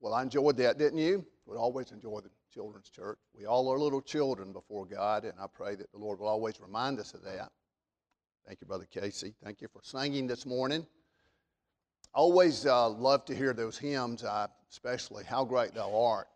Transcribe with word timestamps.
Well, 0.00 0.14
I 0.14 0.22
enjoyed 0.22 0.56
that, 0.58 0.78
didn't 0.78 0.98
you? 0.98 1.26
We 1.46 1.56
always 1.56 1.90
enjoy 1.90 2.20
the 2.20 2.30
children's 2.52 2.88
church. 2.88 3.18
We 3.34 3.46
all 3.46 3.68
are 3.68 3.78
little 3.78 4.00
children 4.00 4.52
before 4.52 4.86
God, 4.86 5.24
and 5.24 5.34
I 5.40 5.46
pray 5.52 5.74
that 5.74 5.90
the 5.90 5.98
Lord 5.98 6.20
will 6.20 6.28
always 6.28 6.60
remind 6.60 7.00
us 7.00 7.14
of 7.14 7.22
that. 7.24 7.50
Thank 8.46 8.60
you, 8.60 8.66
Brother 8.66 8.86
Casey. 8.90 9.34
Thank 9.42 9.60
you 9.60 9.68
for 9.72 9.82
singing 9.82 10.26
this 10.26 10.46
morning. 10.46 10.86
I 12.14 12.18
always 12.18 12.64
uh, 12.64 12.88
love 12.90 13.24
to 13.26 13.34
hear 13.34 13.52
those 13.52 13.76
hymns, 13.76 14.24
uh, 14.24 14.46
especially 14.70 15.24
How 15.24 15.44
Great 15.44 15.74
Thou 15.74 15.94
Art, 15.94 16.28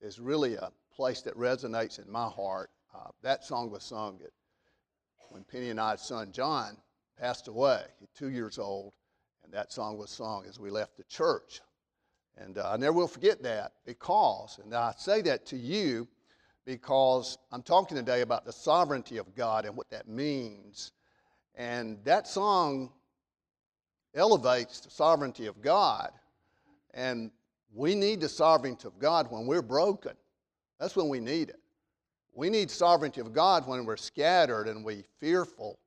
is 0.00 0.18
really 0.18 0.54
a 0.54 0.70
place 0.94 1.20
that 1.22 1.36
resonates 1.36 2.04
in 2.04 2.10
my 2.10 2.26
heart. 2.26 2.70
Uh, 2.94 3.10
that 3.22 3.44
song 3.44 3.70
was 3.70 3.84
sung 3.84 4.18
at, 4.24 4.30
when 5.30 5.44
Penny 5.44 5.70
and 5.70 5.80
I's 5.80 6.00
son 6.00 6.32
John 6.32 6.76
passed 7.18 7.48
away, 7.48 7.82
two 8.16 8.30
years 8.30 8.58
old, 8.58 8.94
and 9.44 9.52
that 9.52 9.72
song 9.72 9.98
was 9.98 10.10
sung 10.10 10.44
as 10.48 10.58
we 10.58 10.70
left 10.70 10.96
the 10.96 11.04
church. 11.04 11.60
And 12.40 12.58
uh, 12.58 12.70
I 12.72 12.76
never 12.76 12.92
will 12.92 13.08
forget 13.08 13.42
that 13.42 13.72
because, 13.84 14.60
and 14.62 14.74
I 14.74 14.94
say 14.96 15.22
that 15.22 15.46
to 15.46 15.56
you 15.56 16.06
because 16.64 17.38
I'm 17.50 17.62
talking 17.62 17.96
today 17.96 18.20
about 18.20 18.44
the 18.44 18.52
sovereignty 18.52 19.16
of 19.16 19.34
God 19.34 19.64
and 19.64 19.76
what 19.76 19.90
that 19.90 20.08
means. 20.08 20.92
And 21.54 21.98
that 22.04 22.28
song 22.28 22.92
elevates 24.14 24.80
the 24.80 24.90
sovereignty 24.90 25.46
of 25.46 25.60
God. 25.62 26.10
And 26.94 27.30
we 27.74 27.94
need 27.94 28.20
the 28.20 28.28
sovereignty 28.28 28.86
of 28.86 28.98
God 28.98 29.30
when 29.30 29.46
we're 29.46 29.62
broken. 29.62 30.12
That's 30.78 30.94
when 30.94 31.08
we 31.08 31.20
need 31.20 31.48
it. 31.48 31.60
We 32.34 32.50
need 32.50 32.70
sovereignty 32.70 33.20
of 33.20 33.32
God 33.32 33.66
when 33.66 33.84
we're 33.84 33.96
scattered 33.96 34.68
and 34.68 34.84
we 34.84 35.04
fearful. 35.18 35.78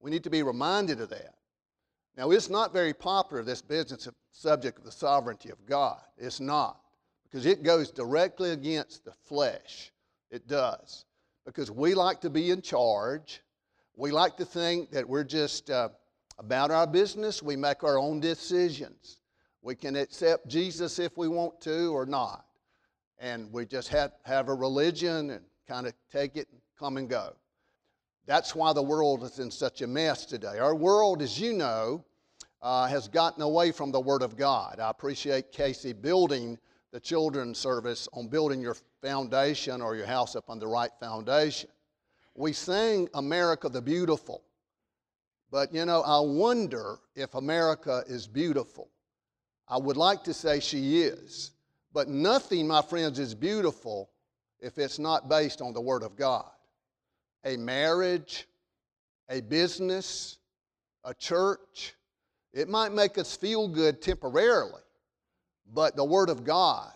We 0.00 0.10
need 0.10 0.24
to 0.24 0.30
be 0.30 0.42
reminded 0.42 1.00
of 1.00 1.10
that. 1.10 1.34
Now, 2.16 2.30
it's 2.30 2.50
not 2.50 2.72
very 2.72 2.92
popular, 2.92 3.42
this 3.42 3.62
business 3.62 4.06
of 4.06 4.14
subject 4.32 4.78
of 4.78 4.84
the 4.84 4.92
sovereignty 4.92 5.50
of 5.50 5.64
God. 5.66 6.00
It's 6.18 6.40
not, 6.40 6.80
because 7.24 7.46
it 7.46 7.62
goes 7.62 7.90
directly 7.90 8.50
against 8.50 9.04
the 9.04 9.12
flesh. 9.12 9.92
It 10.30 10.46
does. 10.46 11.04
Because 11.44 11.70
we 11.70 11.94
like 11.94 12.20
to 12.20 12.30
be 12.30 12.50
in 12.50 12.62
charge. 12.62 13.42
We 13.96 14.10
like 14.10 14.36
to 14.36 14.44
think 14.44 14.90
that 14.92 15.08
we're 15.08 15.24
just 15.24 15.70
uh, 15.70 15.88
about 16.38 16.70
our 16.70 16.86
business. 16.86 17.42
We 17.42 17.56
make 17.56 17.82
our 17.82 17.98
own 17.98 18.20
decisions. 18.20 19.18
We 19.62 19.74
can 19.74 19.96
accept 19.96 20.48
Jesus 20.48 20.98
if 20.98 21.16
we 21.16 21.28
want 21.28 21.60
to 21.62 21.94
or 21.94 22.06
not. 22.06 22.44
And 23.18 23.52
we 23.52 23.66
just 23.66 23.88
have, 23.88 24.12
have 24.24 24.48
a 24.48 24.54
religion 24.54 25.30
and 25.30 25.44
kind 25.68 25.86
of 25.86 25.94
take 26.10 26.36
it 26.36 26.48
and 26.50 26.60
come 26.78 26.96
and 26.96 27.08
go. 27.08 27.34
That's 28.26 28.54
why 28.54 28.72
the 28.72 28.82
world 28.82 29.24
is 29.24 29.38
in 29.38 29.50
such 29.50 29.82
a 29.82 29.86
mess 29.86 30.24
today. 30.24 30.58
Our 30.58 30.74
world, 30.74 31.22
as 31.22 31.40
you 31.40 31.52
know, 31.52 32.04
uh, 32.62 32.86
has 32.86 33.08
gotten 33.08 33.42
away 33.42 33.72
from 33.72 33.90
the 33.90 34.00
Word 34.00 34.22
of 34.22 34.36
God. 34.36 34.78
I 34.80 34.90
appreciate 34.90 35.52
Casey 35.52 35.92
building 35.92 36.58
the 36.92 37.00
children's 37.00 37.58
service 37.58 38.08
on 38.12 38.28
building 38.28 38.60
your 38.60 38.76
foundation 39.02 39.82
or 39.82 39.96
your 39.96 40.06
house 40.06 40.36
up 40.36 40.48
on 40.48 40.58
the 40.58 40.66
right 40.66 40.90
foundation. 41.00 41.68
We 42.34 42.52
sing 42.52 43.08
America 43.14 43.68
the 43.68 43.82
Beautiful, 43.82 44.42
but 45.50 45.74
you 45.74 45.84
know, 45.84 46.02
I 46.02 46.20
wonder 46.20 46.98
if 47.16 47.34
America 47.34 48.04
is 48.06 48.26
beautiful. 48.26 48.88
I 49.68 49.78
would 49.78 49.96
like 49.96 50.22
to 50.24 50.34
say 50.34 50.60
she 50.60 51.02
is, 51.02 51.52
but 51.92 52.08
nothing, 52.08 52.66
my 52.68 52.82
friends, 52.82 53.18
is 53.18 53.34
beautiful 53.34 54.10
if 54.60 54.78
it's 54.78 54.98
not 54.98 55.28
based 55.28 55.60
on 55.60 55.72
the 55.72 55.80
Word 55.80 56.02
of 56.02 56.16
God 56.16 56.50
a 57.44 57.56
marriage, 57.56 58.46
a 59.28 59.40
business, 59.40 60.38
a 61.04 61.12
church. 61.12 61.94
It 62.52 62.68
might 62.68 62.92
make 62.92 63.18
us 63.18 63.34
feel 63.34 63.66
good 63.66 64.02
temporarily, 64.02 64.82
but 65.72 65.96
the 65.96 66.04
Word 66.04 66.28
of 66.28 66.44
God 66.44 66.92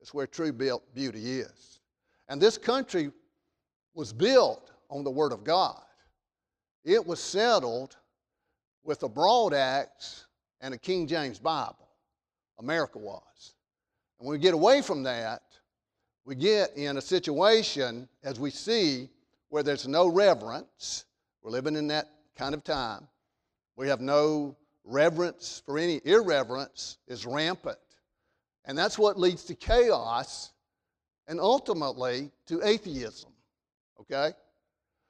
is 0.00 0.12
where 0.12 0.26
true 0.26 0.52
beauty 0.52 1.40
is. 1.40 1.80
And 2.28 2.40
this 2.40 2.58
country 2.58 3.10
was 3.94 4.12
built 4.12 4.70
on 4.90 5.04
the 5.04 5.10
Word 5.10 5.32
of 5.32 5.42
God. 5.44 5.82
It 6.84 7.04
was 7.04 7.20
settled 7.20 7.96
with 8.82 9.02
a 9.02 9.08
broad 9.08 9.54
axe 9.54 10.26
and 10.60 10.74
a 10.74 10.78
King 10.78 11.06
James 11.06 11.38
Bible. 11.38 11.88
America 12.58 12.98
was. 12.98 13.54
And 14.18 14.28
when 14.28 14.38
we 14.38 14.42
get 14.42 14.54
away 14.54 14.82
from 14.82 15.02
that, 15.04 15.42
we 16.26 16.34
get 16.34 16.76
in 16.76 16.98
a 16.98 17.00
situation, 17.00 18.08
as 18.22 18.38
we 18.38 18.50
see, 18.50 19.08
where 19.48 19.62
there's 19.62 19.88
no 19.88 20.06
reverence. 20.06 21.06
We're 21.42 21.50
living 21.50 21.74
in 21.74 21.88
that 21.88 22.08
kind 22.36 22.54
of 22.54 22.62
time. 22.62 23.08
We 23.76 23.88
have 23.88 24.00
no 24.00 24.56
reverence 24.90 25.62
for 25.64 25.78
any 25.78 26.00
irreverence 26.04 26.98
is 27.06 27.24
rampant. 27.24 27.78
And 28.64 28.76
that's 28.76 28.98
what 28.98 29.18
leads 29.18 29.44
to 29.44 29.54
chaos 29.54 30.52
and 31.28 31.40
ultimately 31.40 32.30
to 32.46 32.60
atheism. 32.62 33.30
Okay? 34.00 34.32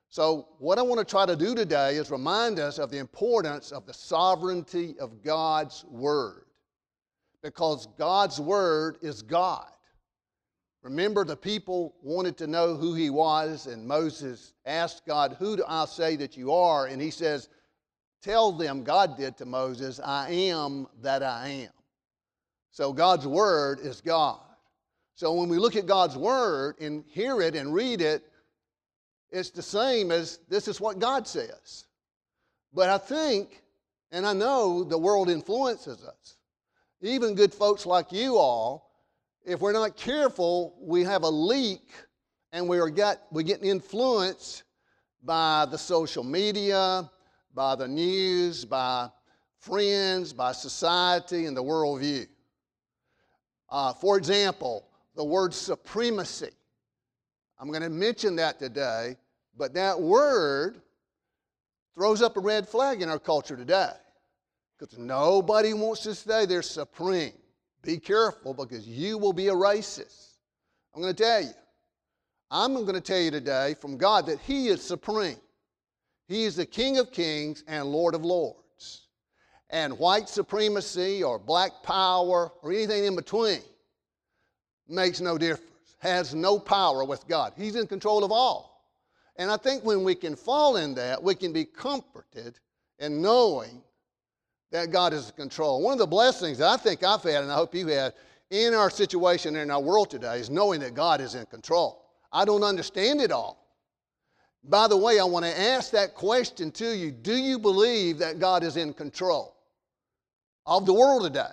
So, 0.09 0.49
what 0.59 0.79
I 0.79 0.83
want 0.83 0.99
to 0.99 1.05
try 1.05 1.25
to 1.25 1.37
do 1.37 1.55
today 1.55 1.97
is 1.97 2.11
remind 2.11 2.59
us 2.59 2.79
of 2.79 2.91
the 2.91 2.99
importance 2.99 3.71
of 3.71 3.87
the 3.87 3.95
sovereignty 3.95 4.97
of 4.99 5.23
God's 5.23 5.85
Word. 5.85 6.47
Because 7.43 7.87
God's 7.97 8.41
Word 8.41 8.99
is 9.03 9.23
God. 9.23 9.71
Remember, 10.83 11.25
the 11.25 11.37
people 11.37 11.95
wanted 12.03 12.37
to 12.39 12.47
know 12.47 12.75
who 12.75 12.95
he 12.95 13.11
was, 13.11 13.67
and 13.67 13.87
Moses 13.87 14.55
asked 14.67 15.07
God, 15.07 15.37
Who 15.39 15.57
do 15.57 15.65
I 15.69 15.85
say 15.85 16.17
that 16.17 16.37
you 16.37 16.53
are? 16.53 16.87
And 16.87 17.01
he 17.01 17.11
says, 17.11 17.49
Tell 18.23 18.53
them, 18.53 18.85
God 18.85 19.17
did 19.17 19.37
to 19.39 19.47
Moses, 19.47 20.01
I 20.03 20.31
am 20.31 20.87
that 21.03 21.23
I 21.23 21.49
am. 21.49 21.73
So 22.71 22.93
God's 22.93 23.27
Word 23.27 23.81
is 23.81 24.01
God. 24.01 24.41
So 25.15 25.33
when 25.35 25.49
we 25.49 25.59
look 25.59 25.77
at 25.77 25.87
God's 25.87 26.17
Word 26.17 26.77
and 26.81 27.05
hear 27.07 27.41
it 27.41 27.55
and 27.57 27.73
read 27.73 28.01
it, 28.01 28.23
it's 29.31 29.51
the 29.51 29.63
same 29.63 30.11
as 30.11 30.39
this 30.49 30.69
is 30.69 30.81
what 30.81 30.99
God 30.99 31.27
says. 31.27 31.87
But 32.73 32.91
I 32.91 32.99
think, 32.99 33.63
and 34.13 34.27
I 34.27 34.33
know 34.33 34.85
the 34.85 34.99
world 34.99 35.31
influences 35.31 36.05
us. 36.05 36.37
Even 37.01 37.35
good 37.35 37.55
folks 37.55 37.87
like 37.87 38.13
you 38.13 38.37
all 38.37 38.91
if 39.45 39.61
we're 39.61 39.73
not 39.73 39.97
careful, 39.97 40.75
we 40.81 41.03
have 41.05 41.23
a 41.23 41.29
leak 41.29 41.91
and 42.53 42.69
we 42.69 42.79
are 42.79 42.91
get, 42.91 43.23
we 43.31 43.43
get 43.43 43.65
influenced 43.65 44.65
by 45.23 45.67
the 45.71 45.79
social 45.79 46.25
media, 46.25 47.11
by 47.55 47.75
the 47.75 47.89
news, 47.89 48.65
by 48.65 49.09
friends, 49.59 50.33
by 50.33 50.53
society, 50.53 51.47
and 51.47 51.57
the 51.57 51.63
worldview. 51.63 52.27
Uh, 53.69 53.93
for 53.93 54.17
example, 54.17 54.87
the 55.15 55.25
word 55.25 55.55
supremacy. 55.55 56.51
I'm 57.59 57.69
going 57.69 57.83
to 57.83 57.91
mention 57.91 58.37
that 58.37 58.59
today, 58.59 59.17
but 59.57 59.75
that 59.75 60.01
word 60.01 60.81
throws 61.95 62.23
up 62.23 62.37
a 62.37 62.41
red 62.41 62.69
flag 62.69 63.03
in 63.03 63.09
our 63.09 63.19
culture 63.19 63.57
today 63.57 63.93
because 64.79 64.99
nobody 64.99 65.75
wants 65.75 66.03
to 66.05 66.15
say 66.15 66.47
they're 66.47 66.63
supreme. 66.63 67.33
Be 67.83 67.99
careful 67.99 68.55
because 68.55 68.87
you 68.87 69.19
will 69.19 69.33
be 69.33 69.49
a 69.49 69.55
racist. 69.55 70.37
I'm 70.95 71.03
going 71.03 71.15
to 71.15 71.23
tell 71.23 71.43
you. 71.43 71.51
I'm 72.51 72.75
going 72.75 72.95
to 72.95 73.01
tell 73.01 73.21
you 73.21 73.31
today 73.31 73.75
from 73.81 73.97
God 73.97 74.27
that 74.27 74.41
He 74.41 74.69
is 74.69 74.83
supreme. 74.83 75.37
He 76.31 76.45
is 76.45 76.55
the 76.55 76.65
King 76.65 76.99
of 76.99 77.11
kings 77.11 77.65
and 77.67 77.87
Lord 77.87 78.15
of 78.15 78.25
lords. 78.25 79.09
And 79.69 79.99
white 79.99 80.29
supremacy 80.29 81.25
or 81.25 81.41
black 81.41 81.83
power 81.83 82.53
or 82.63 82.73
anything 82.73 83.05
in 83.05 83.17
between 83.17 83.63
makes 84.89 85.21
no 85.21 85.37
difference, 85.37 85.97
has 85.99 86.33
no 86.33 86.57
power 86.57 87.05
with 87.05 87.27
God. 87.27 87.53
He's 87.57 87.75
in 87.75 87.89
control 87.89 88.23
of 88.23 88.31
all. 88.31 88.87
And 89.37 89.51
I 89.51 89.57
think 89.57 89.85
when 89.85 90.05
we 90.05 90.15
can 90.15 90.37
fall 90.37 90.77
in 90.77 90.95
that, 90.95 91.21
we 91.21 91.35
can 91.35 91.53
be 91.53 91.65
comforted 91.65 92.61
in 93.01 93.21
knowing 93.21 93.83
that 94.71 94.93
God 94.93 95.13
is 95.13 95.31
in 95.31 95.35
control. 95.35 95.83
One 95.83 95.95
of 95.95 95.99
the 95.99 96.07
blessings 96.07 96.59
that 96.59 96.69
I 96.69 96.77
think 96.77 97.03
I've 97.03 97.25
had, 97.25 97.43
and 97.43 97.51
I 97.51 97.57
hope 97.57 97.75
you 97.75 97.89
have, 97.89 98.13
in 98.51 98.73
our 98.73 98.89
situation 98.89 99.57
in 99.57 99.69
our 99.69 99.81
world 99.81 100.11
today 100.11 100.39
is 100.39 100.49
knowing 100.49 100.79
that 100.81 100.95
God 100.95 101.21
is 101.21 101.35
in 101.35 101.47
control. 101.47 102.05
I 102.33 102.45
don't 102.45 102.63
understand 102.63 103.21
it 103.21 103.33
all. 103.33 103.60
By 104.65 104.89
the 104.89 104.97
way, 104.97 105.19
I 105.19 105.25
want 105.25 105.45
to 105.45 105.61
ask 105.61 105.91
that 105.93 106.15
question 106.15 106.71
to 106.73 106.97
you 106.97 107.11
Do 107.11 107.35
you 107.35 107.59
believe 107.59 108.19
that 108.19 108.39
God 108.39 108.63
is 108.63 108.77
in 108.77 108.93
control 108.93 109.57
of 110.67 110.87
the 110.87 110.95
world 110.95 111.23
today? 111.23 111.51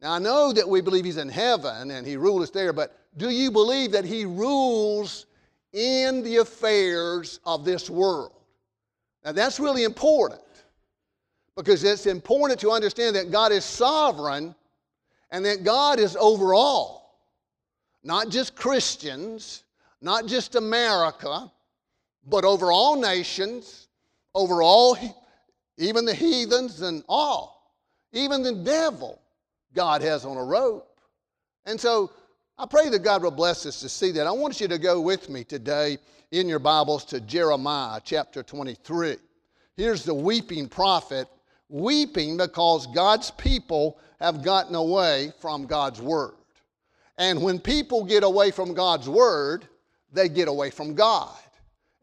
Now, 0.00 0.12
I 0.12 0.18
know 0.18 0.52
that 0.52 0.68
we 0.68 0.80
believe 0.80 1.04
He's 1.04 1.16
in 1.16 1.28
heaven 1.28 1.90
and 1.90 2.06
He 2.06 2.16
rules 2.16 2.50
there, 2.50 2.72
but 2.72 2.98
do 3.16 3.30
you 3.30 3.50
believe 3.50 3.92
that 3.92 4.04
He 4.04 4.24
rules 4.24 5.26
in 5.72 6.22
the 6.22 6.36
affairs 6.38 7.40
of 7.44 7.64
this 7.64 7.88
world? 7.88 8.32
Now, 9.24 9.32
that's 9.32 9.58
really 9.58 9.84
important 9.84 10.42
because 11.56 11.84
it's 11.84 12.06
important 12.06 12.60
to 12.60 12.70
understand 12.70 13.16
that 13.16 13.30
God 13.30 13.52
is 13.52 13.64
sovereign 13.64 14.54
and 15.30 15.44
that 15.44 15.64
God 15.64 15.98
is 15.98 16.16
over 16.16 16.52
all. 16.52 17.20
Not 18.02 18.28
just 18.28 18.54
Christians, 18.54 19.64
not 20.02 20.26
just 20.26 20.56
America, 20.56 21.50
but 22.26 22.44
over 22.44 22.72
all 22.72 23.00
nations, 23.00 23.88
over 24.34 24.62
all, 24.62 24.96
even 25.78 26.04
the 26.04 26.14
heathens 26.14 26.82
and 26.82 27.02
all. 27.08 27.72
Even 28.12 28.42
the 28.42 28.54
devil, 28.54 29.20
God 29.74 30.02
has 30.02 30.24
on 30.24 30.36
a 30.36 30.44
rope. 30.44 31.00
And 31.66 31.80
so 31.80 32.12
I 32.56 32.66
pray 32.66 32.88
that 32.90 33.02
God 33.02 33.22
will 33.22 33.30
bless 33.30 33.66
us 33.66 33.80
to 33.80 33.88
see 33.88 34.12
that. 34.12 34.26
I 34.26 34.30
want 34.30 34.60
you 34.60 34.68
to 34.68 34.78
go 34.78 35.00
with 35.00 35.28
me 35.28 35.42
today 35.42 35.98
in 36.30 36.48
your 36.48 36.60
Bibles 36.60 37.04
to 37.06 37.20
Jeremiah 37.20 38.00
chapter 38.04 38.42
23. 38.42 39.16
Here's 39.76 40.04
the 40.04 40.14
weeping 40.14 40.68
prophet 40.68 41.28
weeping 41.68 42.36
because 42.36 42.86
God's 42.88 43.30
people 43.32 43.98
have 44.20 44.44
gotten 44.44 44.74
away 44.74 45.32
from 45.40 45.66
God's 45.66 46.00
word. 46.00 46.34
And 47.18 47.42
when 47.42 47.58
people 47.58 48.04
get 48.04 48.22
away 48.22 48.50
from 48.50 48.74
God's 48.74 49.08
word, 49.08 49.66
they 50.12 50.28
get 50.28 50.48
away 50.48 50.70
from 50.70 50.94
God. 50.94 51.34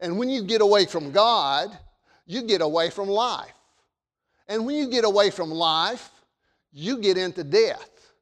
And 0.02 0.18
when 0.18 0.28
you 0.28 0.42
get 0.42 0.60
away 0.60 0.84
from 0.84 1.12
God, 1.12 1.70
you 2.26 2.42
get 2.42 2.60
away 2.60 2.90
from 2.90 3.08
life. 3.08 3.54
And 4.48 4.66
when 4.66 4.74
you 4.74 4.88
get 4.88 5.04
away 5.04 5.30
from 5.30 5.50
life, 5.50 6.10
you 6.72 6.98
get 6.98 7.16
into 7.16 7.44
death 7.44 8.12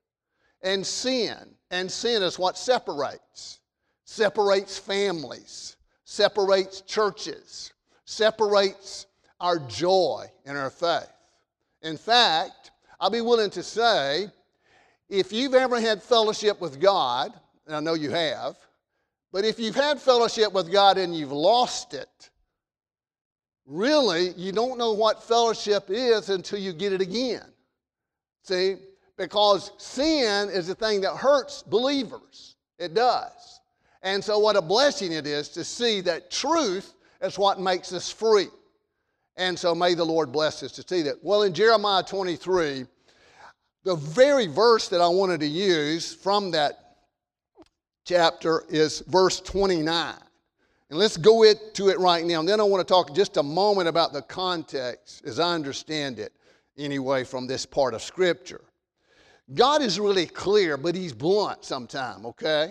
and 0.63 0.87
sin. 0.87 1.37
And 1.71 1.91
sin 1.91 2.23
is 2.23 2.39
what 2.39 2.59
separates, 2.59 3.61
separates 4.05 4.77
families, 4.77 5.77
separates 6.05 6.83
churches, 6.83 7.73
separates 8.05 9.07
our 9.41 9.59
joy 9.59 10.27
and 10.45 10.59
our 10.59 10.71
faith. 10.71 11.11
In 11.81 11.97
fact, 11.97 12.73
I'll 13.01 13.09
be 13.09 13.23
willing 13.23 13.51
to 13.51 13.63
say 13.63 14.29
if 15.09 15.33
you've 15.33 15.55
ever 15.55 15.81
had 15.81 16.03
fellowship 16.03 16.61
with 16.61 16.79
God, 16.79 17.33
and 17.67 17.75
I 17.75 17.81
know 17.81 17.95
you 17.95 18.11
have, 18.11 18.57
but 19.33 19.45
if 19.45 19.59
you've 19.59 19.77
had 19.77 20.01
fellowship 20.01 20.53
with 20.53 20.73
God 20.73 20.99
and 20.99 21.15
you've 21.15 21.33
lost 21.33 21.95
it, 21.95 22.31
really, 23.67 24.31
you 24.37 24.53
don't 24.53 24.79
know 24.79 24.93
what 24.93 25.23
fellowship 25.23 25.85
is 25.89 26.29
until 26.31 26.59
you 26.59 26.73
get 26.73 26.93
it 26.93 27.01
again. 27.01 27.47
See? 28.43 28.77
Because 29.17 29.73
sin 29.79 30.49
is 30.49 30.67
the 30.67 30.75
thing 30.75 31.03
that 31.03 31.15
hurts 31.17 31.63
believers. 31.63 32.57
It 32.79 32.95
does. 32.95 33.61
And 34.03 34.25
so, 34.25 34.39
what 34.39 34.57
a 34.57 34.63
blessing 34.63 35.13
it 35.13 35.27
is 35.27 35.49
to 35.51 35.63
see 35.63 36.01
that 36.03 36.31
truth 36.31 36.95
is 37.21 37.39
what 37.39 37.61
makes 37.61 37.93
us 37.93 38.11
free. 38.11 38.49
And 39.37 39.59
so, 39.59 39.75
may 39.75 39.95
the 39.95 40.05
Lord 40.05 40.33
bless 40.33 40.63
us 40.63 40.73
to 40.73 40.83
see 40.83 41.03
that. 41.03 41.23
Well, 41.23 41.43
in 41.43 41.53
Jeremiah 41.53 42.03
23, 42.03 42.87
the 43.85 43.97
very 43.97 44.47
verse 44.47 44.89
that 44.89 45.01
I 45.01 45.09
wanted 45.09 45.41
to 45.41 45.47
use 45.47 46.15
from 46.15 46.51
that 46.53 46.90
chapter 48.05 48.65
is 48.69 49.01
verse 49.09 49.41
29. 49.41 50.15
And 50.91 50.99
let's 50.99 51.17
go 51.17 51.45
it, 51.45 51.75
to 51.75 51.89
it 51.89 51.99
right 52.01 52.25
now. 52.25 52.41
And 52.41 52.49
then 52.49 52.61
I 52.61 52.65
want 52.65 52.87
to 52.87 52.93
talk 52.93 53.15
just 53.15 53.37
a 53.37 53.43
moment 53.43 53.89
about 53.89 54.13
the 54.13 54.23
context, 54.23 55.25
as 55.25 55.39
I 55.39 55.55
understand 55.55 56.19
it, 56.19 56.33
anyway, 56.77 57.23
from 57.23 57.47
this 57.47 57.65
part 57.65 57.95
of 57.95 58.03
Scripture. 58.03 58.63
God 59.55 59.83
is 59.83 60.01
really 60.01 60.27
clear, 60.27 60.77
but 60.77 60.95
He's 60.95 61.13
blunt 61.13 61.65
sometimes, 61.65 62.25
okay? 62.27 62.71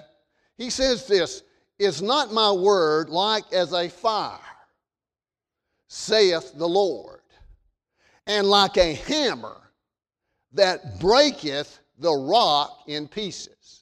He 0.57 0.69
says 0.69 1.07
this 1.07 1.43
Is 1.77 2.01
not 2.01 2.33
my 2.33 2.51
word 2.51 3.09
like 3.09 3.51
as 3.53 3.73
a 3.73 3.87
fire, 3.87 4.39
saith 5.87 6.53
the 6.55 6.67
Lord, 6.67 7.21
and 8.27 8.47
like 8.47 8.77
a 8.77 8.95
hammer 8.95 9.71
that 10.53 10.99
breaketh 10.99 11.79
the 11.97 12.13
rock 12.13 12.83
in 12.87 13.07
pieces. 13.07 13.78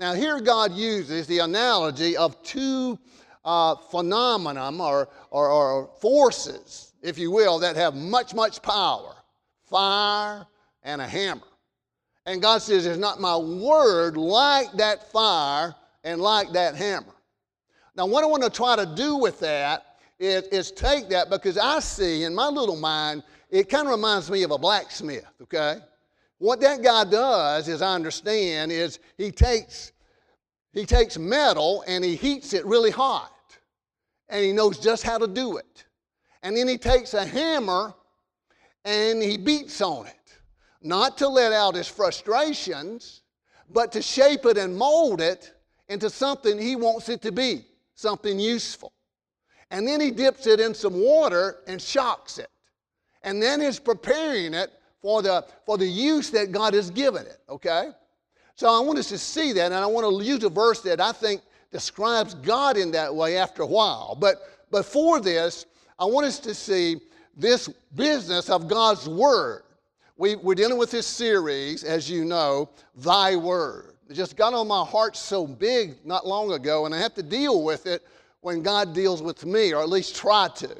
Now, 0.00 0.14
here 0.14 0.40
God 0.40 0.72
uses 0.72 1.26
the 1.26 1.40
analogy 1.40 2.16
of 2.16 2.42
two 2.42 2.98
uh, 3.44 3.76
phenomena 3.76 4.72
or, 4.82 5.10
or, 5.30 5.50
or 5.50 5.90
forces, 6.00 6.94
if 7.02 7.18
you 7.18 7.30
will, 7.30 7.58
that 7.58 7.76
have 7.76 7.94
much, 7.94 8.34
much 8.34 8.62
power 8.62 9.14
fire 9.66 10.46
and 10.82 11.02
a 11.02 11.06
hammer. 11.06 11.42
And 12.24 12.40
God 12.40 12.62
says, 12.62 12.86
Is 12.86 12.96
not 12.96 13.20
my 13.20 13.36
word 13.36 14.16
like 14.16 14.72
that 14.72 15.12
fire 15.12 15.74
and 16.02 16.20
like 16.20 16.50
that 16.52 16.74
hammer? 16.74 17.14
Now, 17.94 18.06
what 18.06 18.24
I 18.24 18.26
want 18.26 18.42
to 18.42 18.50
try 18.50 18.76
to 18.76 18.86
do 18.86 19.16
with 19.16 19.38
that 19.40 19.98
is, 20.18 20.44
is 20.44 20.70
take 20.70 21.10
that 21.10 21.28
because 21.28 21.58
I 21.58 21.78
see 21.80 22.24
in 22.24 22.34
my 22.34 22.48
little 22.48 22.76
mind, 22.76 23.22
it 23.50 23.68
kind 23.68 23.86
of 23.86 23.92
reminds 23.92 24.30
me 24.30 24.44
of 24.44 24.50
a 24.50 24.58
blacksmith, 24.58 25.26
okay? 25.42 25.76
What 26.40 26.62
that 26.62 26.82
guy 26.82 27.04
does, 27.04 27.68
as 27.68 27.82
I 27.82 27.94
understand, 27.94 28.72
is 28.72 28.98
he 29.18 29.30
takes, 29.30 29.92
he 30.72 30.86
takes 30.86 31.18
metal 31.18 31.84
and 31.86 32.02
he 32.02 32.16
heats 32.16 32.54
it 32.54 32.64
really 32.64 32.90
hot. 32.90 33.30
And 34.30 34.42
he 34.42 34.50
knows 34.50 34.78
just 34.78 35.02
how 35.02 35.18
to 35.18 35.28
do 35.28 35.58
it. 35.58 35.84
And 36.42 36.56
then 36.56 36.66
he 36.66 36.78
takes 36.78 37.12
a 37.12 37.26
hammer 37.26 37.92
and 38.86 39.22
he 39.22 39.36
beats 39.36 39.82
on 39.82 40.06
it. 40.06 40.14
Not 40.80 41.18
to 41.18 41.28
let 41.28 41.52
out 41.52 41.74
his 41.74 41.88
frustrations, 41.88 43.20
but 43.68 43.92
to 43.92 44.00
shape 44.00 44.46
it 44.46 44.56
and 44.56 44.74
mold 44.74 45.20
it 45.20 45.52
into 45.90 46.08
something 46.08 46.58
he 46.58 46.74
wants 46.74 47.10
it 47.10 47.20
to 47.20 47.32
be, 47.32 47.66
something 47.96 48.40
useful. 48.40 48.94
And 49.70 49.86
then 49.86 50.00
he 50.00 50.10
dips 50.10 50.46
it 50.46 50.58
in 50.58 50.72
some 50.72 50.98
water 50.98 51.58
and 51.66 51.82
shocks 51.82 52.38
it. 52.38 52.48
And 53.24 53.42
then 53.42 53.60
he's 53.60 53.78
preparing 53.78 54.54
it 54.54 54.70
for 55.02 55.22
the, 55.22 55.44
for 55.64 55.78
the 55.78 55.86
use 55.86 56.30
that 56.30 56.52
God 56.52 56.74
has 56.74 56.90
given 56.90 57.26
it, 57.26 57.38
okay? 57.48 57.90
So 58.54 58.68
I 58.68 58.80
want 58.80 58.98
us 58.98 59.08
to 59.08 59.18
see 59.18 59.52
that, 59.54 59.66
and 59.66 59.74
I 59.74 59.86
want 59.86 60.06
to 60.06 60.24
use 60.24 60.44
a 60.44 60.50
verse 60.50 60.82
that 60.82 61.00
I 61.00 61.12
think 61.12 61.42
describes 61.70 62.34
God 62.34 62.76
in 62.76 62.90
that 62.92 63.14
way 63.14 63.36
after 63.38 63.62
a 63.62 63.66
while. 63.66 64.16
But 64.18 64.42
before 64.70 65.20
this, 65.20 65.66
I 65.98 66.04
want 66.04 66.26
us 66.26 66.38
to 66.40 66.54
see 66.54 67.00
this 67.36 67.68
business 67.94 68.50
of 68.50 68.68
God's 68.68 69.08
Word. 69.08 69.62
We, 70.16 70.36
we're 70.36 70.54
dealing 70.54 70.76
with 70.76 70.90
this 70.90 71.06
series, 71.06 71.84
as 71.84 72.10
you 72.10 72.24
know, 72.24 72.68
Thy 72.96 73.36
Word. 73.36 73.94
It 74.08 74.14
just 74.14 74.36
got 74.36 74.52
on 74.52 74.68
my 74.68 74.84
heart 74.84 75.16
so 75.16 75.46
big 75.46 76.04
not 76.04 76.26
long 76.26 76.52
ago, 76.52 76.84
and 76.84 76.94
I 76.94 76.98
have 76.98 77.14
to 77.14 77.22
deal 77.22 77.62
with 77.62 77.86
it 77.86 78.02
when 78.40 78.62
God 78.62 78.94
deals 78.94 79.22
with 79.22 79.46
me, 79.46 79.72
or 79.72 79.82
at 79.82 79.88
least 79.88 80.16
try 80.16 80.48
to. 80.56 80.76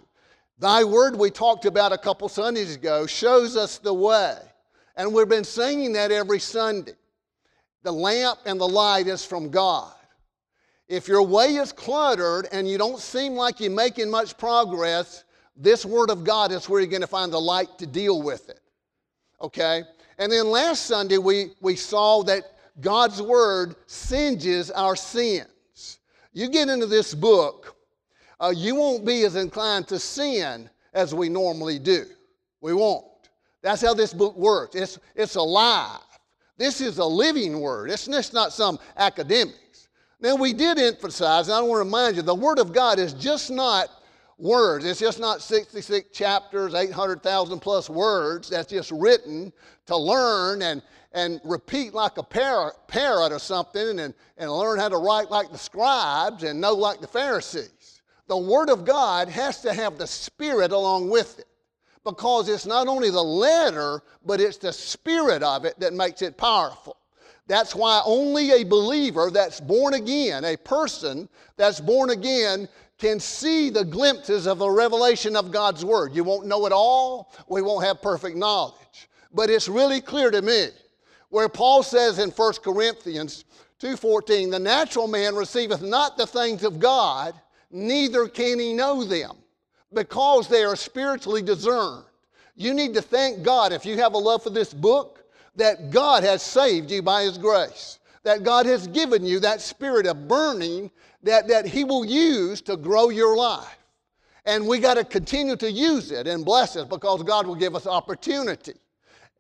Thy 0.61 0.85
word, 0.85 1.19
we 1.19 1.31
talked 1.31 1.65
about 1.65 1.93
a 1.93 1.99
couple 1.99 2.29
Sundays 2.29 2.75
ago, 2.75 3.07
shows 3.07 3.57
us 3.57 3.79
the 3.79 3.95
way. 3.95 4.37
And 4.95 5.15
we've 5.15 5.29
been 5.29 5.43
singing 5.43 5.95
that 5.95 6.13
every 6.13 6.39
Sunday. 6.39 6.93
The 7.83 7.91
lamp 7.91 8.41
and 8.45 8.61
the 8.61 8.69
light 8.69 9.07
is 9.07 9.25
from 9.25 9.49
God. 9.49 9.91
If 10.87 11.09
your 11.09 11.23
way 11.23 11.55
is 11.55 11.73
cluttered 11.73 12.47
and 12.53 12.69
you 12.69 12.77
don't 12.77 12.99
seem 12.99 13.33
like 13.33 13.59
you're 13.59 13.71
making 13.71 14.11
much 14.11 14.37
progress, 14.37 15.25
this 15.57 15.87
Word 15.87 16.11
of 16.11 16.25
God 16.25 16.53
is 16.53 16.69
where 16.69 16.81
you're 16.81 16.91
going 16.91 17.01
to 17.01 17.07
find 17.07 17.33
the 17.33 17.41
light 17.41 17.79
to 17.79 17.87
deal 17.87 18.21
with 18.21 18.51
it. 18.51 18.61
Okay? 19.41 19.83
And 20.19 20.31
then 20.31 20.51
last 20.51 20.85
Sunday, 20.85 21.17
we, 21.17 21.53
we 21.63 21.75
saw 21.75 22.23
that 22.25 22.43
God's 22.83 23.23
Word 23.23 23.77
singes 23.87 24.71
our 24.71 24.95
sins. 24.95 26.01
You 26.35 26.51
get 26.51 26.69
into 26.69 26.87
this 26.87 27.15
book, 27.15 27.77
uh, 28.41 28.53
you 28.55 28.75
won't 28.75 29.05
be 29.05 29.25
as 29.25 29.37
inclined 29.37 29.87
to 29.89 29.99
sin 29.99 30.69
as 30.95 31.15
we 31.15 31.29
normally 31.29 31.79
do. 31.79 32.07
We 32.61 32.73
won't. 32.73 33.05
That's 33.63 33.83
how 33.83 33.95
this 33.95 34.15
book 34.15 34.37
works. 34.37 34.75
It's, 34.75 34.99
it's 35.15 35.35
alive. 35.35 36.01
This 36.57 36.81
is 36.81 36.99
a 36.99 37.05
living 37.05 37.61
word. 37.61 37.91
It's 37.91 38.07
just 38.07 38.33
not 38.33 38.53
some 38.53 38.79
academics. 38.97 39.89
Now, 40.21 40.37
we 40.37 40.53
did 40.53 40.79
emphasize, 40.79 41.49
and 41.49 41.57
I 41.57 41.61
want 41.61 41.73
to 41.73 41.85
remind 41.85 42.17
you, 42.17 42.23
the 42.23 42.35
Word 42.35 42.59
of 42.59 42.73
God 42.75 42.99
is 42.99 43.15
just 43.15 43.51
not 43.51 43.89
words. 44.37 44.85
It's 44.85 45.01
just 45.01 45.19
not 45.19 45.41
66 45.41 46.11
chapters, 46.17 46.75
800,000 46.75 47.61
plus 47.61 47.89
words 47.89 48.51
that's 48.51 48.71
just 48.71 48.91
written 48.91 49.53
to 49.87 49.97
learn 49.97 50.63
and, 50.63 50.83
and 51.13 51.41
repeat 51.45 51.95
like 51.95 52.19
a 52.19 52.23
parrot, 52.23 52.75
parrot 52.87 53.33
or 53.33 53.39
something 53.39 54.01
and, 54.01 54.15
and 54.37 54.51
learn 54.51 54.79
how 54.79 54.89
to 54.89 54.99
write 54.99 55.31
like 55.31 55.51
the 55.51 55.59
scribes 55.59 56.43
and 56.43 56.61
know 56.61 56.75
like 56.75 57.01
the 57.01 57.07
Pharisees 57.07 57.80
the 58.31 58.37
Word 58.37 58.71
of 58.71 58.85
God 58.85 59.29
has 59.29 59.61
to 59.63 59.75
have 59.75 59.99
the 59.99 60.07
Spirit 60.07 60.71
along 60.71 61.11
with 61.11 61.41
it 61.41 61.49
because 62.05 62.49
it's 62.49 62.65
not 62.65 62.87
only 62.87 63.11
the 63.11 63.21
letter, 63.21 64.05
but 64.25 64.41
it's 64.41 64.57
the 64.57 64.73
Spirit 64.73 65.43
of 65.43 65.65
it 65.65 65.79
that 65.81 65.93
makes 65.93 66.23
it 66.23 66.39
powerful. 66.39 66.97
That's 67.49 67.75
why 67.75 68.01
only 68.05 68.53
a 68.53 68.63
believer 68.63 69.33
that's 69.33 69.61
born 69.61 69.95
again, 69.95 70.45
a 70.45 70.57
person 70.57 71.29
that's 71.57 71.81
born 71.81 72.11
again, 72.11 72.69
can 72.99 73.19
see 73.19 73.69
the 73.69 73.85
glimpses 73.85 74.47
of 74.47 74.59
the 74.59 74.71
revelation 74.71 75.35
of 75.35 75.51
God's 75.51 75.85
Word. 75.85 76.15
You 76.15 76.23
won't 76.23 76.47
know 76.47 76.67
it 76.67 76.73
all, 76.73 77.33
we 77.49 77.63
won't 77.63 77.85
have 77.85 78.01
perfect 78.01 78.37
knowledge. 78.37 79.09
But 79.35 79.51
it's 79.51 79.67
really 79.67 80.01
clear 80.01 80.31
to 80.31 80.41
me 80.41 80.69
where 81.31 81.49
Paul 81.49 81.83
says 81.83 82.21
in 82.21 82.31
1 82.31 82.63
Corinthians 82.63 83.45
2:14, 83.81 84.53
the 84.53 84.61
natural 84.61 85.09
man 85.09 85.35
receiveth 85.35 85.83
not 85.83 86.17
the 86.17 86.29
things 86.29 86.63
of 86.63 86.79
God, 86.79 87.35
neither 87.71 88.29
can 88.29 88.59
he 88.59 88.73
know 88.73 89.05
them 89.05 89.33
because 89.93 90.49
they 90.49 90.65
are 90.65 90.77
spiritually 90.77 91.43
discerned. 91.43 92.05
You 92.57 92.75
need 92.75 92.95
to 92.95 93.03
thank 93.03 93.43
God 93.43 93.73
if 93.73 93.87
you 93.87 93.97
have 93.97 94.15
a 94.15 94.19
love 94.19 94.43
for 94.43 94.51
this 94.51 94.75
book 94.75 95.25
that 95.57 95.91
God 95.91 96.23
has 96.23 96.43
saved 96.43 96.91
you 96.91 97.03
by 97.03 97.23
his 97.23 97.39
grace. 97.39 97.99
That 98.23 98.43
God 98.43 98.67
has 98.67 98.87
given 98.87 99.25
you 99.25 99.41
that 99.41 99.61
spirit 99.61 100.07
of 100.07 100.29
burning 100.29 100.91
that, 101.23 101.49
that 101.49 101.67
he 101.67 101.85
will 101.85 102.05
use 102.05 102.61
to 102.63 102.77
grow 102.77 103.09
your 103.09 103.37
life. 103.37 103.79
And 104.45 104.67
we 104.67 104.79
got 104.79 104.95
to 104.95 105.05
continue 105.05 105.57
to 105.57 105.71
use 105.71 106.11
it 106.11 106.27
and 106.27 106.45
bless 106.45 106.77
it 106.77 106.89
because 106.89 107.23
God 107.23 107.47
will 107.47 107.55
give 107.55 107.75
us 107.75 107.87
opportunity. 107.87 108.75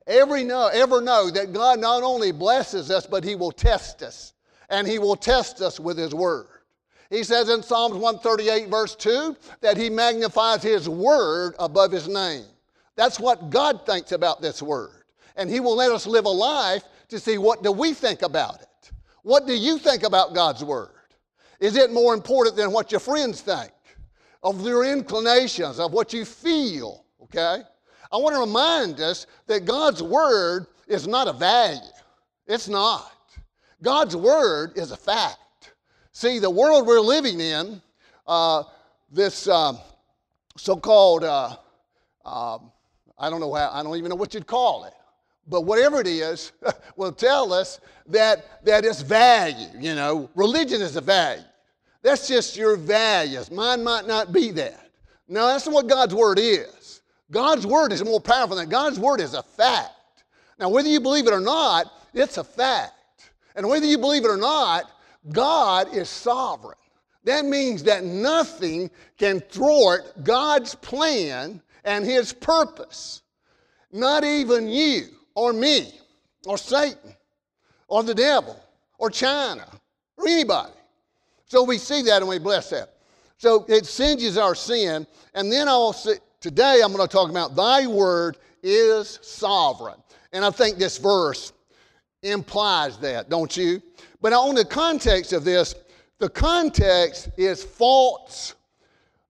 Every 0.07 0.45
know, 0.45 0.69
ever 0.73 1.01
know 1.01 1.31
that 1.31 1.53
God 1.53 1.79
not 1.79 2.03
only 2.03 2.33
blesses 2.33 2.91
us, 2.91 3.07
but 3.07 3.25
He 3.25 3.35
will 3.35 3.53
test 3.53 4.03
us. 4.03 4.35
And 4.69 4.87
He 4.87 4.99
will 4.99 5.17
test 5.17 5.61
us 5.61 5.81
with 5.81 5.99
His 5.99 6.15
Word. 6.15 6.47
He 7.11 7.25
says 7.25 7.49
in 7.49 7.62
Psalms 7.62 7.97
138, 7.97 8.69
verse 8.69 8.95
2, 8.95 9.37
that 9.61 9.76
He 9.76 9.90
magnifies 9.90 10.62
His 10.62 10.88
Word 10.88 11.55
above 11.59 11.90
His 11.90 12.07
name. 12.09 12.45
That's 12.95 13.19
what 13.19 13.50
God 13.50 13.85
thinks 13.85 14.12
about 14.12 14.40
this 14.40 14.62
Word. 14.62 15.02
And 15.35 15.50
He 15.50 15.59
will 15.59 15.75
let 15.75 15.90
us 15.90 16.07
live 16.07 16.25
a 16.25 16.31
life 16.31 16.85
to 17.09 17.19
see 17.19 17.37
what 17.37 17.64
do 17.64 17.73
we 17.73 17.95
think 17.95 18.23
about 18.23 18.61
it. 18.61 18.93
What 19.23 19.47
do 19.47 19.55
you 19.55 19.76
think 19.76 20.05
about 20.05 20.35
God's 20.35 20.62
Word? 20.62 20.90
Is 21.59 21.76
it 21.76 21.93
more 21.93 22.14
important 22.14 22.57
than 22.57 22.73
what 22.73 22.93
your 22.93 23.00
friends 23.00 23.40
think? 23.40 23.73
Of 24.43 24.64
your 24.64 24.85
inclinations, 24.85 25.79
of 25.79 25.93
what 25.93 26.12
you 26.12 26.25
feel, 26.25 27.05
okay? 27.25 27.62
I 28.12 28.17
want 28.17 28.35
to 28.35 28.40
remind 28.40 29.00
us 29.00 29.26
that 29.47 29.67
God's 29.67 30.02
Word 30.02 30.67
is 30.87 31.07
not 31.07 31.29
a 31.29 31.33
value. 31.33 31.81
It's 32.47 32.69
not. 32.69 33.12
God's 33.83 34.17
Word 34.17 34.73
is 34.76 34.93
a 34.93 34.97
fact. 34.97 35.38
See, 36.12 36.38
the 36.38 36.50
world 36.50 36.87
we're 36.87 37.00
living 37.00 37.40
in, 37.40 37.81
uh, 38.26 38.64
this 39.11 39.49
uh, 39.49 39.75
so 40.57 40.76
called, 40.76 41.25
uh, 41.25 41.57
um, 42.25 42.71
I 43.19 43.31
don't 43.31 43.40
know 43.40 43.55
how, 43.55 43.71
I 43.73 43.83
don't 43.83 43.97
even 43.97 44.11
know 44.11 44.17
what 44.17 44.35
you'd 44.35 44.47
call 44.47 44.85
it, 44.85 44.95
but 45.47 45.62
whatever 45.62 46.00
it 46.00 46.07
is, 46.07 46.52
will 46.97 47.12
tell 47.12 47.52
us 47.52 47.81
that, 48.07 48.64
that 48.64 48.85
it's 48.85 49.02
value. 49.02 49.69
You 49.79 49.95
know, 49.95 50.31
religion 50.35 50.81
is 50.81 50.97
a 50.97 51.00
value. 51.00 51.43
That's 52.02 52.29
just 52.29 52.57
your 52.57 52.76
values. 52.76 53.50
Mine 53.50 53.85
might 53.85 54.07
not 54.07 54.33
be 54.33 54.50
that. 54.52 54.90
No, 55.29 55.47
that's 55.47 55.67
not 55.67 55.75
what 55.75 55.88
God's 55.88 56.14
Word 56.14 56.38
is. 56.40 56.81
God's 57.31 57.67
word 57.67 57.93
is 57.93 58.05
more 58.05 58.21
powerful 58.21 58.57
than 58.57 58.69
that. 58.69 58.73
God's 58.73 58.99
word 58.99 59.21
is 59.21 59.35
a 59.35 59.43
fact. 59.43 59.93
Now, 60.59 60.69
whether 60.69 60.88
you 60.88 61.00
believe 61.00 61.26
it 61.26 61.33
or 61.33 61.40
not, 61.40 61.87
it's 62.12 62.38
a 62.38 62.45
fact. 62.45 62.93
And 63.55 63.69
whether 63.69 63.87
you 63.87 63.99
believe 63.99 64.25
it 64.25 64.29
or 64.31 64.37
not, 64.37 64.90
God 65.33 65.95
is 65.95 66.09
sovereign. 66.09 66.77
That 67.25 67.45
means 67.45 67.83
that 67.85 68.05
nothing 68.05 68.91
can 69.19 69.41
thwart 69.41 70.25
God's 70.25 70.75
plan 70.75 71.61
and 71.85 72.05
his 72.05 72.33
purpose. 72.33 73.23
Not 73.93 74.25
even 74.25 74.69
you 74.69 75.09
or 75.35 75.53
me 75.53 75.93
or 76.47 76.57
Satan 76.57 77.15
or 77.89 78.03
the 78.03 78.15
devil 78.15 78.59
or 78.99 79.11
China 79.11 79.67
or 80.17 80.29
anybody. 80.29 80.73
So 81.47 81.62
we 81.62 81.79
see 81.79 82.03
that 82.03 82.23
and 82.23 82.29
we 82.29 82.39
bless 82.39 82.71
that. 82.71 82.95
So 83.37 83.65
it 83.69 83.87
singes 83.87 84.39
our 84.39 84.55
sin. 84.55 85.07
And 85.35 85.50
then 85.50 85.69
I'll 85.69 85.93
say, 85.93 86.15
Today 86.41 86.81
I'm 86.83 86.91
going 86.91 87.07
to 87.07 87.12
talk 87.12 87.29
about 87.29 87.55
thy 87.55 87.87
word 87.87 88.39
is 88.62 89.19
sovereign. 89.21 90.00
And 90.33 90.43
I 90.43 90.50
think 90.50 90.79
this 90.79 90.97
verse 90.97 91.53
implies 92.23 92.97
that, 92.99 93.29
don't 93.29 93.55
you? 93.55 93.83
But 94.21 94.33
on 94.33 94.55
the 94.55 94.65
context 94.65 95.33
of 95.33 95.45
this, 95.45 95.75
the 96.19 96.29
context 96.29 97.31
is 97.37 97.65
false 97.65 98.55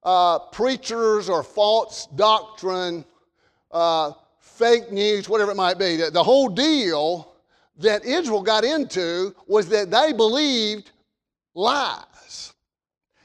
uh, 0.02 0.38
preachers 0.38 1.28
or 1.28 1.42
false 1.42 2.06
doctrine, 2.16 3.04
uh, 3.70 4.12
fake 4.38 4.90
news, 4.90 5.28
whatever 5.28 5.52
it 5.52 5.56
might 5.56 5.78
be. 5.78 5.96
The, 5.96 6.10
the 6.10 6.22
whole 6.22 6.48
deal 6.48 7.32
that 7.78 8.04
Israel 8.04 8.42
got 8.42 8.64
into 8.64 9.34
was 9.46 9.68
that 9.68 9.90
they 9.90 10.12
believed 10.12 10.90
lies. 11.54 12.54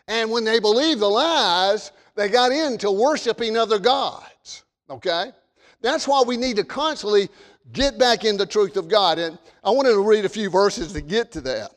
And 0.08 0.30
when 0.30 0.44
they 0.44 0.60
believed 0.60 1.00
the 1.00 1.08
lies, 1.08 1.92
they 2.16 2.30
got 2.30 2.52
into 2.52 2.92
worshiping 2.92 3.58
other 3.58 3.80
gods. 3.80 4.64
Okay? 4.90 5.32
That's 5.82 6.08
why 6.08 6.24
we 6.26 6.38
need 6.38 6.56
to 6.58 6.64
constantly 6.64 7.30
get 7.72 7.98
back 7.98 8.26
in 8.26 8.38
the 8.38 8.46
truth 8.46 8.78
of 8.78 8.88
God. 8.88 9.20
And 9.20 9.38
I 9.64 9.70
wanted 9.72 9.92
to 9.92 10.02
read 10.02 10.26
a 10.26 10.30
few 10.30 10.50
verses 10.50 10.94
to 10.94 11.02
get 11.02 11.32
to 11.34 11.42
that. 11.42 11.72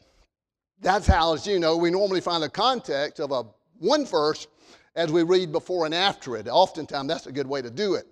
That's 0.80 1.06
how, 1.06 1.34
as 1.34 1.46
you 1.46 1.58
know, 1.58 1.76
we 1.76 1.90
normally 1.90 2.20
find 2.20 2.42
the 2.42 2.48
context 2.48 3.20
of 3.20 3.32
a 3.32 3.44
one 3.78 4.06
verse 4.06 4.46
as 4.94 5.10
we 5.10 5.22
read 5.22 5.52
before 5.52 5.86
and 5.86 5.94
after 5.94 6.36
it. 6.36 6.48
Oftentimes, 6.48 7.08
that's 7.08 7.26
a 7.26 7.32
good 7.32 7.46
way 7.46 7.62
to 7.62 7.70
do 7.70 7.94
it. 7.94 8.06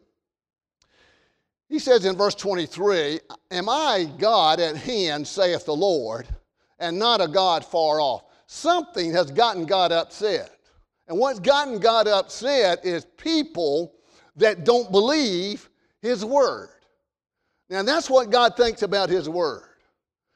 He 1.69 1.79
says 1.79 2.05
in 2.05 2.17
verse 2.17 2.35
23, 2.35 3.21
Am 3.51 3.69
I 3.69 4.11
God 4.19 4.61
at 4.61 4.77
hand, 4.77 5.27
saith 5.27 5.67
the 5.67 5.75
Lord, 5.75 6.27
and 6.79 6.99
not 6.99 7.21
a 7.21 7.29
God 7.29 7.65
far 7.65 8.01
off? 8.01 8.25
Something 8.47 9.13
has 9.13 9.31
gotten 9.31 9.67
God 9.67 9.91
upset. 9.91 10.53
And 11.09 11.19
what's 11.19 11.41
gotten 11.41 11.79
God 11.79 12.07
upset 12.07 12.85
is 12.85 13.05
people 13.17 13.95
that 14.37 14.65
don't 14.65 14.91
believe 14.91 15.69
His 16.03 16.25
Word. 16.25 16.71
Now, 17.69 17.83
that's 17.83 18.09
what 18.09 18.31
God 18.31 18.57
thinks 18.57 18.83
about 18.83 19.09
His 19.09 19.29
Word. 19.29 19.69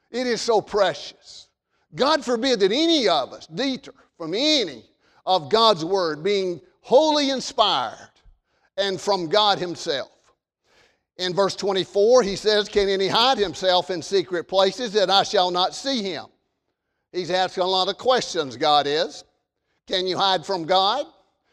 It 0.09 0.27
is 0.27 0.41
so 0.41 0.61
precious. 0.61 1.47
God 1.95 2.23
forbid 2.23 2.59
that 2.59 2.71
any 2.71 3.07
of 3.07 3.33
us 3.33 3.47
deter 3.47 3.93
from 4.17 4.33
any 4.33 4.83
of 5.25 5.49
God's 5.49 5.85
Word 5.85 6.23
being 6.23 6.61
wholly 6.81 7.29
inspired 7.29 8.11
and 8.77 8.99
from 8.99 9.29
God 9.29 9.59
Himself. 9.59 10.11
In 11.17 11.35
verse 11.35 11.55
24, 11.55 12.23
he 12.23 12.35
says, 12.35 12.67
Can 12.67 12.89
any 12.89 13.07
hide 13.07 13.37
himself 13.37 13.91
in 13.91 14.01
secret 14.01 14.47
places 14.47 14.91
that 14.93 15.11
I 15.11 15.21
shall 15.21 15.51
not 15.51 15.75
see 15.75 16.01
him? 16.01 16.25
He's 17.11 17.29
asking 17.29 17.63
a 17.63 17.67
lot 17.67 17.89
of 17.89 17.97
questions, 17.99 18.57
God 18.57 18.87
is. 18.87 19.23
Can 19.87 20.07
you 20.07 20.17
hide 20.17 20.45
from 20.45 20.65
God? 20.65 21.05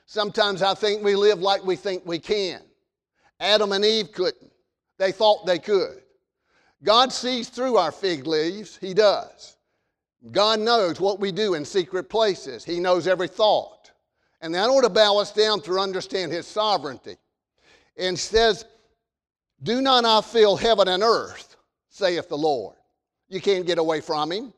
Sometimes 0.06 0.62
I 0.62 0.72
think 0.72 1.04
we 1.04 1.14
live 1.14 1.40
like 1.40 1.64
we 1.66 1.76
think 1.76 2.06
we 2.06 2.18
can. 2.18 2.60
Adam 3.40 3.72
and 3.72 3.84
Eve 3.84 4.10
couldn't, 4.12 4.47
they 4.98 5.12
thought 5.12 5.46
they 5.46 5.58
could. 5.58 6.02
God 6.82 7.12
sees 7.12 7.48
through 7.48 7.76
our 7.76 7.92
fig 7.92 8.26
leaves, 8.26 8.76
He 8.80 8.94
does. 8.94 9.56
God 10.30 10.60
knows 10.60 11.00
what 11.00 11.20
we 11.20 11.32
do 11.32 11.54
in 11.54 11.64
secret 11.64 12.08
places, 12.08 12.64
He 12.64 12.80
knows 12.80 13.06
every 13.06 13.28
thought. 13.28 13.90
And 14.40 14.54
that 14.54 14.68
ought 14.68 14.82
to 14.82 14.90
bow 14.90 15.18
us 15.18 15.32
down 15.32 15.60
to 15.62 15.80
understand 15.80 16.30
His 16.30 16.46
sovereignty. 16.46 17.16
And 17.96 18.16
says, 18.16 18.64
Do 19.62 19.80
not 19.80 20.04
I 20.04 20.20
fill 20.20 20.56
heaven 20.56 20.86
and 20.86 21.02
earth, 21.02 21.56
saith 21.88 22.28
the 22.28 22.38
Lord. 22.38 22.76
You 23.28 23.40
can't 23.40 23.66
get 23.66 23.78
away 23.78 24.00
from 24.00 24.30
Him. 24.30 24.52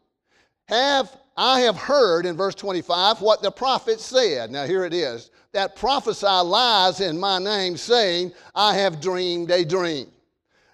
Have 0.68 1.16
I 1.40 1.60
have 1.60 1.76
heard 1.76 2.26
in 2.26 2.36
verse 2.36 2.54
25 2.54 3.22
what 3.22 3.40
the 3.40 3.50
prophet 3.50 3.98
said. 3.98 4.50
Now, 4.50 4.66
here 4.66 4.84
it 4.84 4.92
is 4.92 5.30
that 5.52 5.74
prophesy 5.74 6.26
lies 6.26 7.00
in 7.00 7.18
my 7.18 7.38
name, 7.38 7.78
saying, 7.78 8.32
I 8.54 8.74
have 8.74 9.00
dreamed 9.00 9.50
a 9.50 9.64
dream. 9.64 10.08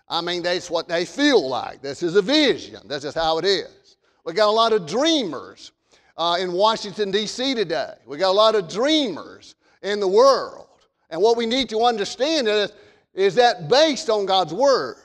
I 0.08 0.20
mean, 0.20 0.42
that's 0.42 0.70
what 0.70 0.88
they 0.88 1.04
feel 1.04 1.48
like. 1.48 1.82
This 1.82 2.02
is 2.02 2.16
a 2.16 2.22
vision. 2.22 2.80
This 2.86 3.04
is 3.04 3.14
how 3.14 3.38
it 3.38 3.44
is. 3.44 3.96
We 4.25 4.32
got 4.32 4.48
a 4.48 4.52
lot 4.52 4.72
of 4.72 4.86
dreamers 4.86 5.72
uh, 6.16 6.36
in 6.40 6.52
Washington, 6.52 7.10
D.C. 7.10 7.54
today. 7.54 7.94
We 8.06 8.16
got 8.18 8.30
a 8.30 8.32
lot 8.32 8.54
of 8.54 8.68
dreamers 8.68 9.54
in 9.82 10.00
the 10.00 10.08
world. 10.08 10.66
And 11.10 11.20
what 11.20 11.36
we 11.36 11.46
need 11.46 11.68
to 11.70 11.80
understand 11.80 12.48
is, 12.48 12.72
is 13.14 13.34
that 13.36 13.68
based 13.68 14.10
on 14.10 14.26
God's 14.26 14.52
Word. 14.52 14.96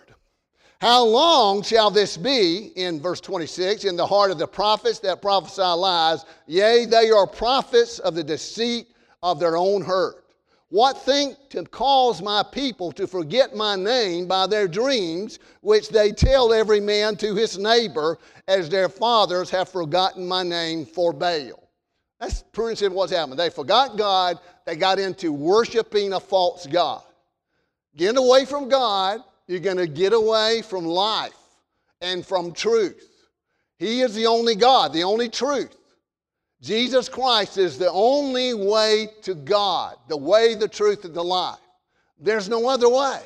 How 0.80 1.06
long 1.06 1.62
shall 1.62 1.92
this 1.92 2.18
be, 2.18 2.72
in 2.76 3.00
verse 3.00 3.22
26, 3.22 3.86
in 3.86 3.96
the 3.96 4.06
heart 4.06 4.32
of 4.32 4.40
the 4.40 4.48
prophets 4.48 4.98
that 5.00 5.22
prophesy 5.22 5.62
lies? 5.62 6.26
Yea, 6.48 6.86
they 6.86 7.12
are 7.12 7.28
prophets 7.28 8.00
of 8.00 8.16
the 8.16 8.24
deceit 8.24 8.88
of 9.22 9.40
their 9.40 9.58
own 9.58 9.84
hurt. 9.84 10.26
What 10.72 10.98
think 10.98 11.38
to 11.50 11.64
cause 11.64 12.22
my 12.22 12.44
people 12.44 12.92
to 12.94 13.06
forget 13.06 13.56
my 13.56 13.76
name 13.76 14.26
by 14.26 14.48
their 14.48 14.68
dreams, 14.68 15.38
which 15.60 15.90
they 15.90 16.12
tell 16.12 16.54
every 16.54 16.80
man 16.80 17.16
to 17.18 17.36
his 17.36 17.58
neighbor, 17.58 18.18
as 18.48 18.70
their 18.70 18.90
fathers 18.90 19.50
have 19.50 19.70
forgotten 19.70 20.28
my 20.28 20.44
name 20.44 20.86
for 20.86 21.14
Baal? 21.14 21.70
That's 22.20 22.44
pretty 22.54 22.78
simple 22.78 22.98
what's 22.98 23.12
happened. 23.12 23.38
They 23.38 23.50
forgot 23.50 23.98
God, 23.98 24.40
they 24.66 24.76
got 24.76 24.98
into 24.98 25.34
worshiping 25.34 26.14
a 26.14 26.20
false 26.20 26.66
God. 26.66 27.04
Getting 27.96 28.18
away 28.18 28.46
from 28.46 28.70
God 28.70 29.22
you're 29.52 29.60
going 29.60 29.76
to 29.76 29.88
get 29.88 30.14
away 30.14 30.62
from 30.62 30.86
life 30.86 31.36
and 32.00 32.26
from 32.26 32.54
truth. 32.54 33.28
He 33.78 34.00
is 34.00 34.16
the 34.16 34.26
only 34.26 34.56
God, 34.56 34.94
the 34.94 35.04
only 35.04 35.28
truth. 35.28 35.76
Jesus 36.62 37.10
Christ 37.10 37.58
is 37.58 37.78
the 37.78 37.92
only 37.92 38.54
way 38.54 39.08
to 39.24 39.34
God, 39.34 39.96
the 40.08 40.18
way, 40.18 40.54
the 40.54 40.68
truth, 40.68 41.06
and 41.06 41.14
the 41.14 41.24
life. 41.24 41.60
There's 42.20 42.48
no 42.48 42.70
other 42.70 42.88
way. 42.88 43.22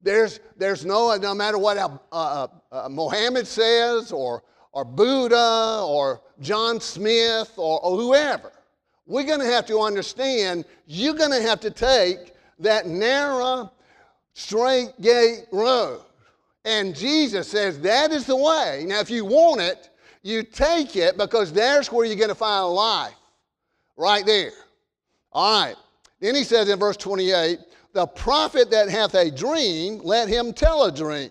There's, 0.00 0.40
there's 0.56 0.84
no, 0.84 1.14
no 1.16 1.34
matter 1.34 1.58
what 1.58 1.76
uh, 1.76 1.98
uh, 2.12 2.46
uh, 2.70 2.88
Mohammed 2.88 3.46
says, 3.46 4.12
or, 4.12 4.44
or 4.72 4.84
Buddha, 4.84 5.82
or 5.84 6.22
John 6.40 6.80
Smith, 6.80 7.52
or, 7.56 7.80
or 7.84 7.96
whoever, 7.96 8.52
we're 9.06 9.24
going 9.24 9.40
to 9.40 9.46
have 9.46 9.66
to 9.66 9.80
understand 9.80 10.64
you're 10.86 11.14
going 11.14 11.32
to 11.32 11.42
have 11.42 11.60
to 11.60 11.70
take 11.70 12.32
that 12.60 12.86
narrow 12.86 13.72
straight 14.34 14.92
gate 15.00 15.46
road. 15.50 16.02
And 16.64 16.94
Jesus 16.94 17.48
says 17.48 17.80
that 17.80 18.12
is 18.12 18.26
the 18.26 18.36
way. 18.36 18.84
Now, 18.86 19.00
if 19.00 19.10
you 19.10 19.24
want 19.24 19.60
it, 19.60 19.89
you 20.22 20.42
take 20.42 20.96
it 20.96 21.16
because 21.16 21.52
there's 21.52 21.90
where 21.90 22.04
you're 22.04 22.16
going 22.16 22.28
to 22.28 22.34
find 22.34 22.68
life. 22.68 23.14
Right 23.96 24.24
there. 24.24 24.52
All 25.32 25.62
right. 25.62 25.76
Then 26.20 26.34
he 26.34 26.44
says 26.44 26.68
in 26.68 26.78
verse 26.78 26.96
28 26.96 27.58
The 27.92 28.06
prophet 28.06 28.70
that 28.70 28.88
hath 28.88 29.14
a 29.14 29.30
dream, 29.30 30.00
let 30.02 30.28
him 30.28 30.52
tell 30.52 30.84
a 30.84 30.92
dream. 30.92 31.30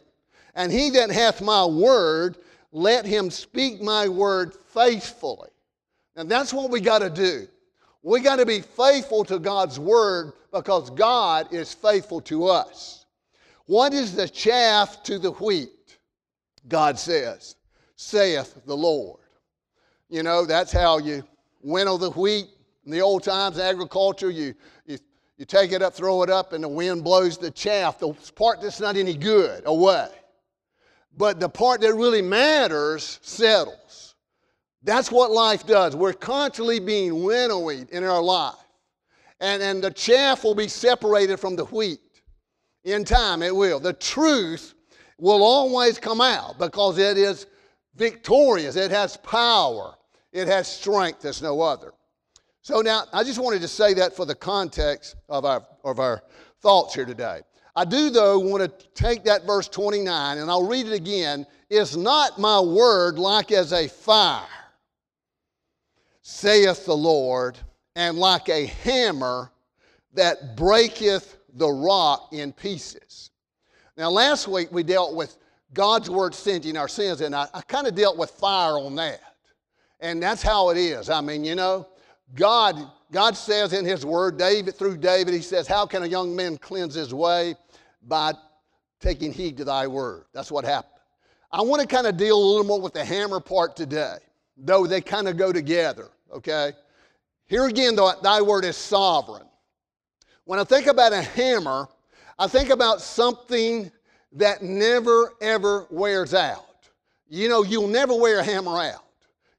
And 0.55 0.71
he 0.71 0.89
that 0.91 1.11
hath 1.11 1.41
my 1.41 1.65
word, 1.65 2.37
let 2.71 3.05
him 3.05 3.29
speak 3.29 3.81
my 3.81 4.07
word 4.07 4.53
faithfully. 4.53 5.49
And 6.15 6.29
that's 6.29 6.53
what 6.53 6.69
we 6.69 6.81
got 6.81 6.99
to 6.99 7.09
do. 7.09 7.47
We 8.03 8.21
got 8.21 8.37
to 8.37 8.45
be 8.45 8.61
faithful 8.61 9.23
to 9.25 9.39
God's 9.39 9.79
word 9.79 10.33
because 10.51 10.89
God 10.89 11.53
is 11.53 11.73
faithful 11.73 12.21
to 12.21 12.47
us. 12.47 13.05
What 13.65 13.93
is 13.93 14.15
the 14.15 14.27
chaff 14.27 15.03
to 15.03 15.19
the 15.19 15.31
wheat? 15.31 15.97
God 16.67 16.97
says, 16.97 17.55
saith 17.99 18.55
the 18.65 18.75
Lord. 18.75 19.19
You 20.09 20.23
know, 20.23 20.45
that's 20.45 20.71
how 20.71 20.99
you 20.99 21.21
winnow 21.61 21.97
the 21.97 22.11
wheat. 22.11 22.47
In 22.85 22.93
the 22.93 23.01
old 23.01 23.23
times, 23.23 23.59
agriculture, 23.59 24.29
you, 24.29 24.55
you, 24.85 24.97
you 25.37 25.43
take 25.43 25.73
it 25.73 25.81
up, 25.81 25.93
throw 25.93 26.23
it 26.23 26.29
up, 26.29 26.53
and 26.53 26.63
the 26.63 26.69
wind 26.69 27.03
blows 27.03 27.37
the 27.37 27.51
chaff, 27.51 27.99
the 27.99 28.13
part 28.35 28.61
that's 28.61 28.79
not 28.79 28.95
any 28.95 29.15
good, 29.15 29.63
away. 29.65 30.07
But 31.17 31.41
the 31.41 31.49
part 31.49 31.81
that 31.81 31.93
really 31.93 32.21
matters 32.21 33.19
settles. 33.21 34.15
That's 34.81 35.11
what 35.11 35.29
life 35.29 35.67
does. 35.67 35.93
We're 35.93 36.13
constantly 36.13 36.79
being 36.79 37.21
winnowed 37.21 37.89
in 37.89 38.05
our 38.05 38.23
life. 38.23 38.55
And, 39.41 39.61
and 39.61 39.83
the 39.83 39.91
chaff 39.91 40.45
will 40.45 40.55
be 40.55 40.69
separated 40.69 41.37
from 41.37 41.57
the 41.57 41.65
wheat. 41.65 41.99
In 42.85 43.03
time, 43.03 43.43
it 43.43 43.53
will. 43.53 43.81
The 43.81 43.93
truth 43.93 44.73
will 45.17 45.43
always 45.43 45.99
come 45.99 46.21
out 46.21 46.57
because 46.57 46.97
it 46.97 47.17
is 47.17 47.45
victorious, 47.99 48.75
it 48.75 48.89
has 48.89 49.17
power, 49.17 49.93
it 50.31 50.47
has 50.47 50.67
strength 50.67 51.25
as 51.25 51.41
no 51.41 51.61
other. 51.61 51.93
So 52.61 52.81
now, 52.81 53.03
I 53.13 53.23
just 53.23 53.39
wanted 53.39 53.61
to 53.61 53.67
say 53.67 53.93
that 53.95 54.15
for 54.15 54.25
the 54.25 54.35
context 54.35 55.15
of 55.27 55.45
our, 55.45 55.65
of 55.83 55.99
our 55.99 56.23
thoughts 56.61 56.95
here 56.95 57.05
today. 57.05 57.41
I 57.75 57.85
do, 57.85 58.09
though, 58.09 58.39
want 58.39 58.63
to 58.63 58.87
take 58.93 59.23
that 59.25 59.45
verse 59.45 59.67
29, 59.67 60.37
and 60.37 60.49
I'll 60.49 60.65
read 60.65 60.87
it 60.87 60.93
again. 60.93 61.45
Is 61.69 61.95
not 61.95 62.39
my 62.39 62.59
word 62.59 63.19
like 63.19 63.51
as 63.51 63.73
a 63.73 63.87
fire, 63.87 64.45
saith 66.21 66.85
the 66.85 66.97
Lord, 66.97 67.57
and 67.95 68.17
like 68.17 68.49
a 68.49 68.65
hammer 68.65 69.51
that 70.13 70.57
breaketh 70.57 71.37
the 71.53 71.69
rock 71.69 72.29
in 72.31 72.51
pieces? 72.51 73.31
Now, 73.97 74.09
last 74.09 74.47
week 74.47 74.69
we 74.71 74.83
dealt 74.83 75.15
with 75.15 75.37
God's 75.73 76.09
word 76.09 76.33
singeing 76.33 76.77
our 76.77 76.87
sins, 76.87 77.21
and 77.21 77.35
I, 77.35 77.47
I 77.53 77.61
kind 77.61 77.87
of 77.87 77.95
dealt 77.95 78.17
with 78.17 78.31
fire 78.31 78.77
on 78.77 78.95
that. 78.95 79.21
And 79.99 80.21
that's 80.21 80.41
how 80.41 80.69
it 80.69 80.77
is. 80.77 81.09
I 81.09 81.21
mean, 81.21 81.43
you 81.43 81.55
know, 81.55 81.87
God, 82.35 82.75
God 83.11 83.35
says 83.35 83.73
in 83.73 83.85
His 83.85 84.05
Word, 84.05 84.37
David, 84.37 84.75
through 84.75 84.97
David, 84.97 85.33
He 85.33 85.41
says, 85.41 85.67
How 85.67 85.85
can 85.85 86.03
a 86.03 86.07
young 86.07 86.35
man 86.35 86.57
cleanse 86.57 86.95
his 86.95 87.13
way? 87.13 87.55
By 88.07 88.33
taking 88.99 89.31
heed 89.31 89.57
to 89.57 89.63
thy 89.63 89.87
word. 89.87 90.25
That's 90.33 90.51
what 90.51 90.65
happened. 90.65 90.93
I 91.51 91.61
want 91.61 91.81
to 91.81 91.87
kind 91.87 92.05
of 92.05 92.17
deal 92.17 92.37
a 92.37 92.45
little 92.45 92.65
more 92.65 92.79
with 92.79 92.93
the 92.93 93.03
hammer 93.03 93.39
part 93.39 93.75
today, 93.75 94.17
though 94.57 94.85
they 94.85 95.01
kind 95.01 95.27
of 95.27 95.37
go 95.37 95.51
together, 95.51 96.09
okay? 96.31 96.73
Here 97.47 97.65
again, 97.65 97.95
though, 97.95 98.13
thy 98.21 98.41
word 98.41 98.65
is 98.65 98.77
sovereign. 98.77 99.47
When 100.45 100.59
I 100.59 100.63
think 100.63 100.87
about 100.87 101.13
a 101.13 101.21
hammer, 101.21 101.87
I 102.37 102.47
think 102.47 102.69
about 102.69 103.01
something 103.01 103.91
that 104.33 104.61
never 104.61 105.33
ever 105.41 105.87
wears 105.89 106.33
out. 106.33 106.65
You 107.29 107.47
know, 107.47 107.63
you'll 107.63 107.87
never 107.87 108.15
wear 108.15 108.39
a 108.39 108.43
hammer 108.43 108.77
out. 108.79 109.05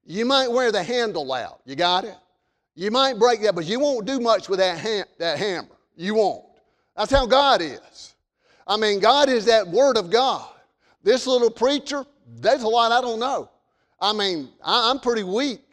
You 0.04 0.24
might 0.24 0.50
wear 0.50 0.72
the 0.72 0.82
handle 0.82 1.32
out. 1.32 1.60
You 1.64 1.76
got 1.76 2.04
it? 2.04 2.16
You 2.74 2.90
might 2.90 3.18
break 3.18 3.42
that, 3.42 3.54
but 3.54 3.66
you 3.66 3.78
won't 3.78 4.06
do 4.06 4.20
much 4.20 4.48
with 4.48 4.58
that, 4.58 5.06
that 5.18 5.38
hammer. 5.38 5.68
You 5.96 6.14
won't. 6.14 6.44
That's 6.96 7.12
how 7.12 7.26
God 7.26 7.60
is. 7.62 8.14
I 8.66 8.76
mean, 8.76 9.00
God 9.00 9.28
is 9.28 9.44
that 9.46 9.66
Word 9.66 9.96
of 9.96 10.10
God. 10.10 10.48
This 11.02 11.26
little 11.26 11.50
preacher, 11.50 12.04
there's 12.26 12.62
a 12.62 12.68
lot 12.68 12.92
I 12.92 13.00
don't 13.00 13.20
know. 13.20 13.50
I 14.00 14.12
mean, 14.12 14.48
I, 14.64 14.90
am 14.90 14.98
pretty 14.98 15.24
weak. 15.24 15.66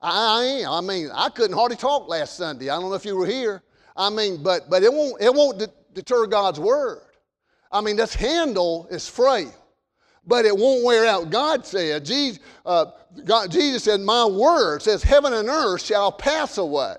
I, 0.00 0.40
I, 0.40 0.44
am. 0.62 0.70
I 0.70 0.80
mean, 0.80 1.10
I 1.12 1.28
couldn't 1.28 1.56
hardly 1.56 1.76
talk 1.76 2.08
last 2.08 2.36
Sunday. 2.36 2.70
I 2.70 2.80
don't 2.80 2.90
know 2.90 2.94
if 2.94 3.04
you 3.04 3.16
were 3.16 3.26
here. 3.26 3.62
I 3.96 4.10
mean, 4.10 4.42
but 4.42 4.68
but 4.68 4.82
it 4.82 4.92
won't 4.92 5.20
it 5.22 5.32
won't 5.32 5.58
de- 5.58 5.72
deter 5.92 6.26
God's 6.26 6.58
word. 6.58 7.02
I 7.74 7.80
mean, 7.80 7.96
this 7.96 8.14
handle 8.14 8.86
is 8.88 9.08
frail, 9.08 9.52
but 10.24 10.44
it 10.44 10.56
won't 10.56 10.84
wear 10.84 11.06
out. 11.06 11.30
God 11.30 11.66
said, 11.66 12.04
Jesus, 12.04 12.38
uh, 12.64 12.86
God, 13.24 13.50
Jesus 13.50 13.82
said, 13.82 14.00
My 14.00 14.24
word 14.24 14.80
says, 14.80 15.02
Heaven 15.02 15.32
and 15.32 15.48
earth 15.48 15.82
shall 15.82 16.12
pass 16.12 16.56
away, 16.56 16.94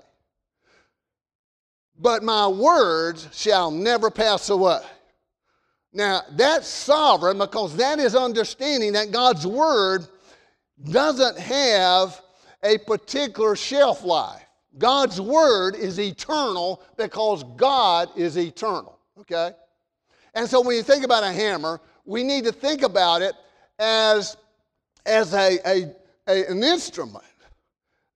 but 1.98 2.22
my 2.22 2.46
words 2.46 3.26
shall 3.32 3.70
never 3.70 4.10
pass 4.10 4.50
away. 4.50 4.82
Now, 5.94 6.20
that's 6.32 6.68
sovereign 6.68 7.38
because 7.38 7.74
that 7.76 7.98
is 7.98 8.14
understanding 8.14 8.92
that 8.92 9.12
God's 9.12 9.46
word 9.46 10.06
doesn't 10.90 11.38
have 11.38 12.20
a 12.62 12.76
particular 12.76 13.56
shelf 13.56 14.04
life. 14.04 14.42
God's 14.76 15.22
word 15.22 15.74
is 15.74 15.98
eternal 15.98 16.82
because 16.98 17.44
God 17.56 18.10
is 18.14 18.36
eternal, 18.36 18.98
okay? 19.20 19.52
And 20.36 20.48
so 20.48 20.60
when 20.60 20.76
you 20.76 20.82
think 20.82 21.02
about 21.02 21.24
a 21.24 21.32
hammer, 21.32 21.80
we 22.04 22.22
need 22.22 22.44
to 22.44 22.52
think 22.52 22.82
about 22.82 23.22
it 23.22 23.34
as, 23.78 24.36
as 25.06 25.32
a, 25.32 25.58
a, 25.66 25.94
a 26.28 26.50
an 26.50 26.62
instrument 26.62 27.24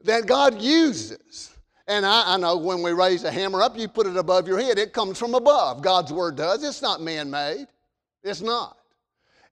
that 0.05 0.27
God 0.27 0.61
uses. 0.61 1.57
And 1.89 2.05
I, 2.05 2.35
I, 2.35 2.37
know 2.37 2.59
when 2.59 2.83
we 2.83 2.93
raise 2.93 3.25
a 3.25 3.33
hammer 3.33 3.63
up, 3.63 3.77
you 3.77 3.89
put 3.89 4.07
it 4.07 4.19
above 4.19 4.47
your 4.47 4.61
head. 4.61 4.79
It 4.79 4.93
comes 4.93 5.19
from 5.19 5.35
above. 5.35 5.81
God's 5.81 6.13
word 6.13 6.37
does. 6.37 6.63
It's 6.63 6.83
not 6.83 7.01
man 7.01 7.31
made. 7.31 7.67
It's 8.23 8.43
not. 8.43 8.77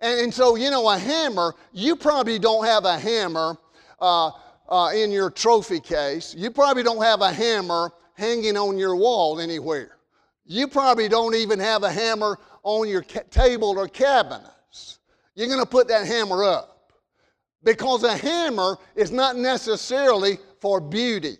And, 0.00 0.20
and, 0.20 0.34
so, 0.34 0.54
you 0.54 0.70
know, 0.70 0.88
a 0.90 0.98
hammer, 0.98 1.54
you 1.72 1.96
probably 1.96 2.38
don't 2.38 2.66
have 2.66 2.84
a 2.84 2.98
hammer 2.98 3.56
uh, 3.98 4.30
uh, 4.68 4.90
in 4.94 5.10
your 5.10 5.30
trophy 5.30 5.80
case. 5.80 6.34
You 6.36 6.50
probably 6.50 6.82
don't 6.82 7.02
have 7.02 7.22
a 7.22 7.32
hammer 7.32 7.92
hanging 8.12 8.58
on 8.58 8.76
your 8.76 8.94
wall 8.94 9.40
anywhere. 9.40 9.96
You 10.50 10.68
probably 10.68 11.08
don't 11.08 11.34
even 11.34 11.58
have 11.58 11.82
a 11.82 11.90
hammer 11.92 12.38
on 12.68 12.86
your 12.86 13.02
ca- 13.02 13.22
table 13.30 13.78
or 13.78 13.88
cabinets. 13.88 14.98
You're 15.34 15.46
going 15.46 15.58
to 15.58 15.66
put 15.66 15.88
that 15.88 16.06
hammer 16.06 16.44
up 16.44 16.92
because 17.64 18.04
a 18.04 18.14
hammer 18.14 18.76
is 18.94 19.10
not 19.10 19.36
necessarily 19.36 20.38
for 20.60 20.78
beauty. 20.78 21.38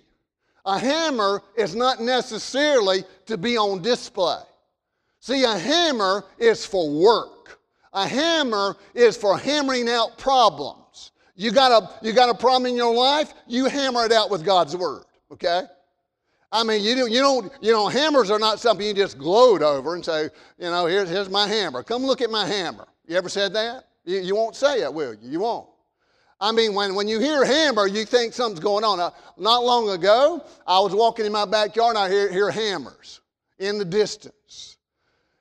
A 0.65 0.79
hammer 0.79 1.43
is 1.55 1.75
not 1.75 2.01
necessarily 2.01 3.05
to 3.27 3.37
be 3.37 3.59
on 3.59 3.83
display. 3.83 4.41
See, 5.21 5.45
a 5.45 5.59
hammer 5.59 6.25
is 6.39 6.65
for 6.65 6.89
work. 6.91 7.61
A 7.93 8.07
hammer 8.07 8.77
is 8.95 9.17
for 9.17 9.37
hammering 9.37 9.89
out 9.89 10.17
problems. 10.17 11.13
You 11.37 11.53
got 11.53 11.83
a, 11.83 12.07
you 12.07 12.15
got 12.15 12.31
a 12.31 12.35
problem 12.35 12.71
in 12.71 12.77
your 12.77 12.95
life, 12.95 13.35
you 13.47 13.67
hammer 13.67 14.07
it 14.07 14.13
out 14.13 14.31
with 14.31 14.45
God's 14.45 14.75
word, 14.77 15.05
okay? 15.31 15.63
I 16.51 16.65
mean, 16.65 16.83
you, 16.83 16.95
do, 16.95 17.11
you 17.11 17.21
don't, 17.21 17.53
you 17.61 17.73
know, 17.73 17.89
hammers 17.89 18.31
are 18.31 18.39
not 18.39 18.59
something 18.59 18.87
you 18.87 18.95
just 18.95 19.19
gloat 19.19 19.61
over 19.61 19.95
and 19.95 20.05
say, 20.05 20.31
you 20.59 20.71
know, 20.71 20.87
here's, 20.87 21.11
here's 21.11 21.29
my 21.29 21.47
hammer. 21.47 21.83
Come 21.83 22.05
look 22.05 22.23
at 22.23 22.31
my 22.31 22.47
hammer. 22.47 22.89
You 23.07 23.17
ever 23.17 23.29
said 23.29 23.53
that? 23.55 23.85
You, 24.05 24.21
you 24.21 24.35
won't 24.35 24.57
say 24.57 24.83
it, 24.83 24.93
will 24.93 25.15
you? 25.15 25.31
You 25.31 25.41
won't. 25.41 25.69
I 26.41 26.53
mean, 26.53 26.73
when, 26.73 26.95
when 26.95 27.09
you 27.09 27.19
hear 27.19 27.45
hammer, 27.45 27.87
you 27.87 28.05
think 28.05 28.33
something's 28.33 28.61
going 28.61 28.85
on. 28.85 28.99
Not 29.37 29.65
long 29.65 29.91
ago, 29.91 30.45
I 30.67 30.79
was 30.81 30.95
walking 30.95 31.27
in 31.27 31.33
my 31.33 31.45
backyard 31.45 31.97
and 31.97 32.05
I 32.05 32.09
hear, 32.09 32.33
hear 32.33 32.51
hammers 32.51 33.21
in 33.59 33.77
the 33.77 33.85
distance. 33.85 34.77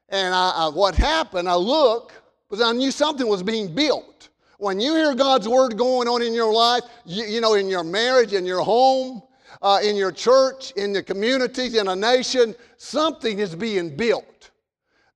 And 0.09 0.33
I, 0.33 0.51
I, 0.55 0.69
what 0.69 0.95
happened, 0.95 1.47
I 1.47 1.55
look, 1.55 2.13
because 2.49 2.63
I 2.63 2.71
knew 2.71 2.91
something 2.91 3.27
was 3.27 3.43
being 3.43 3.73
built. 3.73 4.29
When 4.57 4.79
you 4.79 4.95
hear 4.95 5.13
God's 5.13 5.47
word 5.47 5.77
going 5.77 6.07
on 6.07 6.21
in 6.21 6.33
your 6.33 6.51
life, 6.51 6.81
you, 7.05 7.25
you 7.25 7.41
know, 7.41 7.53
in 7.53 7.69
your 7.69 7.83
marriage, 7.83 8.33
in 8.33 8.45
your 8.45 8.61
home, 8.61 9.21
uh, 9.61 9.79
in 9.83 9.95
your 9.95 10.11
church, 10.11 10.71
in 10.71 10.93
the 10.93 11.03
communities, 11.03 11.75
in 11.75 11.87
a 11.87 11.95
nation, 11.95 12.55
something 12.77 13.39
is 13.39 13.55
being 13.55 13.95
built. 13.95 14.51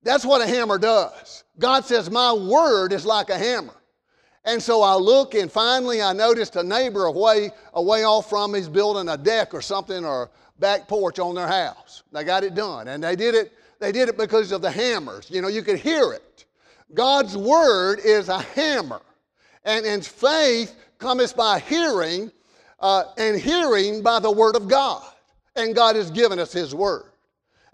That's 0.02 0.24
what 0.24 0.42
a 0.42 0.46
hammer 0.46 0.78
does. 0.78 1.44
God 1.58 1.84
says, 1.84 2.10
My 2.10 2.32
word 2.32 2.92
is 2.92 3.06
like 3.06 3.30
a 3.30 3.38
hammer. 3.38 3.74
And 4.44 4.60
so 4.60 4.82
I 4.82 4.94
look, 4.94 5.34
and 5.34 5.50
finally 5.50 6.02
I 6.02 6.12
noticed 6.12 6.56
a 6.56 6.62
neighbor 6.62 7.04
away, 7.04 7.52
away 7.74 8.04
off 8.04 8.28
from 8.28 8.52
me 8.52 8.58
is 8.58 8.68
building 8.68 9.08
a 9.08 9.16
deck 9.16 9.54
or 9.54 9.62
something 9.62 10.04
or 10.04 10.24
a 10.24 10.60
back 10.60 10.88
porch 10.88 11.20
on 11.20 11.36
their 11.36 11.46
house. 11.46 12.02
They 12.10 12.24
got 12.24 12.42
it 12.42 12.54
done. 12.54 12.88
And 12.88 13.04
they 13.04 13.14
did 13.14 13.36
it, 13.36 13.52
they 13.78 13.92
did 13.92 14.08
it 14.08 14.18
because 14.18 14.50
of 14.50 14.60
the 14.60 14.70
hammers. 14.70 15.30
You 15.30 15.42
know, 15.42 15.48
you 15.48 15.62
could 15.62 15.78
hear 15.78 16.12
it. 16.12 16.44
God's 16.92 17.36
word 17.36 18.00
is 18.04 18.28
a 18.28 18.40
hammer. 18.40 19.00
And, 19.64 19.86
and 19.86 20.04
faith 20.04 20.74
cometh 20.98 21.36
by 21.36 21.60
hearing, 21.60 22.32
uh, 22.82 23.04
and 23.16 23.40
hearing 23.40 24.02
by 24.02 24.18
the 24.18 24.30
Word 24.30 24.56
of 24.56 24.68
God. 24.68 25.02
And 25.56 25.74
God 25.74 25.96
has 25.96 26.10
given 26.10 26.38
us 26.38 26.52
His 26.52 26.74
Word. 26.74 27.04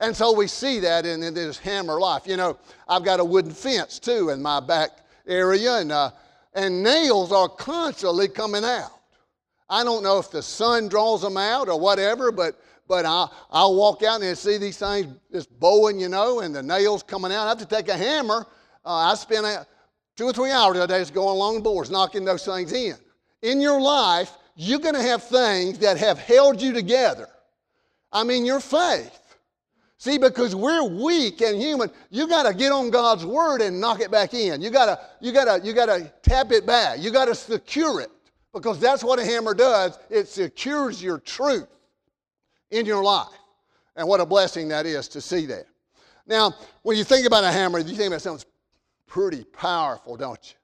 And 0.00 0.14
so 0.14 0.32
we 0.32 0.46
see 0.46 0.78
that 0.80 1.06
in, 1.06 1.22
in 1.22 1.34
this 1.34 1.58
hammer 1.58 1.98
life. 1.98 2.22
You 2.26 2.36
know, 2.36 2.58
I've 2.86 3.04
got 3.04 3.18
a 3.18 3.24
wooden 3.24 3.50
fence 3.50 3.98
too 3.98 4.30
in 4.30 4.40
my 4.40 4.60
back 4.60 4.90
area, 5.26 5.78
and, 5.78 5.90
uh, 5.90 6.10
and 6.54 6.82
nails 6.82 7.32
are 7.32 7.48
constantly 7.48 8.28
coming 8.28 8.64
out. 8.64 8.92
I 9.68 9.84
don't 9.84 10.02
know 10.02 10.18
if 10.18 10.30
the 10.30 10.42
sun 10.42 10.88
draws 10.88 11.22
them 11.22 11.36
out 11.36 11.68
or 11.68 11.78
whatever, 11.78 12.32
but, 12.32 12.60
but 12.86 13.04
I, 13.04 13.28
I'll 13.50 13.74
walk 13.74 14.02
out 14.02 14.22
and 14.22 14.38
see 14.38 14.56
these 14.56 14.78
things 14.78 15.14
just 15.32 15.58
bowing, 15.58 16.00
you 16.00 16.08
know, 16.08 16.40
and 16.40 16.54
the 16.54 16.62
nails 16.62 17.02
coming 17.02 17.32
out. 17.32 17.46
I 17.46 17.48
have 17.50 17.58
to 17.58 17.66
take 17.66 17.88
a 17.88 17.96
hammer. 17.96 18.46
Uh, 18.84 19.10
I 19.10 19.14
spend 19.14 19.44
a, 19.44 19.66
two 20.16 20.24
or 20.24 20.32
three 20.32 20.52
hours 20.52 20.78
a 20.78 20.86
day 20.86 21.00
just 21.00 21.12
going 21.12 21.28
along 21.28 21.56
the 21.56 21.60
boards, 21.60 21.90
knocking 21.90 22.24
those 22.24 22.44
things 22.44 22.72
in. 22.72 22.94
In 23.42 23.60
your 23.60 23.80
life, 23.80 24.37
you're 24.60 24.80
going 24.80 24.96
to 24.96 25.02
have 25.02 25.22
things 25.22 25.78
that 25.78 25.98
have 25.98 26.18
held 26.18 26.60
you 26.60 26.72
together. 26.72 27.28
I 28.10 28.24
mean, 28.24 28.44
your 28.44 28.58
faith. 28.58 29.36
See, 29.98 30.18
because 30.18 30.52
we're 30.52 30.82
weak 30.82 31.40
and 31.42 31.62
human, 31.62 31.90
you 32.10 32.26
got 32.26 32.42
to 32.42 32.52
get 32.52 32.72
on 32.72 32.90
God's 32.90 33.24
word 33.24 33.60
and 33.60 33.80
knock 33.80 34.00
it 34.00 34.10
back 34.10 34.34
in. 34.34 34.60
You 34.60 34.70
got 34.70 34.86
to, 34.86 35.00
you 35.20 35.30
got 35.30 35.44
to, 35.44 35.64
you 35.64 35.72
got 35.72 35.86
to 35.86 36.12
tap 36.22 36.50
it 36.50 36.66
back. 36.66 36.98
You 37.00 37.12
got 37.12 37.26
to 37.26 37.36
secure 37.36 38.00
it 38.00 38.10
because 38.52 38.80
that's 38.80 39.04
what 39.04 39.20
a 39.20 39.24
hammer 39.24 39.54
does. 39.54 39.96
It 40.10 40.26
secures 40.26 41.00
your 41.00 41.20
truth 41.20 41.68
in 42.72 42.84
your 42.84 43.04
life. 43.04 43.28
And 43.94 44.08
what 44.08 44.20
a 44.20 44.26
blessing 44.26 44.66
that 44.68 44.86
is 44.86 45.06
to 45.08 45.20
see 45.20 45.46
that. 45.46 45.66
Now, 46.26 46.52
when 46.82 46.96
you 46.96 47.04
think 47.04 47.28
about 47.28 47.44
a 47.44 47.52
hammer, 47.52 47.78
you 47.78 47.94
think 47.94 48.08
about 48.08 48.22
something 48.22 48.44
pretty 49.06 49.44
powerful, 49.44 50.16
don't 50.16 50.50
you? 50.50 50.57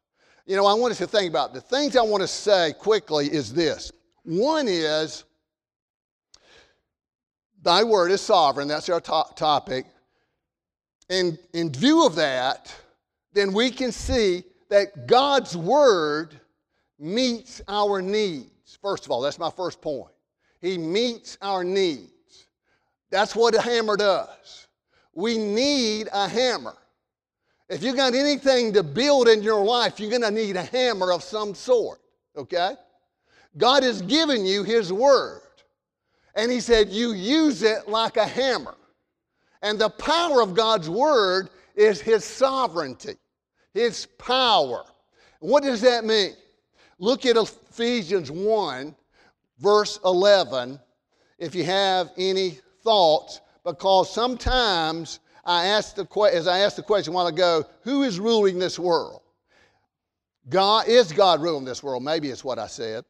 You 0.46 0.56
know, 0.56 0.66
I 0.66 0.74
want 0.74 0.92
us 0.92 0.98
to 0.98 1.06
think 1.06 1.30
about 1.30 1.54
the 1.54 1.60
things 1.60 1.96
I 1.96 2.02
want 2.02 2.22
to 2.22 2.28
say 2.28 2.74
quickly 2.78 3.32
is 3.32 3.52
this. 3.52 3.90
One 4.24 4.66
is 4.68 5.24
Thy 7.64 7.82
word 7.82 8.10
is 8.10 8.20
sovereign. 8.20 8.68
That's 8.68 8.90
our 8.90 9.00
to- 9.00 9.34
topic. 9.34 9.86
And 11.08 11.38
in 11.54 11.72
view 11.72 12.04
of 12.04 12.14
that, 12.16 12.72
then 13.32 13.54
we 13.54 13.70
can 13.70 13.90
see 13.90 14.44
that 14.68 15.06
God's 15.06 15.56
word 15.56 16.38
meets 16.98 17.62
our 17.66 18.02
needs. 18.02 18.78
First 18.82 19.06
of 19.06 19.10
all, 19.10 19.22
that's 19.22 19.38
my 19.38 19.50
first 19.50 19.80
point. 19.80 20.12
He 20.60 20.76
meets 20.76 21.38
our 21.40 21.64
needs. 21.64 22.46
That's 23.10 23.34
what 23.34 23.54
a 23.54 23.62
hammer 23.62 23.96
does. 23.96 24.66
We 25.14 25.38
need 25.38 26.08
a 26.12 26.28
hammer. 26.28 26.76
If 27.68 27.82
you 27.82 27.94
got 27.94 28.14
anything 28.14 28.72
to 28.74 28.82
build 28.82 29.28
in 29.28 29.42
your 29.42 29.64
life, 29.64 29.98
you're 29.98 30.10
going 30.10 30.22
to 30.22 30.30
need 30.30 30.56
a 30.56 30.62
hammer 30.62 31.12
of 31.12 31.22
some 31.22 31.54
sort, 31.54 32.00
okay? 32.36 32.74
God 33.56 33.82
has 33.82 34.02
given 34.02 34.44
you 34.44 34.64
His 34.64 34.92
Word. 34.92 35.40
And 36.34 36.50
he 36.50 36.60
said, 36.60 36.90
You 36.90 37.12
use 37.12 37.62
it 37.62 37.88
like 37.88 38.16
a 38.16 38.26
hammer. 38.26 38.74
And 39.62 39.78
the 39.78 39.90
power 39.90 40.42
of 40.42 40.54
God's 40.54 40.90
word 40.90 41.48
is 41.74 42.00
his 42.00 42.24
sovereignty, 42.24 43.16
his 43.72 44.06
power. 44.18 44.84
What 45.40 45.62
does 45.62 45.80
that 45.80 46.04
mean? 46.04 46.32
Look 46.98 47.24
at 47.24 47.36
Ephesians 47.36 48.30
1, 48.30 48.94
verse 49.58 49.98
11, 50.04 50.78
if 51.38 51.54
you 51.54 51.64
have 51.64 52.10
any 52.16 52.58
thoughts, 52.82 53.40
because 53.64 54.12
sometimes 54.12 55.20
I 55.46 55.66
asked 55.66 55.96
the 55.96 56.06
as 56.32 56.46
I 56.46 56.60
asked 56.60 56.76
the 56.76 56.82
question 56.82 57.12
a 57.12 57.16
while 57.16 57.26
ago, 57.26 57.64
who 57.82 58.02
is 58.02 58.18
ruling 58.18 58.58
this 58.58 58.78
world? 58.78 59.20
God 60.48 60.88
is 60.88 61.12
God 61.12 61.42
ruling 61.42 61.64
this 61.64 61.82
world? 61.82 62.02
Maybe 62.02 62.30
it's 62.30 62.44
what 62.44 62.58
I 62.58 62.66
said. 62.66 63.04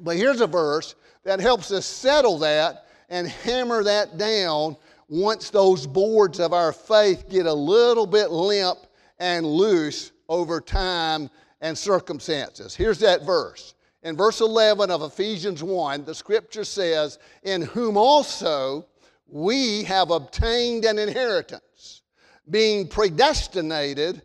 But 0.00 0.16
here's 0.16 0.40
a 0.40 0.46
verse 0.46 0.94
that 1.24 1.40
helps 1.40 1.70
us 1.70 1.86
settle 1.86 2.38
that 2.38 2.86
and 3.08 3.28
hammer 3.28 3.82
that 3.84 4.18
down 4.18 4.76
once 5.08 5.50
those 5.50 5.86
boards 5.86 6.40
of 6.40 6.52
our 6.52 6.72
faith 6.72 7.28
get 7.28 7.46
a 7.46 7.52
little 7.52 8.06
bit 8.06 8.30
limp 8.30 8.78
and 9.18 9.46
loose 9.46 10.12
over 10.28 10.60
time 10.60 11.30
and 11.60 11.76
circumstances. 11.76 12.74
Here's 12.74 12.98
that 13.00 13.24
verse. 13.24 13.74
In 14.02 14.16
verse 14.16 14.40
11 14.40 14.90
of 14.90 15.02
Ephesians 15.02 15.62
1, 15.62 16.04
the 16.04 16.14
scripture 16.14 16.64
says, 16.64 17.18
In 17.42 17.62
whom 17.62 17.96
also 17.96 18.86
we 19.34 19.84
have 19.84 20.10
obtained 20.10 20.86
an 20.86 20.98
inheritance, 20.98 22.00
being 22.48 22.88
predestinated 22.88 24.22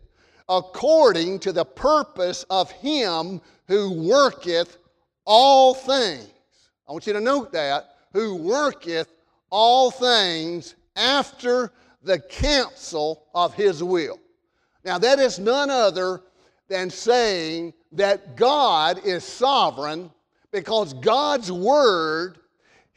according 0.48 1.40
to 1.40 1.52
the 1.52 1.64
purpose 1.64 2.44
of 2.48 2.70
Him 2.70 3.42
who 3.68 4.08
worketh 4.08 4.78
all 5.26 5.74
things 5.74 6.30
I 6.90 6.92
want 6.92 7.06
you 7.06 7.12
to 7.12 7.20
note 7.20 7.52
that, 7.52 7.94
who 8.12 8.34
worketh 8.34 9.06
all 9.48 9.92
things 9.92 10.74
after 10.96 11.70
the 12.02 12.18
counsel 12.18 13.28
of 13.32 13.54
his 13.54 13.80
will. 13.80 14.18
Now, 14.84 14.98
that 14.98 15.20
is 15.20 15.38
none 15.38 15.70
other 15.70 16.22
than 16.66 16.90
saying 16.90 17.74
that 17.92 18.34
God 18.34 19.06
is 19.06 19.22
sovereign 19.22 20.10
because 20.50 20.92
God's 20.94 21.52
word, 21.52 22.39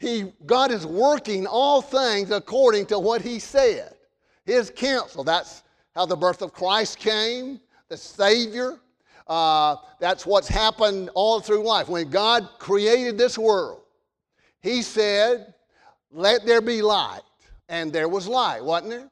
he, 0.04 0.32
God 0.46 0.70
is 0.70 0.86
working 0.86 1.46
all 1.46 1.82
things 1.82 2.30
according 2.30 2.86
to 2.86 2.98
what 2.98 3.22
he 3.22 3.38
said. 3.38 3.94
His 4.44 4.70
counsel. 4.74 5.24
That's 5.24 5.62
how 5.94 6.06
the 6.06 6.16
birth 6.16 6.42
of 6.42 6.52
Christ 6.52 6.98
came, 6.98 7.60
the 7.88 7.96
Savior. 7.96 8.78
Uh, 9.26 9.76
that's 10.00 10.26
what's 10.26 10.48
happened 10.48 11.10
all 11.14 11.40
through 11.40 11.66
life. 11.66 11.88
When 11.88 12.10
God 12.10 12.48
created 12.58 13.16
this 13.16 13.38
world, 13.38 13.80
he 14.60 14.82
said, 14.82 15.54
Let 16.10 16.44
there 16.44 16.60
be 16.60 16.82
light. 16.82 17.22
And 17.68 17.92
there 17.92 18.08
was 18.08 18.28
light, 18.28 18.62
wasn't 18.62 18.90
there? 18.90 19.10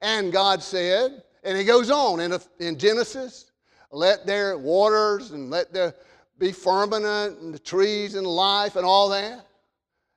And 0.00 0.32
God 0.32 0.62
said, 0.62 1.22
and 1.44 1.58
he 1.58 1.64
goes 1.64 1.90
on 1.90 2.20
in, 2.20 2.36
in 2.58 2.78
Genesis, 2.78 3.50
let 3.90 4.26
there 4.26 4.56
waters 4.56 5.32
and 5.32 5.50
let 5.50 5.72
there 5.72 5.94
be 6.38 6.52
firmament 6.52 7.38
and 7.40 7.54
the 7.54 7.58
trees 7.58 8.14
and 8.14 8.26
life 8.26 8.76
and 8.76 8.86
all 8.86 9.08
that. 9.10 9.46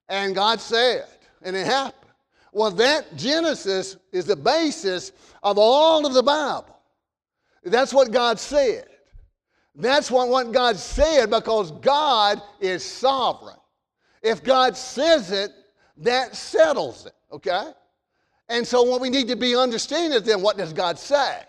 And 0.10 0.36
God 0.36 0.62
said, 0.62 1.06
and 1.42 1.56
it 1.56 1.66
happened. 1.66 2.12
Well, 2.52 2.72
that 2.72 3.16
Genesis 3.16 3.98
is 4.12 4.26
the 4.26 4.36
basis 4.36 5.12
of 5.44 5.58
all 5.58 6.06
of 6.06 6.14
the 6.14 6.24
Bible. 6.24 6.80
That's 7.64 7.94
what 7.94 8.12
God 8.12 8.40
said. 8.40 8.86
That's 9.76 10.10
what, 10.10 10.30
what 10.30 10.52
God 10.52 10.78
said 10.78 11.30
because 11.30 11.72
God 11.72 12.42
is 12.62 12.84
sovereign. 12.84 13.58
If 14.22 14.44
God 14.44 14.78
says 14.78 15.32
it, 15.32 15.52
that 15.98 16.36
settles 16.36 17.06
it, 17.06 17.14
okay? 17.32 17.72
And 18.48 18.66
so 18.66 18.84
what 18.84 19.02
we 19.02 19.10
need 19.10 19.28
to 19.28 19.36
be 19.36 19.56
understanding 19.56 20.14
is 20.14 20.24
then 20.24 20.42
what 20.42 20.58
does 20.58 20.72
God 20.72 20.98
say? 20.98 21.42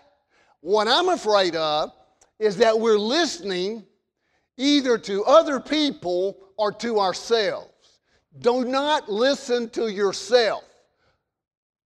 What 0.61 0.87
I'm 0.87 1.09
afraid 1.09 1.55
of 1.55 1.91
is 2.39 2.57
that 2.57 2.77
we're 2.77 2.99
listening 2.99 3.85
either 4.57 4.97
to 4.97 5.23
other 5.25 5.59
people 5.59 6.37
or 6.57 6.71
to 6.73 6.99
ourselves. 6.99 7.71
Do 8.39 8.65
not 8.65 9.09
listen 9.09 9.69
to 9.71 9.87
yourself. 9.87 10.63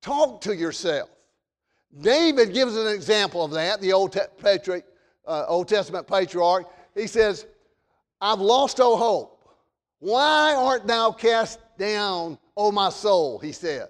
Talk 0.02 0.42
to 0.42 0.56
yourself. 0.56 1.10
David 2.00 2.54
gives 2.54 2.76
an 2.76 2.88
example 2.88 3.44
of 3.44 3.52
that, 3.52 3.82
the 3.82 3.94
Old, 3.94 4.18
Patriot, 4.42 4.86
uh, 5.28 5.46
Old 5.48 5.68
Testament 5.68 6.08
patriarch. 6.08 6.66
He 6.96 7.08
says, 7.08 7.46
I've 8.20 8.40
lost 8.40 8.80
all 8.80 8.98
hope. 8.98 9.50
Why 10.00 10.56
art 10.56 10.88
thou 10.88 11.12
cast 11.12 11.60
down, 11.78 12.38
O 12.58 12.72
my 12.72 12.90
soul? 12.90 13.40
He 13.40 13.52
says. 13.52 13.90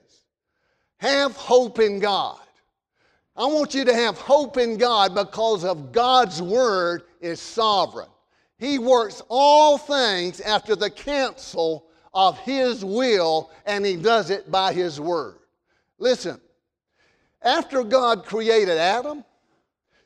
Have 0.97 1.35
hope 1.35 1.79
in 1.79 1.99
God. 1.99 2.39
I 3.35 3.45
want 3.45 3.73
you 3.73 3.85
to 3.85 3.93
have 3.93 4.17
hope 4.17 4.57
in 4.57 4.77
God 4.77 5.15
because 5.15 5.63
of 5.63 5.91
God's 5.91 6.41
word 6.41 7.03
is 7.21 7.39
sovereign. 7.39 8.09
He 8.57 8.77
works 8.77 9.21
all 9.29 9.77
things 9.77 10.41
after 10.41 10.75
the 10.75 10.89
counsel 10.89 11.87
of 12.13 12.37
His 12.39 12.83
will, 12.83 13.51
and 13.65 13.85
He 13.85 13.95
does 13.95 14.29
it 14.29 14.51
by 14.51 14.73
His 14.73 14.99
word. 14.99 15.37
Listen, 15.97 16.39
after 17.41 17.83
God 17.83 18.25
created 18.25 18.77
Adam, 18.77 19.23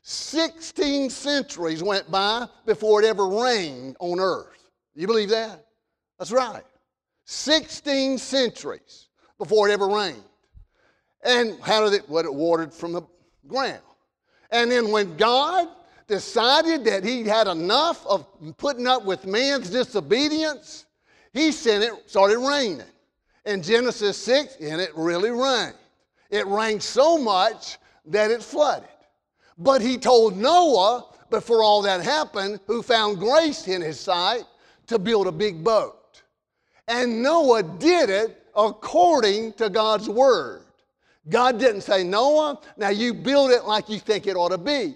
16 0.02 1.10
centuries 1.10 1.82
went 1.82 2.10
by 2.12 2.48
before 2.66 3.02
it 3.02 3.06
ever 3.06 3.28
rained 3.28 3.98
on 4.00 4.20
earth. 4.20 4.70
You 4.94 5.08
believe 5.08 5.30
that? 5.30 5.66
That's 6.20 6.32
right. 6.32 6.64
16 7.26 8.20
centuries 8.20 9.08
before 9.38 9.68
it 9.68 9.74
ever 9.74 9.88
rained. 9.88 10.24
And 11.24 11.60
how 11.62 11.84
did 11.84 11.94
it, 11.94 12.08
what 12.08 12.26
it 12.26 12.34
watered 12.34 12.72
from 12.74 12.94
the 12.94 13.02
ground. 13.48 13.82
And 14.52 14.72
then 14.72 14.92
when 14.92 15.18
God 15.18 15.70
decided 16.08 16.86
that 16.86 17.04
he 17.04 17.24
had 17.24 17.48
enough 17.48 18.06
of 18.06 18.28
putting 18.58 18.86
up 18.86 19.06
with 19.06 19.26
man's 19.26 19.70
disobedience, 19.70 20.86
he 21.36 21.52
sent 21.52 21.84
it, 21.84 21.92
started 22.10 22.40
raining. 22.40 22.82
In 23.46 23.62
Genesis 23.62 24.18
6, 24.18 24.56
and 24.62 24.82
it 24.82 24.90
really 24.96 25.30
rained. 25.30 25.76
It 26.32 26.48
rained 26.48 26.82
so 26.82 27.18
much 27.18 27.78
that 28.06 28.32
it 28.32 28.42
flooded. 28.42 28.90
But 29.58 29.82
he 29.82 29.98
told 29.98 30.36
Noah, 30.36 31.06
before 31.30 31.62
all 31.62 31.82
that 31.84 32.02
happened, 32.02 32.62
who 32.66 32.82
found 32.82 33.20
grace 33.20 33.68
in 33.68 33.82
his 33.82 34.00
sight, 34.00 34.46
to 34.88 34.98
build 34.98 35.28
a 35.28 35.32
big 35.32 35.64
boat. 35.64 36.22
And 36.88 37.22
Noah 37.22 37.64
did 37.64 38.10
it 38.10 38.42
according 38.56 39.54
to 39.54 39.70
God's 39.70 40.08
word. 40.08 40.64
God 41.28 41.60
didn't 41.60 41.82
say, 41.82 42.04
Noah, 42.04 42.60
now 42.78 42.90
you 42.90 43.14
build 43.14 43.52
it 43.52 43.66
like 43.66 43.90
you 43.90 44.00
think 44.00 44.26
it 44.26 44.36
ought 44.36 44.50
to 44.50 44.58
be. 44.58 44.96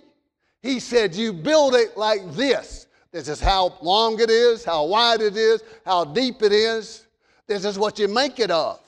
He 0.62 0.80
said, 0.80 1.16
You 1.16 1.34
build 1.34 1.76
it 1.76 1.98
like 1.98 2.32
this. 2.32 2.88
This 3.12 3.28
is 3.28 3.40
how 3.40 3.76
long 3.82 4.20
it 4.20 4.30
is, 4.30 4.64
how 4.64 4.86
wide 4.86 5.22
it 5.22 5.36
is, 5.36 5.64
how 5.86 6.06
deep 6.06 6.44
it 6.44 6.52
is. 6.52 7.08
This 7.48 7.66
is 7.66 7.80
what 7.80 7.98
you 7.98 8.08
make 8.08 8.40
it 8.40 8.52
of. 8.52 8.80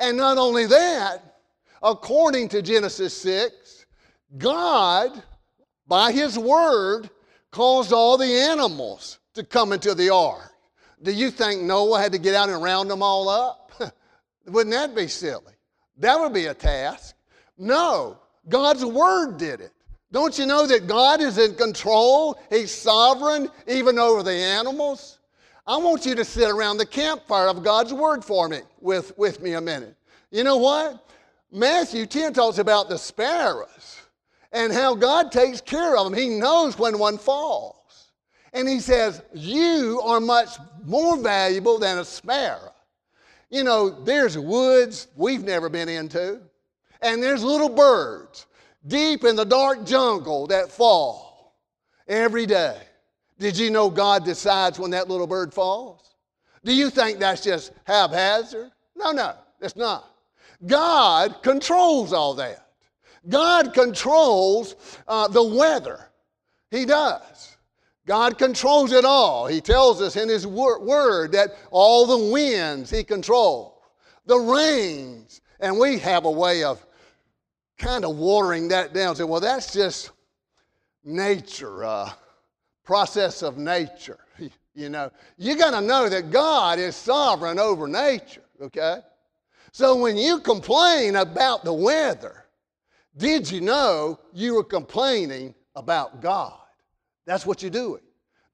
And 0.00 0.16
not 0.16 0.36
only 0.36 0.66
that, 0.66 1.38
according 1.82 2.48
to 2.50 2.62
Genesis 2.62 3.16
6, 3.18 3.86
God, 4.38 5.22
by 5.86 6.10
His 6.10 6.38
word, 6.38 7.08
caused 7.52 7.92
all 7.92 8.18
the 8.18 8.26
animals 8.26 9.18
to 9.34 9.44
come 9.44 9.72
into 9.72 9.94
the 9.94 10.10
ark. 10.10 10.52
Do 11.02 11.12
you 11.12 11.30
think 11.30 11.62
Noah 11.62 12.00
had 12.00 12.12
to 12.12 12.18
get 12.18 12.34
out 12.34 12.48
and 12.48 12.62
round 12.62 12.90
them 12.90 13.02
all 13.02 13.28
up? 13.28 13.70
Wouldn't 14.46 14.74
that 14.74 14.94
be 14.94 15.06
silly? 15.06 15.52
That 15.98 16.18
would 16.18 16.32
be 16.32 16.46
a 16.46 16.54
task. 16.54 17.14
No, 17.56 18.18
God's 18.48 18.84
word 18.84 19.38
did 19.38 19.60
it. 19.60 19.72
Don't 20.12 20.38
you 20.38 20.46
know 20.46 20.66
that 20.66 20.86
God 20.86 21.20
is 21.20 21.38
in 21.38 21.54
control? 21.54 22.38
He's 22.48 22.70
sovereign 22.70 23.48
even 23.66 23.98
over 23.98 24.22
the 24.22 24.32
animals. 24.32 25.18
I 25.66 25.76
want 25.78 26.06
you 26.06 26.14
to 26.14 26.24
sit 26.24 26.48
around 26.48 26.76
the 26.76 26.86
campfire 26.86 27.48
of 27.48 27.64
God's 27.64 27.92
word 27.92 28.24
for 28.24 28.48
me 28.48 28.60
with, 28.80 29.16
with 29.18 29.42
me 29.42 29.54
a 29.54 29.60
minute. 29.60 29.96
You 30.30 30.44
know 30.44 30.58
what? 30.58 31.08
Matthew 31.50 32.06
10 32.06 32.34
talks 32.34 32.58
about 32.58 32.88
the 32.88 32.98
sparrows 32.98 34.00
and 34.52 34.72
how 34.72 34.94
God 34.94 35.32
takes 35.32 35.60
care 35.60 35.96
of 35.96 36.04
them. 36.04 36.14
He 36.14 36.28
knows 36.28 36.78
when 36.78 36.98
one 36.98 37.18
falls. 37.18 37.76
And 38.52 38.68
he 38.68 38.78
says, 38.78 39.22
You 39.34 40.00
are 40.04 40.20
much 40.20 40.50
more 40.84 41.16
valuable 41.16 41.78
than 41.78 41.98
a 41.98 42.04
sparrow. 42.04 42.72
You 43.50 43.64
know, 43.64 43.90
there's 43.90 44.38
woods 44.38 45.08
we've 45.16 45.44
never 45.44 45.68
been 45.68 45.88
into, 45.88 46.40
and 47.00 47.22
there's 47.22 47.44
little 47.44 47.68
birds 47.68 48.46
deep 48.86 49.24
in 49.24 49.36
the 49.36 49.44
dark 49.44 49.84
jungle 49.84 50.46
that 50.48 50.70
fall 50.70 51.54
every 52.08 52.46
day. 52.46 52.76
Did 53.38 53.58
you 53.58 53.70
know 53.70 53.90
God 53.90 54.24
decides 54.24 54.78
when 54.78 54.90
that 54.92 55.08
little 55.08 55.26
bird 55.26 55.52
falls? 55.52 56.14
Do 56.64 56.74
you 56.74 56.90
think 56.90 57.18
that's 57.18 57.42
just 57.42 57.72
haphazard? 57.84 58.70
No, 58.96 59.12
no, 59.12 59.34
it's 59.60 59.76
not. 59.76 60.10
God 60.66 61.42
controls 61.42 62.12
all 62.12 62.34
that. 62.34 62.66
God 63.28 63.74
controls 63.74 64.76
uh, 65.06 65.28
the 65.28 65.42
weather. 65.42 66.08
He 66.70 66.84
does. 66.84 67.56
God 68.06 68.38
controls 68.38 68.92
it 68.92 69.04
all. 69.04 69.46
He 69.46 69.60
tells 69.60 70.00
us 70.00 70.16
in 70.16 70.28
His 70.28 70.46
wor- 70.46 70.80
word 70.80 71.32
that 71.32 71.50
all 71.70 72.06
the 72.06 72.32
winds 72.32 72.88
He 72.88 73.02
controls, 73.02 73.74
the 74.26 74.38
rains, 74.38 75.40
and 75.60 75.78
we 75.78 75.98
have 75.98 76.24
a 76.24 76.30
way 76.30 76.62
of 76.62 76.85
kind 77.78 78.04
of 78.04 78.16
watering 78.16 78.68
that 78.68 78.92
down. 78.92 79.16
Say, 79.16 79.24
well, 79.24 79.40
that's 79.40 79.72
just 79.72 80.10
nature, 81.04 81.84
uh, 81.84 82.10
process 82.84 83.42
of 83.42 83.58
nature. 83.58 84.18
You 84.78 84.90
know, 84.90 85.10
you 85.38 85.56
got 85.56 85.70
to 85.70 85.80
know 85.80 86.06
that 86.10 86.30
God 86.30 86.78
is 86.78 86.94
sovereign 86.94 87.58
over 87.58 87.88
nature, 87.88 88.42
okay? 88.60 88.98
So 89.72 89.96
when 89.96 90.18
you 90.18 90.38
complain 90.40 91.16
about 91.16 91.64
the 91.64 91.72
weather, 91.72 92.44
did 93.16 93.50
you 93.50 93.62
know 93.62 94.20
you 94.34 94.54
were 94.54 94.64
complaining 94.64 95.54
about 95.74 96.20
God? 96.20 96.58
That's 97.24 97.46
what 97.46 97.62
you're 97.62 97.70
doing. 97.70 98.02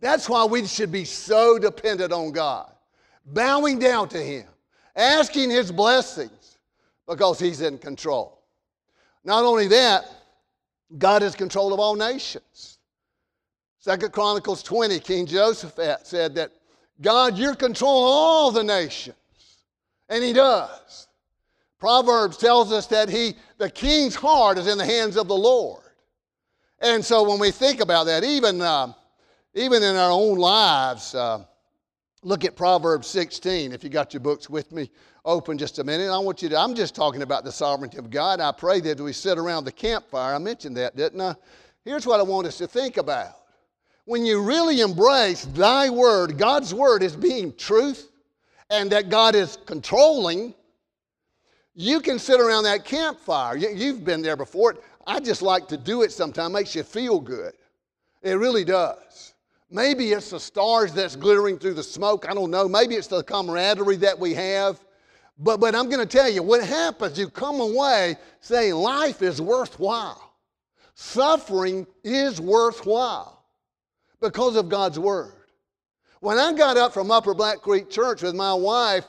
That's 0.00 0.28
why 0.28 0.44
we 0.44 0.66
should 0.66 0.92
be 0.92 1.04
so 1.04 1.58
dependent 1.58 2.12
on 2.12 2.30
God, 2.30 2.72
bowing 3.26 3.78
down 3.78 4.08
to 4.11 4.18
Him, 4.18 4.46
asking 4.94 5.50
His 5.50 5.72
blessings 5.72 6.58
because 7.06 7.40
He's 7.40 7.61
in 7.61 7.78
control. 7.78 8.41
Not 9.24 9.44
only 9.44 9.68
that, 9.68 10.04
God 10.98 11.22
is 11.22 11.35
control 11.35 11.72
of 11.72 11.80
all 11.80 11.94
nations. 11.94 12.78
Second 13.78 14.12
Chronicles 14.12 14.62
20, 14.62 15.00
King 15.00 15.26
Joseph 15.26 15.78
said 16.04 16.35
that 16.35 16.52
God, 17.00 17.37
you're 17.37 17.54
controlling 17.54 18.12
all 18.12 18.52
the 18.52 18.62
nations. 18.62 19.16
And 20.08 20.22
he 20.22 20.32
does. 20.32 21.08
Proverbs 21.78 22.37
tells 22.37 22.70
us 22.70 22.87
that 22.88 23.08
he, 23.08 23.35
the 23.58 23.70
king's 23.70 24.14
heart 24.14 24.58
is 24.58 24.68
in 24.68 24.78
the 24.78 24.85
hands 24.85 25.16
of 25.16 25.26
the 25.26 25.35
Lord. 25.35 25.82
And 26.80 27.04
so 27.04 27.28
when 27.28 27.40
we 27.40 27.50
think 27.50 27.80
about 27.80 28.04
that, 28.04 28.22
even, 28.22 28.61
uh, 28.61 28.92
even 29.54 29.82
in 29.82 29.96
our 29.96 30.11
own 30.11 30.38
lives, 30.38 31.14
uh, 31.14 31.44
look 32.22 32.44
at 32.44 32.56
Proverbs 32.56 33.08
16, 33.08 33.72
if 33.72 33.82
you 33.82 33.90
got 33.90 34.14
your 34.14 34.20
books 34.20 34.48
with 34.48 34.72
me 34.72 34.90
open 35.24 35.58
just 35.58 35.78
a 35.78 35.85
minute. 35.85 36.11
I 36.11 36.18
want 36.18 36.42
you 36.42 36.48
to, 36.48 36.58
I'm 36.58 36.74
just 36.74 36.94
talking 36.94 37.22
about 37.22 37.44
the 37.44 37.52
sovereignty 37.52 37.98
of 37.98 38.11
God. 38.11 38.40
I 38.40 38.52
pray 38.52 38.80
that 38.80 39.00
we 39.00 39.12
sit 39.12 39.38
around 39.38 39.64
the 39.64 39.72
campfire. 39.72 40.35
I 40.35 40.38
mentioned 40.38 40.76
that, 40.76 40.96
didn't 40.96 41.20
I? 41.20 41.35
Here's 41.85 42.06
what 42.06 42.20
I 42.20 42.22
want 42.22 42.46
us 42.46 42.58
to 42.58 42.66
think 42.66 42.96
about. 42.96 43.35
When 44.04 44.24
you 44.24 44.42
really 44.42 44.80
embrace 44.80 45.44
thy 45.44 45.90
word, 45.90 46.38
God's 46.38 46.74
word 46.74 47.02
as 47.02 47.14
being 47.14 47.54
truth, 47.54 48.11
and 48.70 48.90
that 48.90 49.11
God 49.11 49.35
is 49.35 49.58
controlling, 49.66 50.54
you 51.74 52.00
can 52.00 52.18
sit 52.18 52.40
around 52.40 52.64
that 52.64 52.85
campfire. 52.85 53.56
You've 53.56 54.04
been 54.04 54.22
there 54.22 54.37
before. 54.37 54.78
I 55.06 55.20
just 55.20 55.42
like 55.42 55.68
to 55.68 55.76
do 55.76 56.02
it 56.02 56.11
sometimes. 56.11 56.50
It 56.50 56.52
makes 56.52 56.74
you 56.74 56.82
feel 56.82 57.20
good. 57.20 57.52
It 58.22 58.35
really 58.35 58.64
does. 58.64 59.31
Maybe 59.72 60.12
it's 60.12 60.28
the 60.28 60.38
stars 60.38 60.92
that's 60.92 61.16
glittering 61.16 61.58
through 61.58 61.74
the 61.74 61.82
smoke. 61.82 62.26
I 62.28 62.35
don't 62.35 62.50
know. 62.50 62.68
Maybe 62.68 62.94
it's 62.94 63.06
the 63.06 63.22
camaraderie 63.22 63.96
that 63.96 64.18
we 64.18 64.35
have. 64.35 64.78
But, 65.38 65.61
but 65.61 65.74
I'm 65.74 65.88
going 65.88 66.06
to 66.06 66.18
tell 66.18 66.28
you 66.28 66.42
what 66.42 66.62
happens. 66.62 67.18
You 67.18 67.28
come 67.30 67.58
away 67.58 68.16
saying 68.40 68.74
life 68.74 69.22
is 69.22 69.40
worthwhile, 69.40 70.35
suffering 70.94 71.87
is 72.04 72.38
worthwhile 72.38 73.44
because 74.20 74.56
of 74.56 74.68
God's 74.68 74.98
Word. 74.98 75.32
When 76.20 76.38
I 76.38 76.52
got 76.52 76.76
up 76.76 76.92
from 76.92 77.11
Upper 77.11 77.35
Black 77.35 77.62
Creek 77.62 77.90
Church 77.90 78.22
with 78.22 78.35
my 78.35 78.52
wife, 78.52 79.06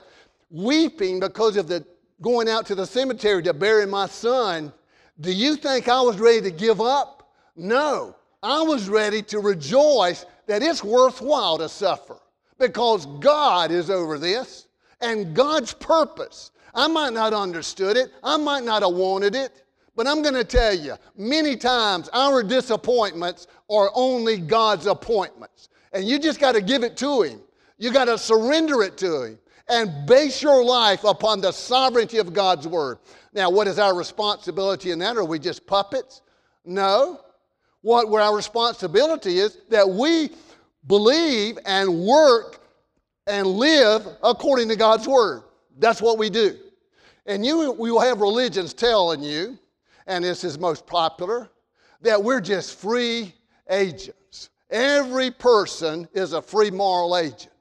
weeping 0.49 1.19
because 1.19 1.57
of 1.57 1.67
the 1.67 1.85
going 2.21 2.47
out 2.47 2.65
to 2.67 2.75
the 2.75 2.87
cemetery 2.87 3.43
to 3.43 3.53
bury 3.53 3.85
my 3.85 4.07
son, 4.07 4.71
do 5.19 5.31
you 5.31 5.57
think 5.57 5.89
I 5.89 6.01
was 6.01 6.19
ready 6.19 6.41
to 6.41 6.51
give 6.51 6.79
up? 6.79 7.29
No. 7.55 8.15
I 8.41 8.61
was 8.61 8.89
ready 8.89 9.21
to 9.23 9.39
rejoice 9.39 10.25
that 10.47 10.63
it's 10.63 10.83
worthwhile 10.83 11.57
to 11.57 11.69
suffer 11.69 12.17
because 12.59 13.05
God 13.19 13.71
is 13.71 13.89
over 13.89 14.17
this 14.17 14.67
and 15.01 15.35
God's 15.35 15.73
purpose. 15.73 16.51
I 16.73 16.87
might 16.87 17.13
not 17.13 17.33
understood 17.33 17.97
it. 17.97 18.11
I 18.23 18.37
might 18.37 18.63
not 18.63 18.81
have 18.81 18.93
wanted 18.93 19.35
it. 19.35 19.63
But 19.95 20.07
I'm 20.07 20.21
going 20.23 20.33
to 20.33 20.43
tell 20.43 20.73
you, 20.73 20.95
many 21.15 21.55
times 21.55 22.09
our 22.13 22.41
disappointments 22.41 23.47
are 23.69 23.91
only 23.93 24.37
God's 24.37 24.87
appointments. 24.87 25.69
And 25.91 26.03
you 26.03 26.17
just 26.17 26.39
got 26.39 26.53
to 26.53 26.61
give 26.61 26.83
it 26.83 26.97
to 26.97 27.21
Him. 27.21 27.41
You 27.77 27.93
got 27.93 28.05
to 28.05 28.17
surrender 28.17 28.81
it 28.81 28.97
to 28.97 29.23
Him 29.23 29.39
and 29.69 30.07
base 30.07 30.41
your 30.41 30.63
life 30.63 31.03
upon 31.03 31.41
the 31.41 31.51
sovereignty 31.51 32.17
of 32.17 32.33
God's 32.33 32.67
Word. 32.67 32.97
Now, 33.33 33.51
what 33.51 33.67
is 33.67 33.77
our 33.77 33.95
responsibility 33.95 34.91
in 34.91 34.99
that? 34.99 35.15
Are 35.15 35.25
we 35.25 35.37
just 35.37 35.67
puppets? 35.67 36.21
No. 36.65 37.21
What 37.83 38.09
where 38.09 38.21
our 38.21 38.35
responsibility 38.35 39.39
is 39.39 39.57
that 39.69 39.87
we 39.87 40.31
believe 40.87 41.59
and 41.65 41.99
work 41.99 42.61
and 43.27 43.45
live 43.45 44.07
according 44.23 44.69
to 44.69 44.75
God's 44.75 45.07
word. 45.07 45.43
That's 45.77 46.01
what 46.01 46.17
we 46.17 46.29
do. 46.29 46.57
And 47.25 47.45
you 47.45 47.71
we 47.73 47.91
will 47.91 47.99
have 47.99 48.21
religions 48.21 48.73
telling 48.73 49.21
you, 49.21 49.59
and 50.07 50.23
this 50.23 50.43
is 50.43 50.57
most 50.57 50.87
popular, 50.87 51.49
that 52.01 52.21
we're 52.21 52.41
just 52.41 52.79
free 52.79 53.33
agents. 53.69 54.49
Every 54.69 55.29
person 55.29 56.07
is 56.13 56.33
a 56.33 56.41
free 56.41 56.71
moral 56.71 57.17
agent. 57.17 57.51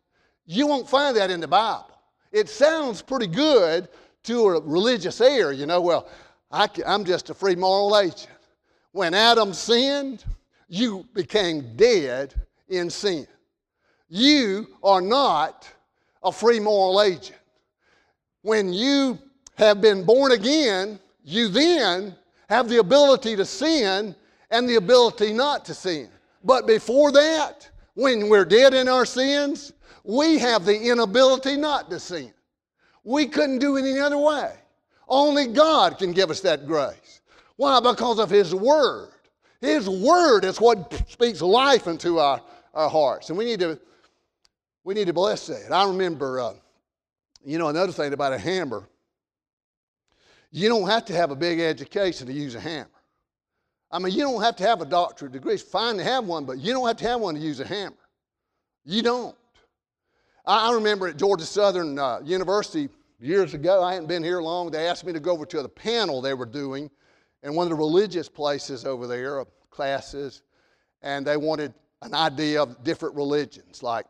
You 0.47 0.67
won't 0.67 0.89
find 0.89 1.17
that 1.17 1.31
in 1.31 1.41
the 1.41 1.49
Bible. 1.49 1.99
It 2.31 2.49
sounds 2.49 3.03
pretty 3.03 3.27
good 3.27 3.89
to 4.25 4.49
a 4.49 4.61
religious 4.61 5.21
ear, 5.21 5.51
you 5.53 5.67
know, 5.67 5.81
well, 5.81 6.09
I, 6.51 6.69
am 6.87 7.05
just 7.05 7.31
a 7.31 7.35
free 7.35 7.57
moral 7.57 7.99
agent. 7.99 8.29
When 8.93 9.15
Adam 9.15 9.53
sinned, 9.53 10.25
you 10.69 11.07
became 11.15 11.77
dead 11.77 12.35
in 12.69 12.89
sin 12.89 13.27
you 14.15 14.67
are 14.83 15.01
not 15.01 15.67
a 16.23 16.31
free 16.31 16.61
moral 16.61 17.01
agent. 17.01 17.41
When 18.43 18.75
you 18.75 19.19
have 19.55 19.81
been 19.81 20.05
born 20.05 20.33
again, 20.33 21.01
you 21.25 21.49
then 21.49 22.15
have 22.51 22.69
the 22.69 22.77
ability 22.77 23.37
to 23.37 23.47
sin 23.47 24.15
and 24.51 24.69
the 24.69 24.75
ability 24.75 25.33
not 25.33 25.65
to 25.65 25.73
sin. 25.73 26.11
But 26.45 26.67
before 26.67 27.11
that, 27.13 27.71
when 27.95 28.29
we're 28.29 28.45
dead 28.45 28.75
in 28.75 28.87
our 28.87 29.07
sins, 29.07 29.73
we 30.05 30.39
have 30.41 30.67
the 30.67 30.79
inability 30.79 31.57
not 31.57 31.89
to 31.89 31.99
sin. 31.99 32.35
We 33.05 33.27
couldn't 33.27 33.61
do 33.61 33.79
it 33.79 33.87
any 33.89 33.99
other 33.99 34.19
way. 34.19 34.53
Only 35.09 35.47
God 35.47 35.97
can 35.97 36.13
give 36.13 36.31
us 36.31 36.41
that 36.41 36.67
grace. 36.67 37.22
Why? 37.63 37.79
Because 37.79 38.19
of 38.19 38.29
His 38.29 38.53
Word. 38.53 39.11
His 39.61 39.89
Word 39.89 40.45
is 40.45 40.61
what 40.61 41.09
speaks 41.09 41.41
life 41.41 41.87
into 41.87 42.19
our, 42.19 42.43
our 42.75 42.91
hearts. 42.91 43.29
And 43.29 43.39
we 43.39 43.45
need 43.45 43.61
to 43.61 43.79
we 44.83 44.95
need 44.95 45.07
to 45.07 45.13
bless 45.13 45.47
that. 45.47 45.71
I 45.71 45.87
remember, 45.87 46.41
uh, 46.41 46.55
you 47.45 47.59
know, 47.59 47.69
another 47.69 47.93
thing 47.93 48.13
about 48.13 48.33
a 48.33 48.39
hammer, 48.39 48.89
you 50.51 50.69
don't 50.69 50.89
have 50.89 51.05
to 51.05 51.13
have 51.13 51.31
a 51.31 51.37
big 51.37 51.61
education 51.61 52.27
to 52.27 52.33
use 52.33 52.57
a 52.57 52.61
hammer. 52.61 52.91
I 53.93 54.01
mean, 54.01 54.13
you 54.13 54.23
don't 54.23 54.43
have 54.43 54.57
to 54.57 54.65
have 54.65 54.81
a 54.81 54.85
doctorate 54.85 55.31
degree. 55.31 55.55
It's 55.55 55.63
fine 55.63 55.99
to 55.99 56.03
have 56.03 56.25
one, 56.25 56.45
but 56.45 56.59
you 56.59 56.73
don't 56.73 56.89
have 56.89 56.97
to 56.97 57.07
have 57.07 57.21
one 57.21 57.37
to 57.37 57.41
use 57.41 57.61
a 57.61 57.65
hammer. 57.65 57.95
You 58.85 59.03
don't. 59.03 59.37
I, 60.45 60.75
remember 60.75 61.07
at 61.07 61.17
Georgia 61.17 61.45
Southern 61.45 61.97
uh, 61.97 62.23
University 62.25 62.89
years 63.21 63.55
ago, 63.55 63.85
I 63.85 63.93
hadn't 63.93 64.09
been 64.09 64.25
here 64.25 64.43
long, 64.43 64.73
they 64.73 64.89
asked 64.89 65.07
me 65.07 65.13
to 65.13 65.21
go 65.21 65.31
over 65.31 65.47
to 65.47 65.63
the 65.63 65.69
panel 65.69 66.21
they 66.21 66.35
were 66.35 66.45
doing 66.45 66.91
in 67.43 67.55
one 67.55 67.67
of 67.67 67.71
the 67.71 67.77
religious 67.77 68.29
places 68.29 68.85
over 68.85 69.07
there, 69.07 69.39
of 69.39 69.49
classes, 69.71 70.43
and 71.03 71.27
they 71.27 71.37
wanted 71.37 71.75
an 72.03 72.15
idea 72.15 72.63
of 72.63 72.83
different 72.85 73.15
religions. 73.15 73.83
Like 73.83 74.07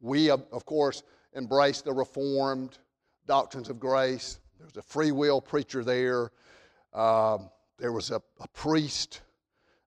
we, 0.00 0.30
of 0.30 0.66
course, 0.66 1.02
embrace 1.34 1.82
the 1.82 1.92
Reformed 1.92 2.78
doctrines 3.26 3.68
of 3.68 3.78
grace. 3.78 4.38
There 4.58 4.66
was 4.66 4.76
a 4.76 4.82
free 4.82 5.12
will 5.12 5.40
preacher 5.40 5.84
there. 5.84 6.30
Um, 6.92 7.50
there 7.78 7.92
was 7.92 8.10
a, 8.10 8.22
a, 8.40 8.48
priest. 8.48 9.22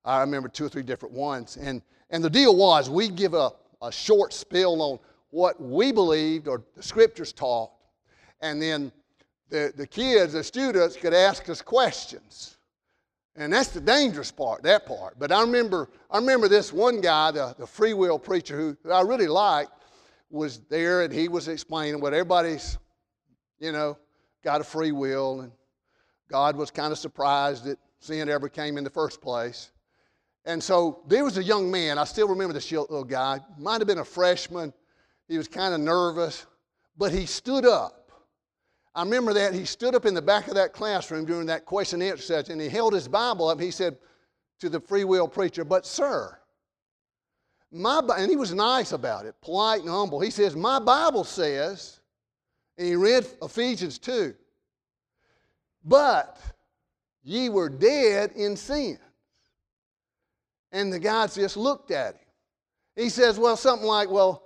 I 0.04 0.22
remember 0.22 0.50
two 0.50 0.66
or 0.66 0.70
three 0.70 0.84
different 0.84 1.14
ones. 1.14 1.58
And, 1.58 1.82
and 2.10 2.24
the 2.24 2.30
deal 2.30 2.56
was 2.56 2.90
we 2.90 3.10
give 3.10 3.34
a, 3.34 3.52
a 3.82 3.92
short 3.92 4.34
spill 4.34 4.82
on 4.82 5.00
what 5.30 5.62
we 5.62 5.92
believed 5.92 6.48
or 6.48 6.64
the 6.76 6.84
scriptures 6.84 7.32
taught. 7.32 7.72
And 8.42 8.62
then 8.62 8.92
the, 9.50 9.72
the 9.76 9.86
kids, 9.86 10.34
the 10.34 10.44
students, 10.44 10.96
could 10.96 11.14
ask 11.14 11.48
us 11.50 11.62
questions. 11.62 12.55
And 13.38 13.52
that's 13.52 13.70
the 13.70 13.82
dangerous 13.82 14.32
part, 14.32 14.64
that 14.64 14.86
part. 14.86 15.20
But 15.20 15.32
I 15.32 15.42
remember, 15.42 15.90
I 16.10 16.18
remember 16.18 16.48
this 16.48 16.72
one 16.72 17.02
guy, 17.02 17.32
the, 17.32 17.54
the 17.58 17.68
free 17.68 17.94
will 17.94 18.18
preacher 18.18 18.58
who, 18.58 18.78
who 18.84 18.92
I 18.92 19.02
really 19.02 19.28
liked, 19.28 19.72
was 20.30 20.60
there 20.70 21.02
and 21.02 21.14
he 21.14 21.28
was 21.28 21.48
explaining 21.48 22.00
what 22.00 22.14
everybody's, 22.14 22.78
you 23.60 23.72
know, 23.72 23.98
got 24.44 24.62
a 24.62 24.64
free 24.64 24.92
will. 24.92 25.42
And 25.42 25.52
God 26.30 26.56
was 26.56 26.72
kind 26.72 26.94
of 26.94 26.98
surprised 26.98 27.66
that 27.66 27.78
sin 28.00 28.30
ever 28.30 28.48
came 28.48 28.78
in 28.78 28.84
the 28.84 28.90
first 28.90 29.22
place. 29.22 29.72
And 30.46 30.64
so 30.64 31.02
there 31.08 31.24
was 31.24 31.38
a 31.38 31.44
young 31.44 31.70
man, 31.70 31.98
I 31.98 32.04
still 32.04 32.28
remember 32.28 32.54
this 32.54 32.72
little 32.72 33.04
guy, 33.04 33.40
might 33.58 33.82
have 33.82 33.88
been 33.88 33.98
a 33.98 34.06
freshman. 34.06 34.74
He 35.28 35.38
was 35.38 35.48
kind 35.48 35.74
of 35.74 35.82
nervous, 35.82 36.46
but 36.98 37.12
he 37.12 37.26
stood 37.26 37.66
up 37.66 38.05
I 38.96 39.04
remember 39.04 39.34
that 39.34 39.54
he 39.54 39.66
stood 39.66 39.94
up 39.94 40.06
in 40.06 40.14
the 40.14 40.22
back 40.22 40.48
of 40.48 40.56
that 40.56 40.72
classroom 40.72 41.26
during 41.26 41.48
that 41.48 41.66
question 41.66 42.02
and 42.02 42.12
answer 42.12 42.24
session 42.24 42.54
and 42.54 42.62
he 42.62 42.70
held 42.70 42.94
his 42.94 43.10
Bible 43.10 43.50
up. 43.50 43.60
He 43.60 43.72
said 43.72 43.98
to 44.60 44.70
the 44.70 44.80
free 44.80 45.04
will 45.04 45.28
preacher, 45.28 45.66
But, 45.66 45.86
sir, 45.86 46.38
my, 47.72 48.02
and 48.18 48.30
he 48.30 48.38
was 48.38 48.54
nice 48.54 48.94
about 48.94 49.26
it, 49.26 49.36
polite 49.42 49.82
and 49.82 49.90
humble. 49.90 50.22
He 50.22 50.30
says, 50.30 50.56
My 50.56 50.80
Bible 50.80 51.26
says, 51.26 52.00
and 52.78 52.88
he 52.88 52.96
read 52.96 53.28
Ephesians 53.42 54.00
2, 54.00 54.34
but 55.84 56.40
ye 57.22 57.50
were 57.50 57.70
dead 57.70 58.32
in 58.36 58.56
sin. 58.56 58.98
And 60.72 60.92
the 60.92 61.00
guy 61.00 61.28
just 61.28 61.58
looked 61.58 61.92
at 61.92 62.16
him. 62.16 62.22
He 62.96 63.10
says, 63.10 63.38
Well, 63.38 63.58
something 63.58 63.88
like, 63.88 64.10
Well, 64.10 64.44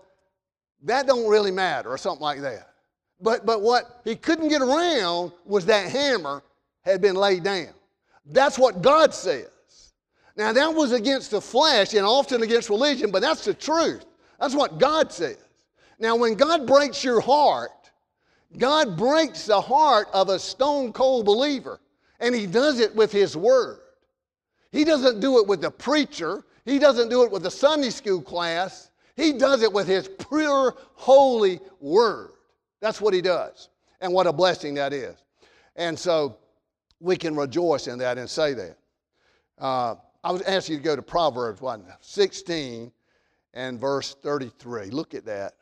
that 0.83 1.05
don't 1.05 1.29
really 1.29 1.51
matter, 1.51 1.89
or 1.89 1.99
something 1.99 2.23
like 2.23 2.41
that. 2.41 2.68
But, 3.21 3.45
but 3.45 3.62
what 3.62 4.01
he 4.03 4.15
couldn't 4.15 4.49
get 4.49 4.62
around 4.62 5.34
was 5.45 5.65
that 5.65 5.91
hammer 5.91 6.43
had 6.82 7.01
been 7.01 7.15
laid 7.15 7.43
down. 7.43 7.73
That's 8.25 8.58
what 8.58 8.82
God 8.82 9.13
says. 9.13 9.49
Now, 10.36 10.53
that 10.53 10.73
was 10.73 10.93
against 10.93 11.32
the 11.32 11.41
flesh 11.41 11.93
and 11.93 12.05
often 12.05 12.43
against 12.43 12.69
religion, 12.69 13.12
but 13.12 13.21
that's 13.21 13.43
the 13.43 13.53
truth. 13.53 14.05
That's 14.39 14.55
what 14.55 14.79
God 14.79 15.12
says. 15.12 15.38
Now, 15.99 16.15
when 16.15 16.36
God 16.36 16.65
breaks 16.65 17.03
your 17.03 17.19
heart, 17.19 17.91
God 18.58 18.97
breaks 18.97 19.47
the 19.47 19.60
heart 19.60 20.08
of 20.13 20.29
a 20.29 20.39
stone 20.39 20.93
cold 20.93 21.25
believer, 21.25 21.82
and 22.21 22.34
He 22.34 22.47
does 22.47 22.79
it 22.79 22.95
with 22.95 23.12
His 23.12 23.36
Word. 23.36 23.79
He 24.71 24.86
doesn't 24.86 25.19
do 25.19 25.39
it 25.39 25.47
with 25.47 25.62
the 25.62 25.71
preacher, 25.71 26.45
He 26.63 26.79
doesn't 26.79 27.10
do 27.10 27.23
it 27.23 27.32
with 27.32 27.43
the 27.43 27.51
Sunday 27.51 27.89
school 27.89 28.21
class, 28.21 28.91
He 29.17 29.34
does 29.34 29.62
it 29.62 29.73
with 29.73 29.88
His 29.88 30.10
pure, 30.29 30.77
holy 30.93 31.60
Word. 31.82 32.32
That's 32.81 33.01
what 33.01 33.13
he 33.13 33.21
does. 33.21 33.69
And 34.01 34.13
what 34.13 34.27
a 34.27 34.33
blessing 34.33 34.75
that 34.75 34.93
is. 34.93 35.15
And 35.75 35.97
so 35.97 36.37
we 36.99 37.17
can 37.17 37.35
rejoice 37.35 37.87
in 37.87 37.97
that 37.99 38.17
and 38.17 38.29
say 38.29 38.53
that. 38.53 38.77
Uh, 39.57 39.95
I 40.23 40.31
was 40.31 40.41
asking 40.43 40.75
you 40.75 40.79
to 40.79 40.85
go 40.85 40.95
to 40.95 41.01
Proverbs 41.01 41.61
1, 41.61 41.85
16 42.01 42.91
and 43.53 43.79
verse 43.79 44.15
33. 44.21 44.89
Look 44.89 45.13
at 45.13 45.25
that. 45.25 45.53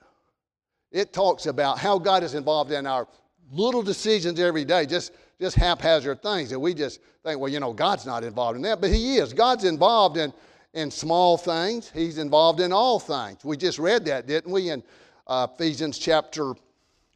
It 0.92 1.14
talks 1.14 1.46
about 1.46 1.80
how 1.80 2.00
God 2.00 2.24
is 2.24 2.34
involved 2.34 2.72
in 2.72 2.88
our 2.88 3.08
little 3.52 3.82
decisions 3.82 4.40
every 4.40 4.66
day, 4.66 4.86
just, 4.86 5.14
just 5.40 5.56
haphazard 5.56 6.22
things. 6.22 6.50
that 6.50 6.60
we 6.60 6.74
just 6.74 7.02
think, 7.24 7.40
well, 7.40 7.52
you 7.52 7.60
know, 7.60 7.74
God's 7.74 8.06
not 8.06 8.24
involved 8.24 8.56
in 8.56 8.62
that. 8.64 8.82
But 8.82 8.92
He 8.92 9.18
is. 9.18 9.34
God's 9.34 9.64
involved 9.64 10.18
in, 10.18 10.34
in 10.74 10.90
small 10.92 11.38
things, 11.38 11.92
He's 11.94 12.18
involved 12.18 12.60
in 12.60 12.72
all 12.72 13.00
things. 13.00 13.44
We 13.44 13.58
just 13.58 13.80
read 13.80 14.06
that, 14.06 14.28
didn't 14.28 14.52
we, 14.52 14.70
in 14.70 14.84
uh, 15.28 15.48
Ephesians 15.54 15.98
chapter 15.98 16.54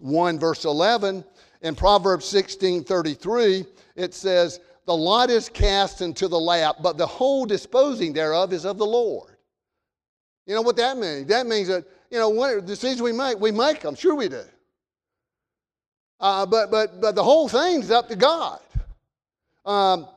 1, 0.02 0.40
verse 0.40 0.66
11. 0.66 1.24
In 1.62 1.76
Proverbs 1.76 2.26
16 2.26 2.84
33, 2.84 3.66
it 3.96 4.14
says, 4.14 4.60
The 4.86 4.96
lot 4.96 5.30
is 5.30 5.48
cast 5.48 6.02
into 6.02 6.28
the 6.28 6.40
lap, 6.40 6.78
but 6.82 6.98
the 6.98 7.06
whole 7.06 7.46
disposing 7.46 8.14
thereof 8.14 8.52
is 8.52 8.66
of 8.66 8.78
the 8.78 8.86
Lord. 8.86 9.36
You 10.48 10.56
know 10.56 10.62
what 10.62 10.76
that 10.78 10.98
means? 10.98 11.28
That 11.28 11.46
means 11.46 11.68
that, 11.68 11.86
you 12.10 12.18
know, 12.18 12.30
what 12.30 12.66
decisions 12.66 13.02
we 13.02 13.12
make, 13.12 13.40
we 13.40 13.52
make 13.52 13.82
them. 13.82 13.96
Sure 13.96 14.16
we 14.16 14.28
do. 14.28 14.44
Uh, 16.20 16.46
but, 16.46 16.72
but, 16.72 17.00
but 17.00 17.16
the 17.16 17.24
whole 17.24 17.48
thing's 17.48 17.92
up 17.92 18.08
to 18.10 18.16
God. 18.16 18.60
Um, 19.66 20.08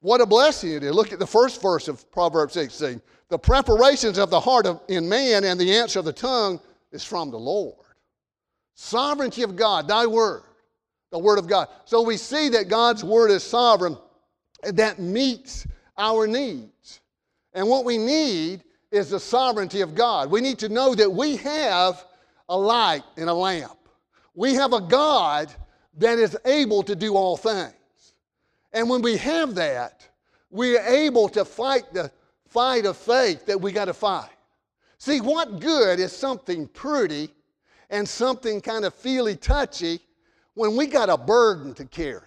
what 0.00 0.20
a 0.20 0.26
blessing 0.26 0.72
it 0.72 0.82
is. 0.82 0.92
Look 0.92 1.12
at 1.12 1.18
the 1.18 1.26
first 1.26 1.62
verse 1.62 1.88
of 1.88 2.10
Proverbs 2.10 2.54
16. 2.54 3.00
The 3.28 3.38
preparations 3.38 4.18
of 4.18 4.30
the 4.30 4.40
heart 4.40 4.66
of, 4.66 4.80
in 4.88 5.08
man 5.08 5.44
and 5.44 5.58
the 5.58 5.74
answer 5.74 5.98
of 5.98 6.04
the 6.04 6.12
tongue 6.12 6.60
is 6.90 7.04
from 7.04 7.30
the 7.30 7.38
Lord. 7.38 7.76
Sovereignty 8.74 9.42
of 9.42 9.56
God, 9.56 9.88
thy 9.88 10.06
word, 10.06 10.42
the 11.10 11.18
word 11.18 11.38
of 11.38 11.46
God. 11.46 11.68
So 11.84 12.02
we 12.02 12.16
see 12.16 12.48
that 12.50 12.68
God's 12.68 13.04
word 13.04 13.30
is 13.30 13.42
sovereign 13.42 13.96
that 14.62 14.98
meets 14.98 15.66
our 15.98 16.26
needs. 16.26 17.00
And 17.52 17.68
what 17.68 17.84
we 17.84 17.98
need 17.98 18.64
is 18.90 19.10
the 19.10 19.20
sovereignty 19.20 19.80
of 19.80 19.94
God. 19.94 20.30
We 20.30 20.40
need 20.40 20.58
to 20.60 20.68
know 20.68 20.94
that 20.94 21.10
we 21.10 21.36
have 21.36 22.04
a 22.48 22.56
light 22.56 23.02
and 23.16 23.28
a 23.28 23.34
lamp. 23.34 23.76
We 24.34 24.54
have 24.54 24.72
a 24.72 24.80
God 24.80 25.52
that 25.98 26.18
is 26.18 26.36
able 26.44 26.82
to 26.84 26.94
do 26.94 27.14
all 27.14 27.36
things. 27.36 27.74
And 28.72 28.88
when 28.88 29.02
we 29.02 29.16
have 29.18 29.54
that, 29.56 30.08
we 30.50 30.76
are 30.76 30.86
able 30.86 31.28
to 31.30 31.44
fight 31.44 31.92
the 31.92 32.10
fight 32.48 32.84
of 32.84 32.96
faith 32.96 33.46
that 33.46 33.60
we 33.60 33.72
got 33.72 33.86
to 33.86 33.94
fight. 33.94 34.30
See, 34.98 35.20
what 35.20 35.60
good 35.60 35.98
is 35.98 36.12
something 36.12 36.68
pretty 36.68 37.30
and 37.92 38.08
something 38.08 38.60
kind 38.60 38.84
of 38.84 38.94
feely 38.94 39.36
touchy 39.36 40.00
when 40.54 40.74
we 40.76 40.86
got 40.86 41.08
a 41.08 41.16
burden 41.16 41.74
to 41.74 41.84
carry. 41.84 42.26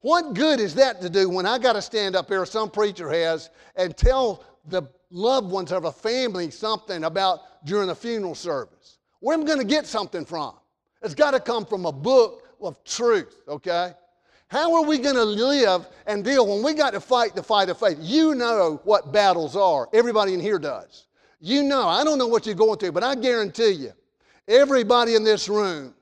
What 0.00 0.34
good 0.34 0.58
is 0.58 0.74
that 0.76 1.00
to 1.02 1.10
do 1.10 1.28
when 1.28 1.46
I 1.46 1.58
got 1.58 1.74
to 1.74 1.82
stand 1.82 2.16
up 2.16 2.28
here, 2.28 2.44
some 2.46 2.70
preacher 2.70 3.08
has, 3.10 3.50
and 3.76 3.96
tell 3.96 4.44
the 4.66 4.82
loved 5.10 5.50
ones 5.50 5.70
of 5.72 5.84
a 5.84 5.92
family 5.92 6.50
something 6.50 7.04
about 7.04 7.64
during 7.64 7.90
a 7.90 7.94
funeral 7.94 8.34
service? 8.34 8.98
Where 9.20 9.34
am 9.34 9.42
I 9.42 9.46
going 9.46 9.58
to 9.58 9.64
get 9.64 9.86
something 9.86 10.24
from? 10.24 10.54
It's 11.02 11.14
got 11.14 11.32
to 11.32 11.40
come 11.40 11.66
from 11.66 11.84
a 11.84 11.92
book 11.92 12.44
of 12.60 12.82
truth, 12.84 13.42
okay? 13.46 13.92
How 14.48 14.74
are 14.74 14.84
we 14.84 14.98
going 14.98 15.16
to 15.16 15.24
live 15.24 15.86
and 16.06 16.24
deal 16.24 16.46
when 16.46 16.62
we 16.62 16.72
got 16.72 16.94
to 16.94 17.00
fight 17.00 17.34
the 17.34 17.42
fight 17.42 17.68
of 17.68 17.78
faith? 17.78 17.98
You 18.00 18.34
know 18.34 18.80
what 18.84 19.12
battles 19.12 19.54
are. 19.54 19.88
Everybody 19.92 20.32
in 20.32 20.40
here 20.40 20.58
does. 20.58 21.06
You 21.40 21.62
know. 21.62 21.86
I 21.86 22.02
don't 22.04 22.18
know 22.18 22.26
what 22.26 22.46
you're 22.46 22.54
going 22.54 22.78
through, 22.78 22.92
but 22.92 23.04
I 23.04 23.14
guarantee 23.14 23.72
you, 23.72 23.92
Everybody 24.48 25.14
in 25.14 25.24
this 25.24 25.46
room, 25.48 25.94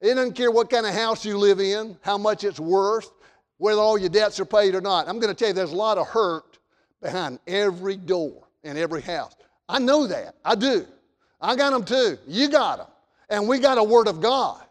it 0.00 0.14
doesn't 0.14 0.34
care 0.34 0.52
what 0.52 0.70
kind 0.70 0.86
of 0.86 0.94
house 0.94 1.24
you 1.24 1.36
live 1.36 1.60
in, 1.60 1.98
how 2.02 2.16
much 2.16 2.44
it's 2.44 2.60
worth, 2.60 3.10
whether 3.56 3.80
all 3.80 3.98
your 3.98 4.08
debts 4.08 4.38
are 4.38 4.44
paid 4.44 4.76
or 4.76 4.80
not. 4.80 5.08
I'm 5.08 5.18
going 5.18 5.34
to 5.34 5.38
tell 5.38 5.48
you, 5.48 5.54
there's 5.54 5.72
a 5.72 5.76
lot 5.76 5.98
of 5.98 6.06
hurt 6.06 6.58
behind 7.02 7.40
every 7.48 7.96
door 7.96 8.46
in 8.62 8.76
every 8.76 9.02
house. 9.02 9.34
I 9.68 9.80
know 9.80 10.06
that. 10.06 10.36
I 10.44 10.54
do. 10.54 10.86
I 11.40 11.56
got 11.56 11.70
them 11.70 11.84
too. 11.84 12.16
You 12.28 12.48
got 12.48 12.78
them. 12.78 12.86
And 13.28 13.48
we 13.48 13.58
got 13.58 13.76
a 13.76 13.82
Word 13.82 14.06
of 14.06 14.20
God. 14.20 14.62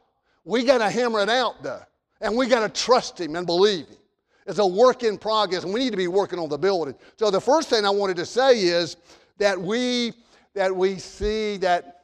We 0.45 0.63
got 0.63 0.77
to 0.77 0.89
hammer 0.89 1.19
it 1.19 1.29
out, 1.29 1.61
though. 1.61 1.81
And 2.21 2.37
we 2.37 2.47
got 2.47 2.61
to 2.61 2.83
trust 2.83 3.19
Him 3.19 3.35
and 3.35 3.45
believe 3.45 3.87
Him. 3.87 3.97
It's 4.45 4.59
a 4.59 4.65
work 4.65 5.03
in 5.03 5.17
progress, 5.17 5.65
and 5.65 5.73
we 5.73 5.81
need 5.81 5.91
to 5.91 5.97
be 5.97 6.07
working 6.07 6.39
on 6.39 6.47
the 6.47 6.57
building. 6.57 6.95
So 7.17 7.29
the 7.29 7.41
first 7.41 7.69
thing 7.69 7.85
I 7.85 7.89
wanted 7.89 8.15
to 8.15 8.25
say 8.25 8.59
is 8.61 8.95
that 9.39 9.59
we 9.59 10.13
that 10.53 10.75
we 10.75 10.97
see 10.97 11.57
that 11.57 11.96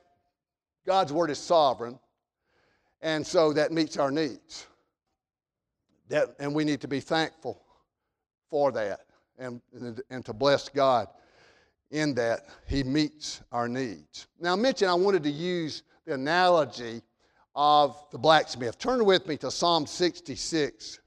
God's 0.86 1.14
word 1.14 1.30
is 1.30 1.40
sovereign, 1.40 2.00
and 3.02 3.26
so 3.26 3.54
that 3.54 3.72
meets 3.72 3.98
our 3.98 4.12
needs. 4.12 4.68
That, 6.10 6.36
and 6.40 6.54
we 6.54 6.64
need 6.64 6.82
to 6.82 6.88
be 6.88 7.00
thankful 7.00 7.62
for 8.50 8.72
that 8.74 9.02
and, 9.38 9.62
and 10.10 10.26
to 10.26 10.34
bless 10.34 10.70
God 10.70 11.08
in 11.92 12.14
that 12.16 12.48
He 12.68 12.84
meets 12.84 13.42
our 13.52 13.68
needs. 13.68 14.28
Now, 14.40 14.54
I 14.54 14.56
mentioned 14.56 14.92
I 14.92 14.96
wanted 14.96 15.24
to 15.24 15.32
use 15.32 15.84
the 16.06 16.16
analogy 16.16 17.02
of 17.56 18.04
the 18.12 18.18
blacksmith. 18.18 18.78
Turn 18.78 19.06
with 19.06 19.28
me 19.28 19.38
to 19.38 19.52
Psalm 19.52 19.86
66 19.86 21.00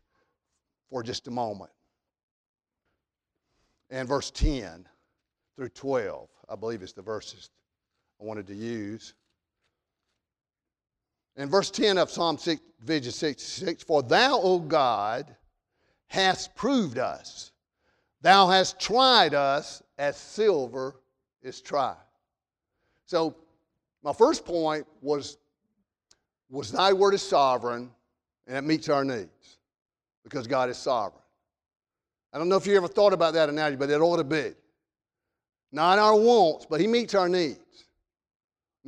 for 0.91 1.03
just 1.03 1.27
a 1.27 1.31
moment. 1.31 1.71
And 3.91 4.09
verse 4.09 4.31
10 4.31 4.87
through 5.57 5.69
12, 5.71 6.29
I 6.49 6.57
believe 6.57 6.83
is 6.83 6.93
the 6.93 7.03
verses 7.03 7.51
I 8.21 8.25
wanted 8.25 8.47
to 8.49 8.55
use. 8.55 9.15
In 11.37 11.51
verse 11.51 11.71
10 11.71 11.99
of 11.99 12.11
Psalm 12.11 12.39
6, 12.39 12.61
Division 12.81 13.13
66, 13.13 13.83
For 13.83 14.03
thou, 14.03 14.41
O 14.41 14.59
God, 14.59 15.35
hast 16.09 16.55
proved 16.55 16.99
us. 16.99 17.53
Thou 18.23 18.49
hast 18.49 18.81
tried 18.81 19.35
us 19.35 19.83
as 19.99 20.17
silver 20.17 20.97
is 21.43 21.61
tried. 21.61 21.97
So, 23.05 23.37
my 24.03 24.13
first 24.13 24.45
point 24.45 24.87
was, 25.03 25.37
was 26.49 26.73
thy 26.73 26.93
word 26.93 27.15
is 27.15 27.23
sovereign 27.23 27.91
and 28.47 28.57
it 28.57 28.63
meets 28.63 28.89
our 28.89 29.05
needs 29.05 29.59
because 30.23 30.47
God 30.47 30.71
is 30.71 30.77
sovereign. 30.77 31.23
I 32.33 32.39
don't 32.39 32.49
know 32.49 32.57
if 32.57 32.67
you 32.67 32.77
ever 32.77 32.89
thought 32.89 33.13
about 33.13 33.35
that 33.35 33.49
analogy, 33.49 33.77
but 33.77 33.91
it 33.91 34.01
ought 34.01 34.19
to 34.19 34.25
be. 34.25 34.53
Not 35.73 35.99
our 35.99 36.17
wants, 36.17 36.67
but 36.67 36.81
He 36.81 36.87
meets 36.87 37.15
our 37.15 37.29
needs. 37.29 37.86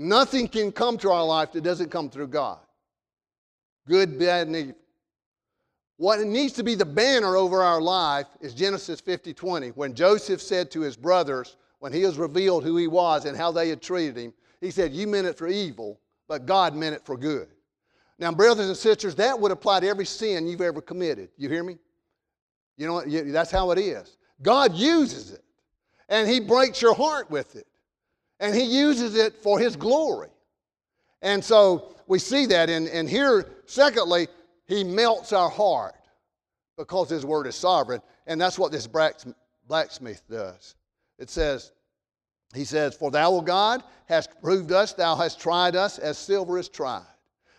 Nothing 0.00 0.46
can 0.46 0.70
come 0.70 0.96
to 0.98 1.10
our 1.10 1.24
life 1.24 1.50
that 1.52 1.64
doesn't 1.64 1.90
come 1.90 2.08
through 2.08 2.28
God. 2.28 2.60
Good, 3.88 4.16
bad, 4.16 4.46
and 4.46 4.54
evil. 4.54 4.74
What 5.96 6.20
needs 6.20 6.52
to 6.52 6.62
be 6.62 6.76
the 6.76 6.86
banner 6.86 7.36
over 7.36 7.64
our 7.64 7.80
life 7.80 8.28
is 8.40 8.54
Genesis 8.54 9.00
50 9.00 9.34
20, 9.34 9.70
when 9.70 9.94
Joseph 9.94 10.40
said 10.40 10.70
to 10.70 10.82
his 10.82 10.96
brothers, 10.96 11.56
when 11.80 11.92
he 11.92 12.04
was 12.04 12.16
revealed 12.16 12.62
who 12.62 12.76
he 12.76 12.86
was 12.86 13.24
and 13.24 13.36
how 13.36 13.50
they 13.50 13.68
had 13.68 13.82
treated 13.82 14.16
him, 14.16 14.32
he 14.60 14.70
said, 14.70 14.92
You 14.92 15.08
meant 15.08 15.26
it 15.26 15.36
for 15.36 15.48
evil, 15.48 15.98
but 16.28 16.46
God 16.46 16.76
meant 16.76 16.94
it 16.94 17.04
for 17.04 17.16
good. 17.16 17.48
Now, 18.20 18.30
brothers 18.30 18.68
and 18.68 18.76
sisters, 18.76 19.16
that 19.16 19.38
would 19.38 19.50
apply 19.50 19.80
to 19.80 19.88
every 19.88 20.06
sin 20.06 20.46
you've 20.46 20.60
ever 20.60 20.80
committed. 20.80 21.30
You 21.36 21.48
hear 21.48 21.64
me? 21.64 21.76
You 22.76 22.86
know 22.86 22.94
what? 22.94 23.06
That's 23.08 23.50
how 23.50 23.72
it 23.72 23.80
is. 23.80 24.16
God 24.42 24.74
uses 24.74 25.32
it, 25.32 25.42
and 26.08 26.28
He 26.28 26.38
breaks 26.38 26.80
your 26.80 26.94
heart 26.94 27.28
with 27.32 27.56
it, 27.56 27.66
and 28.40 28.54
He 28.54 28.62
uses 28.62 29.16
it 29.16 29.34
for 29.42 29.58
His 29.58 29.76
glory. 29.76 30.28
And 31.22 31.44
so 31.44 31.94
we 32.06 32.18
see 32.18 32.46
that. 32.46 32.70
And, 32.70 32.88
and 32.88 33.08
here, 33.08 33.46
secondly, 33.66 34.28
He 34.66 34.84
melts 34.84 35.32
our 35.32 35.50
heart 35.50 35.94
because 36.76 37.10
His 37.10 37.24
word 37.26 37.46
is 37.46 37.56
sovereign. 37.56 38.00
And 38.26 38.40
that's 38.40 38.58
what 38.58 38.72
this 38.72 38.86
blacksmith 38.86 40.22
does. 40.30 40.76
It 41.18 41.30
says, 41.30 41.72
He 42.54 42.64
says, 42.64 42.94
For 42.94 43.10
thou, 43.10 43.32
O 43.32 43.40
God, 43.40 43.82
hast 44.06 44.40
proved 44.40 44.72
us, 44.72 44.92
thou 44.92 45.16
hast 45.16 45.40
tried 45.40 45.76
us 45.76 45.98
as 45.98 46.18
silver 46.18 46.58
is 46.58 46.68
tried. 46.68 47.02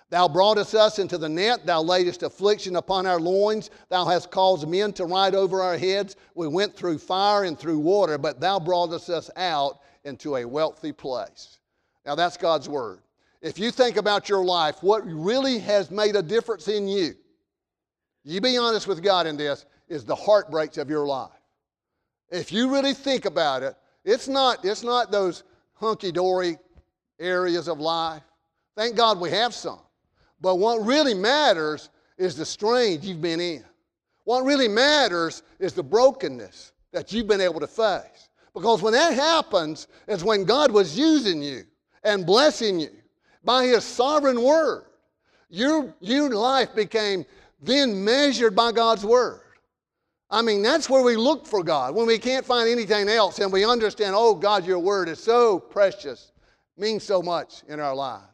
Thou 0.09 0.27
broughtest 0.27 0.73
us 0.73 0.97
into 0.97 1.19
the 1.19 1.30
net, 1.30 1.67
thou 1.67 1.84
laidest 1.84 2.23
affliction 2.23 2.77
upon 2.77 3.05
our 3.05 3.19
loins, 3.19 3.69
thou 3.89 4.05
hast 4.05 4.32
caused 4.32 4.67
men 4.67 4.91
to 4.93 5.05
ride 5.05 5.36
over 5.36 5.61
our 5.61 5.77
heads. 5.77 6.15
We 6.34 6.47
went 6.47 6.75
through 6.75 6.97
fire 6.97 7.43
and 7.43 7.59
through 7.59 7.77
water, 7.77 8.17
but 8.17 8.39
thou 8.39 8.59
broughtest 8.59 9.11
us 9.11 9.30
out 9.36 9.82
into 10.03 10.37
a 10.37 10.45
wealthy 10.45 10.91
place. 10.91 11.59
Now 12.05 12.15
that's 12.15 12.37
God's 12.37 12.69
word. 12.69 12.99
If 13.41 13.57
you 13.57 13.71
think 13.71 13.97
about 13.97 14.27
your 14.27 14.43
life, 14.43 14.81
what 14.81 15.05
really 15.05 15.59
has 15.59 15.91
made 15.91 16.15
a 16.15 16.21
difference 16.21 16.67
in 16.67 16.87
you, 16.87 17.13
you 18.23 18.41
be 18.41 18.57
honest 18.57 18.87
with 18.87 19.01
God 19.01 19.27
in 19.27 19.37
this, 19.37 19.65
is 19.87 20.05
the 20.05 20.15
heartbreaks 20.15 20.77
of 20.77 20.89
your 20.89 21.05
life. 21.05 21.31
If 22.29 22.51
you 22.51 22.71
really 22.71 22.93
think 22.93 23.25
about 23.25 23.63
it, 23.63 23.75
it's 24.03 24.27
not, 24.27 24.63
it's 24.63 24.83
not 24.83 25.11
those 25.11 25.43
hunky 25.73 26.11
dory 26.11 26.57
areas 27.19 27.67
of 27.67 27.79
life. 27.79 28.23
Thank 28.75 28.95
God 28.95 29.19
we 29.19 29.29
have 29.31 29.53
some. 29.53 29.79
But 30.41 30.55
what 30.55 30.85
really 30.85 31.13
matters 31.13 31.89
is 32.17 32.35
the 32.35 32.45
strain 32.45 32.99
you've 33.01 33.21
been 33.21 33.39
in. 33.39 33.63
What 34.25 34.43
really 34.43 34.67
matters 34.67 35.43
is 35.59 35.73
the 35.73 35.83
brokenness 35.83 36.73
that 36.91 37.11
you've 37.11 37.27
been 37.27 37.41
able 37.41 37.59
to 37.59 37.67
face. 37.67 38.28
Because 38.53 38.81
when 38.81 38.93
that 38.93 39.13
happens, 39.13 39.87
is 40.07 40.23
when 40.23 40.43
God 40.43 40.71
was 40.71 40.97
using 40.97 41.41
you 41.41 41.63
and 42.03 42.25
blessing 42.25 42.79
you 42.79 42.89
by 43.43 43.65
His 43.65 43.83
sovereign 43.83 44.41
word. 44.41 44.85
Your, 45.49 45.93
your 45.99 46.29
life 46.29 46.75
became 46.75 47.25
then 47.61 48.03
measured 48.03 48.55
by 48.55 48.71
God's 48.71 49.05
word. 49.05 49.41
I 50.31 50.41
mean, 50.43 50.61
that's 50.61 50.89
where 50.89 51.01
we 51.01 51.15
look 51.15 51.47
for 51.47 51.63
God. 51.63 51.95
When 51.95 52.05
we 52.05 52.19
can't 52.19 52.45
find 52.45 52.69
anything 52.69 53.09
else 53.09 53.39
and 53.39 53.51
we 53.51 53.65
understand, 53.65 54.13
oh, 54.15 54.35
God, 54.35 54.65
your 54.65 54.79
word 54.79 55.09
is 55.09 55.19
so 55.19 55.59
precious, 55.59 56.31
means 56.77 57.03
so 57.03 57.21
much 57.21 57.63
in 57.67 57.79
our 57.79 57.95
lives. 57.95 58.25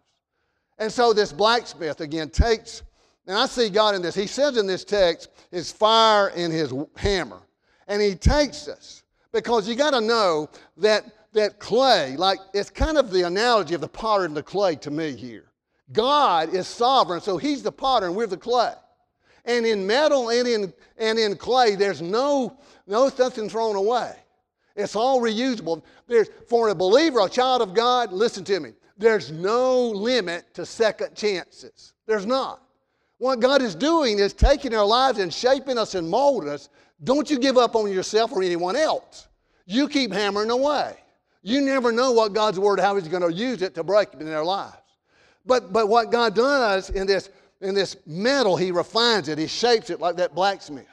And 0.77 0.91
so 0.91 1.13
this 1.13 1.31
blacksmith 1.31 2.01
again 2.01 2.29
takes, 2.29 2.83
and 3.27 3.37
I 3.37 3.45
see 3.45 3.69
God 3.69 3.95
in 3.95 4.01
this. 4.01 4.13
He 4.13 4.27
says 4.27 4.57
in 4.57 4.67
this 4.67 4.83
text, 4.83 5.29
his 5.51 5.71
fire 5.71 6.31
and 6.35 6.51
his 6.51 6.73
hammer. 6.97 7.41
And 7.87 8.01
he 8.01 8.13
takes 8.15 8.67
us 8.67 9.03
because 9.35 9.67
you 9.67 9.75
got 9.75 9.91
to 9.91 10.01
know 10.01 10.49
that, 10.77 11.03
that 11.33 11.59
clay, 11.59 12.15
like 12.15 12.39
it's 12.53 12.69
kind 12.69 12.97
of 12.97 13.11
the 13.11 13.27
analogy 13.27 13.75
of 13.75 13.81
the 13.81 13.87
potter 13.87 14.23
and 14.23 14.35
the 14.35 14.41
clay 14.41 14.75
to 14.77 14.89
me 14.89 15.15
here. 15.15 15.51
God 15.91 16.53
is 16.53 16.67
sovereign, 16.67 17.19
so 17.21 17.37
he's 17.37 17.61
the 17.61 17.71
potter 17.71 18.07
and 18.07 18.15
we're 18.15 18.27
the 18.27 18.37
clay. 18.37 18.73
And 19.43 19.65
in 19.65 19.85
metal 19.85 20.29
and 20.29 20.47
in, 20.47 20.73
and 20.97 21.19
in 21.19 21.35
clay, 21.35 21.75
there's 21.75 22.01
no, 22.01 22.57
no 22.87 23.11
nothing 23.19 23.49
thrown 23.49 23.75
away. 23.75 24.15
It's 24.75 24.95
all 24.95 25.21
reusable. 25.21 25.83
There's, 26.07 26.29
for 26.47 26.69
a 26.69 26.75
believer, 26.75 27.19
a 27.19 27.29
child 27.29 27.61
of 27.61 27.73
God, 27.73 28.13
listen 28.13 28.43
to 28.45 28.59
me 28.59 28.71
there's 28.97 29.31
no 29.31 29.89
limit 29.89 30.53
to 30.53 30.65
second 30.65 31.15
chances. 31.15 31.93
There's 32.05 32.25
not. 32.25 32.61
What 33.17 33.39
God 33.39 33.61
is 33.61 33.75
doing 33.75 34.19
is 34.19 34.33
taking 34.33 34.73
our 34.73 34.85
lives 34.85 35.19
and 35.19 35.33
shaping 35.33 35.77
us 35.77 35.95
and 35.95 36.09
molding 36.09 36.49
us. 36.49 36.69
Don't 37.03 37.29
you 37.29 37.39
give 37.39 37.57
up 37.57 37.75
on 37.75 37.91
yourself 37.91 38.31
or 38.31 38.41
anyone 38.41 38.75
else. 38.75 39.27
You 39.65 39.87
keep 39.87 40.13
hammering 40.13 40.49
away. 40.49 40.95
You 41.41 41.61
never 41.61 41.91
know 41.91 42.11
what 42.11 42.33
God's 42.33 42.59
word, 42.59 42.79
how 42.79 42.95
He's 42.95 43.07
going 43.07 43.23
to 43.23 43.33
use 43.33 43.61
it 43.61 43.75
to 43.75 43.83
break 43.83 44.13
in 44.13 44.25
their 44.25 44.43
lives. 44.43 44.77
But, 45.45 45.71
but 45.71 45.89
what 45.89 46.11
God 46.11 46.35
does 46.35 46.89
in 46.89 47.05
this, 47.05 47.29
in 47.61 47.75
this 47.75 47.97
metal, 48.07 48.55
He 48.55 48.71
refines 48.71 49.27
it, 49.27 49.37
He 49.37 49.47
shapes 49.47 49.89
it 49.89 49.99
like 49.99 50.15
that 50.15 50.33
blacksmith. 50.33 50.87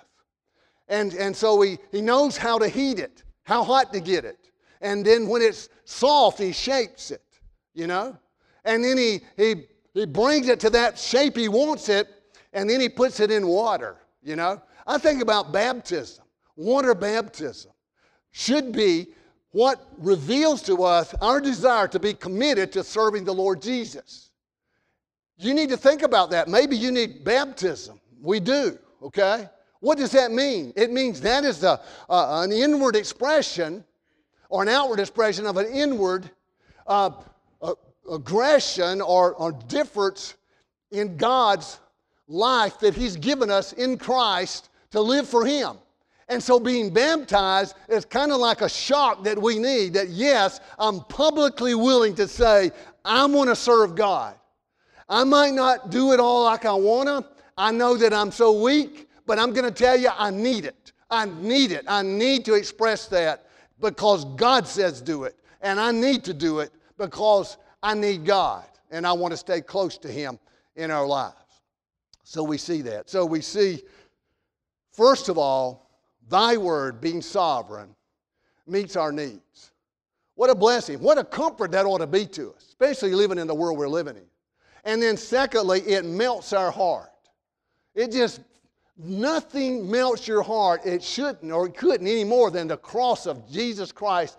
And, 0.88 1.14
and 1.14 1.34
so 1.34 1.60
he, 1.62 1.78
he 1.90 2.02
knows 2.02 2.36
how 2.36 2.58
to 2.58 2.68
heat 2.68 2.98
it, 2.98 3.22
how 3.44 3.64
hot 3.64 3.92
to 3.94 4.00
get 4.00 4.24
it. 4.26 4.50
And 4.82 5.06
then 5.06 5.26
when 5.26 5.40
it's 5.40 5.70
soft, 5.84 6.38
He 6.38 6.52
shapes 6.52 7.10
it 7.10 7.22
you 7.74 7.86
know? 7.86 8.16
And 8.64 8.84
then 8.84 8.96
he, 8.96 9.20
he, 9.36 9.66
he 9.94 10.06
brings 10.06 10.48
it 10.48 10.60
to 10.60 10.70
that 10.70 10.98
shape 10.98 11.36
he 11.36 11.48
wants 11.48 11.88
it, 11.88 12.08
and 12.52 12.68
then 12.68 12.80
he 12.80 12.88
puts 12.88 13.20
it 13.20 13.30
in 13.30 13.46
water, 13.46 13.96
you 14.22 14.36
know? 14.36 14.62
I 14.86 14.98
think 14.98 15.22
about 15.22 15.52
baptism. 15.52 16.24
Water 16.56 16.94
baptism 16.94 17.72
should 18.30 18.72
be 18.72 19.08
what 19.52 19.86
reveals 19.98 20.62
to 20.62 20.82
us 20.82 21.14
our 21.20 21.40
desire 21.40 21.86
to 21.88 21.98
be 21.98 22.14
committed 22.14 22.72
to 22.72 22.82
serving 22.82 23.24
the 23.24 23.34
Lord 23.34 23.60
Jesus. 23.60 24.30
You 25.36 25.54
need 25.54 25.68
to 25.70 25.76
think 25.76 26.02
about 26.02 26.30
that. 26.30 26.48
Maybe 26.48 26.76
you 26.76 26.90
need 26.90 27.24
baptism. 27.24 28.00
We 28.20 28.40
do, 28.40 28.78
okay? 29.02 29.48
What 29.80 29.98
does 29.98 30.12
that 30.12 30.30
mean? 30.30 30.72
It 30.76 30.92
means 30.92 31.20
that 31.22 31.44
is 31.44 31.64
a, 31.64 31.80
uh, 32.08 32.42
an 32.42 32.52
inward 32.52 32.96
expression 32.96 33.84
or 34.48 34.62
an 34.62 34.68
outward 34.68 35.00
expression 35.00 35.46
of 35.46 35.56
an 35.56 35.66
inward 35.66 36.30
uh, 36.86 37.10
aggression 38.10 39.00
or, 39.00 39.34
or 39.34 39.52
difference 39.52 40.34
in 40.90 41.16
God's 41.16 41.80
life 42.28 42.78
that 42.80 42.94
He's 42.94 43.16
given 43.16 43.50
us 43.50 43.72
in 43.72 43.98
Christ 43.98 44.68
to 44.92 45.00
live 45.00 45.28
for 45.28 45.44
Him. 45.44 45.76
And 46.28 46.42
so 46.42 46.58
being 46.58 46.92
baptized 46.92 47.74
is 47.88 48.04
kind 48.04 48.32
of 48.32 48.38
like 48.38 48.62
a 48.62 48.68
shock 48.68 49.24
that 49.24 49.40
we 49.40 49.58
need 49.58 49.94
that, 49.94 50.08
yes, 50.08 50.60
I'm 50.78 51.00
publicly 51.00 51.74
willing 51.74 52.14
to 52.14 52.28
say, 52.28 52.70
I'm 53.04 53.32
going 53.32 53.48
to 53.48 53.56
serve 53.56 53.94
God. 53.94 54.36
I 55.08 55.24
might 55.24 55.52
not 55.52 55.90
do 55.90 56.12
it 56.12 56.20
all 56.20 56.44
like 56.44 56.64
I 56.64 56.72
want 56.72 57.08
to. 57.08 57.26
I 57.58 57.70
know 57.70 57.96
that 57.96 58.14
I'm 58.14 58.30
so 58.30 58.62
weak, 58.62 59.10
but 59.26 59.38
I'm 59.38 59.52
going 59.52 59.66
to 59.66 59.70
tell 59.70 59.98
you, 59.98 60.08
I 60.16 60.30
need 60.30 60.64
it. 60.64 60.92
I 61.10 61.26
need 61.26 61.72
it. 61.72 61.84
I 61.86 62.02
need 62.02 62.44
to 62.46 62.54
express 62.54 63.06
that 63.08 63.46
because 63.80 64.24
God 64.36 64.66
says 64.66 65.02
do 65.02 65.24
it. 65.24 65.36
And 65.60 65.78
I 65.78 65.92
need 65.92 66.24
to 66.24 66.32
do 66.32 66.60
it 66.60 66.72
because 66.96 67.58
I 67.82 67.94
need 67.94 68.24
God 68.24 68.64
and 68.90 69.06
I 69.06 69.12
want 69.12 69.32
to 69.32 69.36
stay 69.36 69.60
close 69.60 69.98
to 69.98 70.08
Him 70.08 70.38
in 70.76 70.90
our 70.90 71.06
lives. 71.06 71.36
So 72.24 72.42
we 72.42 72.56
see 72.56 72.80
that. 72.82 73.10
So 73.10 73.26
we 73.26 73.42
see, 73.42 73.82
first 74.92 75.28
of 75.28 75.38
all, 75.38 75.82
Thy 76.28 76.56
word 76.56 77.00
being 77.00 77.20
sovereign 77.20 77.94
meets 78.66 78.96
our 78.96 79.12
needs. 79.12 79.72
What 80.34 80.50
a 80.50 80.54
blessing. 80.54 80.98
What 81.00 81.18
a 81.18 81.24
comfort 81.24 81.72
that 81.72 81.84
ought 81.84 81.98
to 81.98 82.06
be 82.06 82.26
to 82.26 82.52
us, 82.52 82.64
especially 82.68 83.14
living 83.14 83.38
in 83.38 83.46
the 83.46 83.54
world 83.54 83.76
we're 83.76 83.88
living 83.88 84.16
in. 84.16 84.26
And 84.84 85.02
then, 85.02 85.16
secondly, 85.16 85.80
it 85.80 86.04
melts 86.04 86.52
our 86.52 86.70
heart. 86.70 87.10
It 87.94 88.12
just, 88.12 88.40
nothing 88.96 89.90
melts 89.90 90.26
your 90.26 90.42
heart. 90.42 90.86
It 90.86 91.02
shouldn't 91.02 91.52
or 91.52 91.66
it 91.66 91.76
couldn't 91.76 92.06
any 92.06 92.24
more 92.24 92.50
than 92.50 92.66
the 92.66 92.78
cross 92.78 93.26
of 93.26 93.50
Jesus 93.50 93.92
Christ 93.92 94.38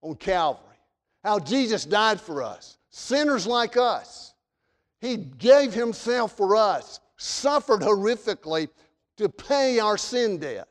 on 0.00 0.14
Calvary. 0.14 0.76
How 1.24 1.38
Jesus 1.38 1.84
died 1.84 2.20
for 2.20 2.42
us 2.42 2.78
sinners 2.90 3.46
like 3.46 3.76
us. 3.76 4.34
He 5.00 5.16
gave 5.16 5.74
himself 5.74 6.36
for 6.36 6.54
us, 6.54 7.00
suffered 7.16 7.80
horrifically 7.80 8.68
to 9.16 9.28
pay 9.28 9.78
our 9.78 9.98
sin 9.98 10.38
debt. 10.38 10.68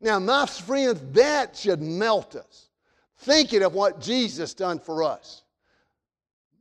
Now, 0.00 0.18
my 0.18 0.46
friends, 0.46 1.00
that 1.12 1.56
should 1.56 1.80
melt 1.80 2.36
us. 2.36 2.68
Thinking 3.18 3.62
of 3.62 3.74
what 3.74 4.00
Jesus 4.00 4.54
done 4.54 4.78
for 4.78 5.02
us. 5.02 5.42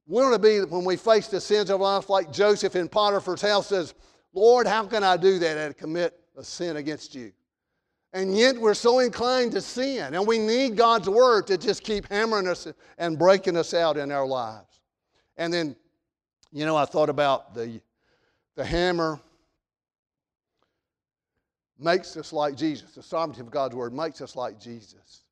We 0.08 0.22
want 0.22 0.34
to 0.34 0.40
be, 0.40 0.62
when 0.62 0.86
we 0.86 0.96
face 0.96 1.28
the 1.28 1.42
sins 1.42 1.70
of 1.70 1.82
life, 1.82 2.10
like 2.10 2.32
Joseph 2.32 2.76
in 2.76 2.88
Potiphar's 2.88 3.42
house 3.42 3.68
says, 3.68 3.94
Lord, 4.34 4.66
how 4.66 4.86
can 4.86 5.04
I 5.04 5.18
do 5.18 5.38
that 5.40 5.58
and 5.58 5.78
commit 5.78 6.20
a 6.36 6.44
sin 6.44 6.78
against 6.78 7.14
you? 7.14 7.32
And 8.14 8.36
yet 8.36 8.58
we're 8.58 8.74
so 8.74 9.00
inclined 9.00 9.52
to 9.52 9.62
sin. 9.62 10.14
And 10.14 10.26
we 10.26 10.40
need 10.40 10.78
God's 10.78 11.10
word 11.10 11.46
to 11.48 11.58
just 11.58 11.84
keep 11.84 12.08
hammering 12.10 12.48
us 12.48 12.68
and 12.98 13.20
breaking 13.20 13.58
us 13.58 13.74
out 13.74 13.98
in 13.98 14.12
our 14.12 14.26
lives. 14.26 14.80
And 15.36 15.54
then, 15.54 15.76
you 16.52 16.66
know, 16.66 16.76
I 16.76 16.86
thought 16.86 17.10
about 17.10 17.54
the, 17.54 17.82
the 18.56 18.66
hammer 18.66 19.20
makes 21.80 22.18
us 22.18 22.34
like 22.34 22.56
Jesus. 22.56 22.94
The 22.94 23.04
sovereignty 23.04 23.42
of 23.42 23.52
God's 23.52 23.76
word 23.76 23.94
makes 23.94 24.22
us 24.22 24.36
like 24.36 24.60
Jesus. 24.60 25.24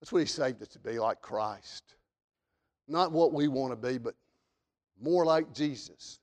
That's 0.00 0.12
what 0.12 0.20
He 0.20 0.26
saved 0.26 0.62
us 0.62 0.68
to 0.68 0.78
be, 0.78 0.98
like 0.98 1.20
Christ. 1.20 1.94
Not 2.86 3.12
what 3.12 3.32
we 3.32 3.48
want 3.48 3.72
to 3.72 3.88
be, 3.88 3.98
but 3.98 4.14
more 5.00 5.24
like 5.24 5.52
Jesus. 5.52 6.20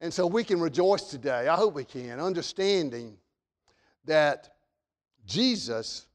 And 0.00 0.12
so 0.12 0.26
we 0.26 0.44
can 0.44 0.60
rejoice 0.60 1.04
today. 1.04 1.48
I 1.48 1.56
hope 1.56 1.74
we 1.74 1.84
can, 1.84 2.18
understanding 2.18 3.16
that 4.06 4.50
Jesus, 5.26 6.06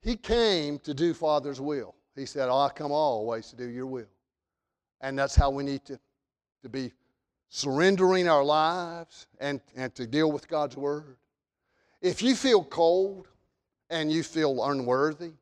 He 0.00 0.16
came 0.16 0.78
to 0.80 0.94
do 0.94 1.12
Father's 1.12 1.60
will. 1.60 1.94
He 2.14 2.26
said, 2.26 2.48
I 2.48 2.68
come 2.74 2.92
always 2.92 3.48
to 3.50 3.56
do 3.56 3.68
your 3.68 3.86
will. 3.86 4.08
And 5.00 5.18
that's 5.18 5.34
how 5.34 5.50
we 5.50 5.64
need 5.64 5.84
to, 5.86 5.98
to 6.62 6.68
be 6.68 6.92
surrendering 7.48 8.28
our 8.28 8.44
lives 8.44 9.26
and, 9.40 9.60
and 9.76 9.94
to 9.94 10.06
deal 10.06 10.30
with 10.30 10.48
God's 10.48 10.76
Word. 10.76 11.16
If 12.00 12.22
you 12.22 12.34
feel 12.34 12.62
cold 12.62 13.28
and 13.90 14.10
you 14.10 14.22
feel 14.22 14.64
unworthy 14.64 15.32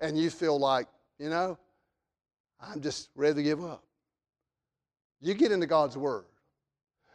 and 0.00 0.16
you 0.18 0.30
feel 0.30 0.58
like, 0.58 0.86
you 1.18 1.28
know, 1.28 1.58
I'm 2.60 2.80
just 2.80 3.10
ready 3.14 3.34
to 3.34 3.42
give 3.42 3.64
up, 3.64 3.82
you 5.20 5.34
get 5.34 5.50
into 5.50 5.66
God's 5.66 5.96
Word. 5.96 6.24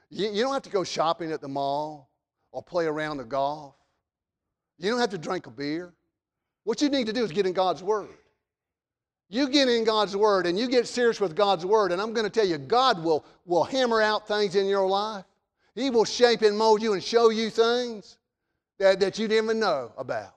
You, 0.09 0.29
you 0.29 0.43
don't 0.43 0.53
have 0.53 0.63
to 0.63 0.69
go 0.69 0.83
shopping 0.83 1.31
at 1.31 1.41
the 1.41 1.47
mall 1.47 2.09
or 2.51 2.61
play 2.61 2.85
around 2.85 3.17
the 3.17 3.23
golf. 3.23 3.75
You 4.77 4.91
don't 4.91 4.99
have 4.99 5.11
to 5.11 5.17
drink 5.17 5.47
a 5.47 5.51
beer. 5.51 5.93
What 6.65 6.81
you 6.81 6.89
need 6.89 7.07
to 7.07 7.13
do 7.13 7.23
is 7.23 7.31
get 7.31 7.45
in 7.45 7.53
God's 7.53 7.81
Word. 7.81 8.09
You 9.29 9.49
get 9.49 9.69
in 9.69 9.85
God's 9.85 10.15
Word 10.15 10.45
and 10.45 10.59
you 10.59 10.67
get 10.67 10.87
serious 10.87 11.21
with 11.21 11.35
God's 11.35 11.65
Word, 11.65 11.91
and 11.91 12.01
I'm 12.01 12.13
going 12.13 12.25
to 12.25 12.29
tell 12.29 12.45
you, 12.45 12.57
God 12.57 13.01
will, 13.03 13.25
will 13.45 13.63
hammer 13.63 14.01
out 14.01 14.27
things 14.27 14.55
in 14.55 14.67
your 14.67 14.87
life. 14.87 15.25
He 15.73 15.89
will 15.89 16.05
shape 16.05 16.41
and 16.41 16.57
mold 16.57 16.81
you 16.81 16.93
and 16.93 17.01
show 17.01 17.29
you 17.29 17.49
things 17.49 18.17
that, 18.83 18.99
that 18.99 19.17
you 19.17 19.29
didn't 19.29 19.45
even 19.45 19.59
know 19.59 19.93
about. 19.97 20.35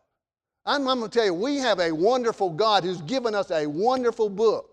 I'm, 0.64 0.86
I'm 0.86 1.00
going 1.00 1.10
to 1.10 1.18
tell 1.18 1.26
you, 1.26 1.34
we 1.34 1.56
have 1.56 1.80
a 1.80 1.90
wonderful 1.92 2.50
God 2.50 2.84
who's 2.84 3.02
given 3.02 3.34
us 3.34 3.50
a 3.50 3.66
wonderful 3.66 4.28
book. 4.28 4.70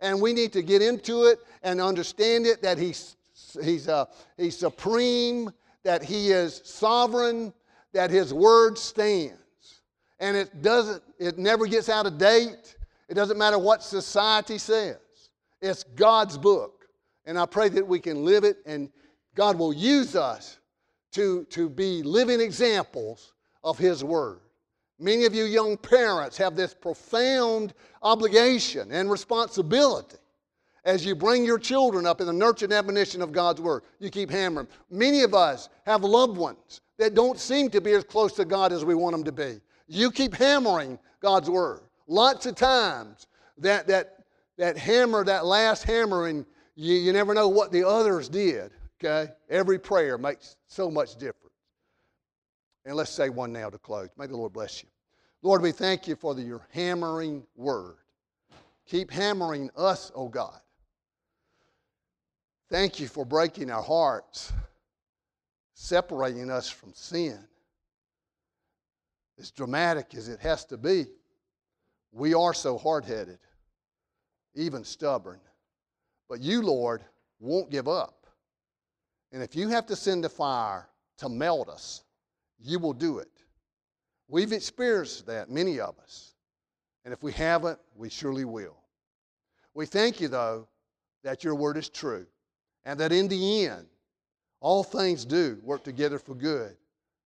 And 0.00 0.20
we 0.20 0.32
need 0.32 0.52
to 0.52 0.62
get 0.62 0.82
into 0.82 1.26
it 1.26 1.38
and 1.62 1.80
understand 1.80 2.44
it 2.44 2.60
that 2.62 2.76
He's, 2.76 3.16
he's, 3.62 3.88
uh, 3.88 4.06
he's 4.36 4.58
supreme, 4.58 5.50
that 5.84 6.02
He 6.02 6.32
is 6.32 6.60
sovereign, 6.64 7.52
that 7.92 8.10
His 8.10 8.34
word 8.34 8.76
stands. 8.76 9.38
And 10.18 10.36
it 10.36 10.62
doesn't, 10.62 11.02
it 11.18 11.38
never 11.38 11.66
gets 11.66 11.88
out 11.88 12.06
of 12.06 12.18
date. 12.18 12.76
It 13.08 13.14
doesn't 13.14 13.38
matter 13.38 13.58
what 13.58 13.82
society 13.82 14.58
says. 14.58 14.98
It's 15.62 15.84
God's 15.84 16.36
book. 16.36 16.86
And 17.26 17.38
I 17.38 17.46
pray 17.46 17.68
that 17.68 17.86
we 17.86 18.00
can 18.00 18.24
live 18.24 18.42
it 18.42 18.56
and 18.66 18.90
God 19.36 19.56
will 19.56 19.72
use 19.72 20.16
us 20.16 20.58
to, 21.14 21.44
to 21.50 21.68
be 21.68 22.02
living 22.02 22.40
examples 22.40 23.32
of 23.62 23.78
His 23.78 24.04
Word. 24.04 24.40
Many 24.98 25.24
of 25.24 25.34
you 25.34 25.44
young 25.44 25.76
parents 25.76 26.36
have 26.36 26.54
this 26.54 26.74
profound 26.74 27.74
obligation 28.02 28.90
and 28.92 29.10
responsibility 29.10 30.18
as 30.84 31.04
you 31.04 31.14
bring 31.14 31.44
your 31.44 31.58
children 31.58 32.06
up 32.06 32.20
in 32.20 32.26
the 32.26 32.32
nurture 32.32 32.66
and 32.66 32.74
admonition 32.74 33.22
of 33.22 33.32
God's 33.32 33.60
Word. 33.60 33.82
You 33.98 34.10
keep 34.10 34.30
hammering. 34.30 34.68
Many 34.90 35.22
of 35.22 35.34
us 35.34 35.68
have 35.86 36.04
loved 36.04 36.36
ones 36.36 36.80
that 36.98 37.14
don't 37.14 37.38
seem 37.38 37.70
to 37.70 37.80
be 37.80 37.92
as 37.92 38.04
close 38.04 38.32
to 38.34 38.44
God 38.44 38.72
as 38.72 38.84
we 38.84 38.94
want 38.94 39.14
them 39.14 39.24
to 39.24 39.32
be. 39.32 39.60
You 39.88 40.10
keep 40.10 40.34
hammering 40.34 40.98
God's 41.20 41.50
Word. 41.50 41.80
Lots 42.06 42.46
of 42.46 42.54
times 42.54 43.26
that, 43.58 43.86
that, 43.86 44.24
that 44.58 44.76
hammer, 44.76 45.24
that 45.24 45.46
last 45.46 45.84
hammering, 45.84 46.44
you, 46.76 46.94
you 46.94 47.12
never 47.12 47.34
know 47.34 47.48
what 47.48 47.72
the 47.72 47.86
others 47.86 48.28
did. 48.28 48.72
Okay? 49.04 49.32
Every 49.50 49.78
prayer 49.78 50.16
makes 50.16 50.56
so 50.66 50.90
much 50.90 51.16
difference. 51.16 51.54
And 52.86 52.96
let's 52.96 53.10
say 53.10 53.28
one 53.28 53.52
now 53.52 53.70
to 53.70 53.78
close. 53.78 54.08
May 54.16 54.26
the 54.26 54.36
Lord 54.36 54.52
bless 54.52 54.82
you. 54.82 54.88
Lord, 55.42 55.62
we 55.62 55.72
thank 55.72 56.08
you 56.08 56.16
for 56.16 56.34
the, 56.34 56.42
your 56.42 56.66
hammering 56.72 57.44
word. 57.54 57.96
Keep 58.86 59.10
hammering 59.10 59.70
us, 59.76 60.10
O 60.14 60.24
oh 60.24 60.28
God. 60.28 60.58
Thank 62.70 62.98
you 62.98 63.08
for 63.08 63.24
breaking 63.24 63.70
our 63.70 63.82
hearts, 63.82 64.52
separating 65.74 66.50
us 66.50 66.68
from 66.68 66.92
sin. 66.94 67.38
As 69.38 69.50
dramatic 69.50 70.14
as 70.14 70.28
it 70.28 70.40
has 70.40 70.64
to 70.66 70.76
be, 70.76 71.06
we 72.12 72.32
are 72.32 72.54
so 72.54 72.78
hard 72.78 73.04
headed, 73.04 73.38
even 74.54 74.84
stubborn. 74.84 75.40
But 76.28 76.40
you, 76.40 76.62
Lord, 76.62 77.02
won't 77.40 77.70
give 77.70 77.88
up. 77.88 78.23
And 79.34 79.42
if 79.42 79.56
you 79.56 79.68
have 79.70 79.84
to 79.86 79.96
send 79.96 80.24
a 80.24 80.28
fire 80.28 80.88
to 81.18 81.28
melt 81.28 81.68
us, 81.68 82.04
you 82.60 82.78
will 82.78 82.92
do 82.92 83.18
it. 83.18 83.42
We've 84.28 84.52
experienced 84.52 85.26
that, 85.26 85.50
many 85.50 85.80
of 85.80 85.98
us. 85.98 86.34
And 87.04 87.12
if 87.12 87.24
we 87.24 87.32
haven't, 87.32 87.80
we 87.96 88.08
surely 88.08 88.44
will. 88.44 88.76
We 89.74 89.86
thank 89.86 90.20
you, 90.20 90.28
though, 90.28 90.68
that 91.24 91.42
your 91.42 91.56
word 91.56 91.76
is 91.76 91.88
true 91.88 92.28
and 92.84 92.98
that 93.00 93.10
in 93.10 93.26
the 93.26 93.66
end, 93.66 93.88
all 94.60 94.84
things 94.84 95.24
do 95.24 95.58
work 95.64 95.82
together 95.82 96.20
for 96.20 96.36
good 96.36 96.76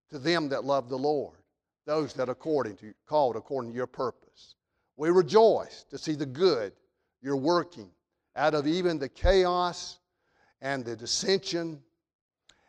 to 0.09 0.19
them 0.19 0.49
that 0.49 0.65
love 0.65 0.89
the 0.89 0.97
Lord, 0.97 1.37
those 1.85 2.15
that 2.15 2.31
are 2.31 2.33
according 2.33 2.77
to, 2.79 2.95
called 3.07 3.37
according 3.37 3.73
to 3.73 3.77
your 3.77 3.87
purpose. 3.87 4.55
We 4.97 5.11
rejoice 5.11 5.85
to 5.91 5.99
see 5.99 6.15
the 6.15 6.25
good 6.25 6.73
you're 7.21 7.37
working 7.37 7.91
out 8.35 8.55
of 8.55 8.67
even 8.67 8.99
the 8.99 9.11
chaos 9.11 9.99
and 10.63 10.87
the 10.87 10.97
dissension 10.97 11.83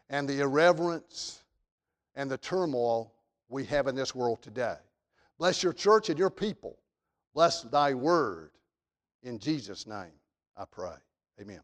and 0.09 0.27
the 0.27 0.41
irreverence 0.41 1.43
and 2.15 2.29
the 2.29 2.37
turmoil 2.37 3.13
we 3.47 3.65
have 3.65 3.87
in 3.87 3.95
this 3.95 4.13
world 4.13 4.41
today. 4.41 4.75
Bless 5.37 5.63
your 5.63 5.73
church 5.73 6.09
and 6.09 6.19
your 6.19 6.29
people. 6.29 6.77
Bless 7.33 7.61
thy 7.63 7.93
word. 7.93 8.51
In 9.23 9.39
Jesus' 9.39 9.87
name, 9.87 10.11
I 10.57 10.65
pray. 10.65 10.95
Amen. 11.39 11.61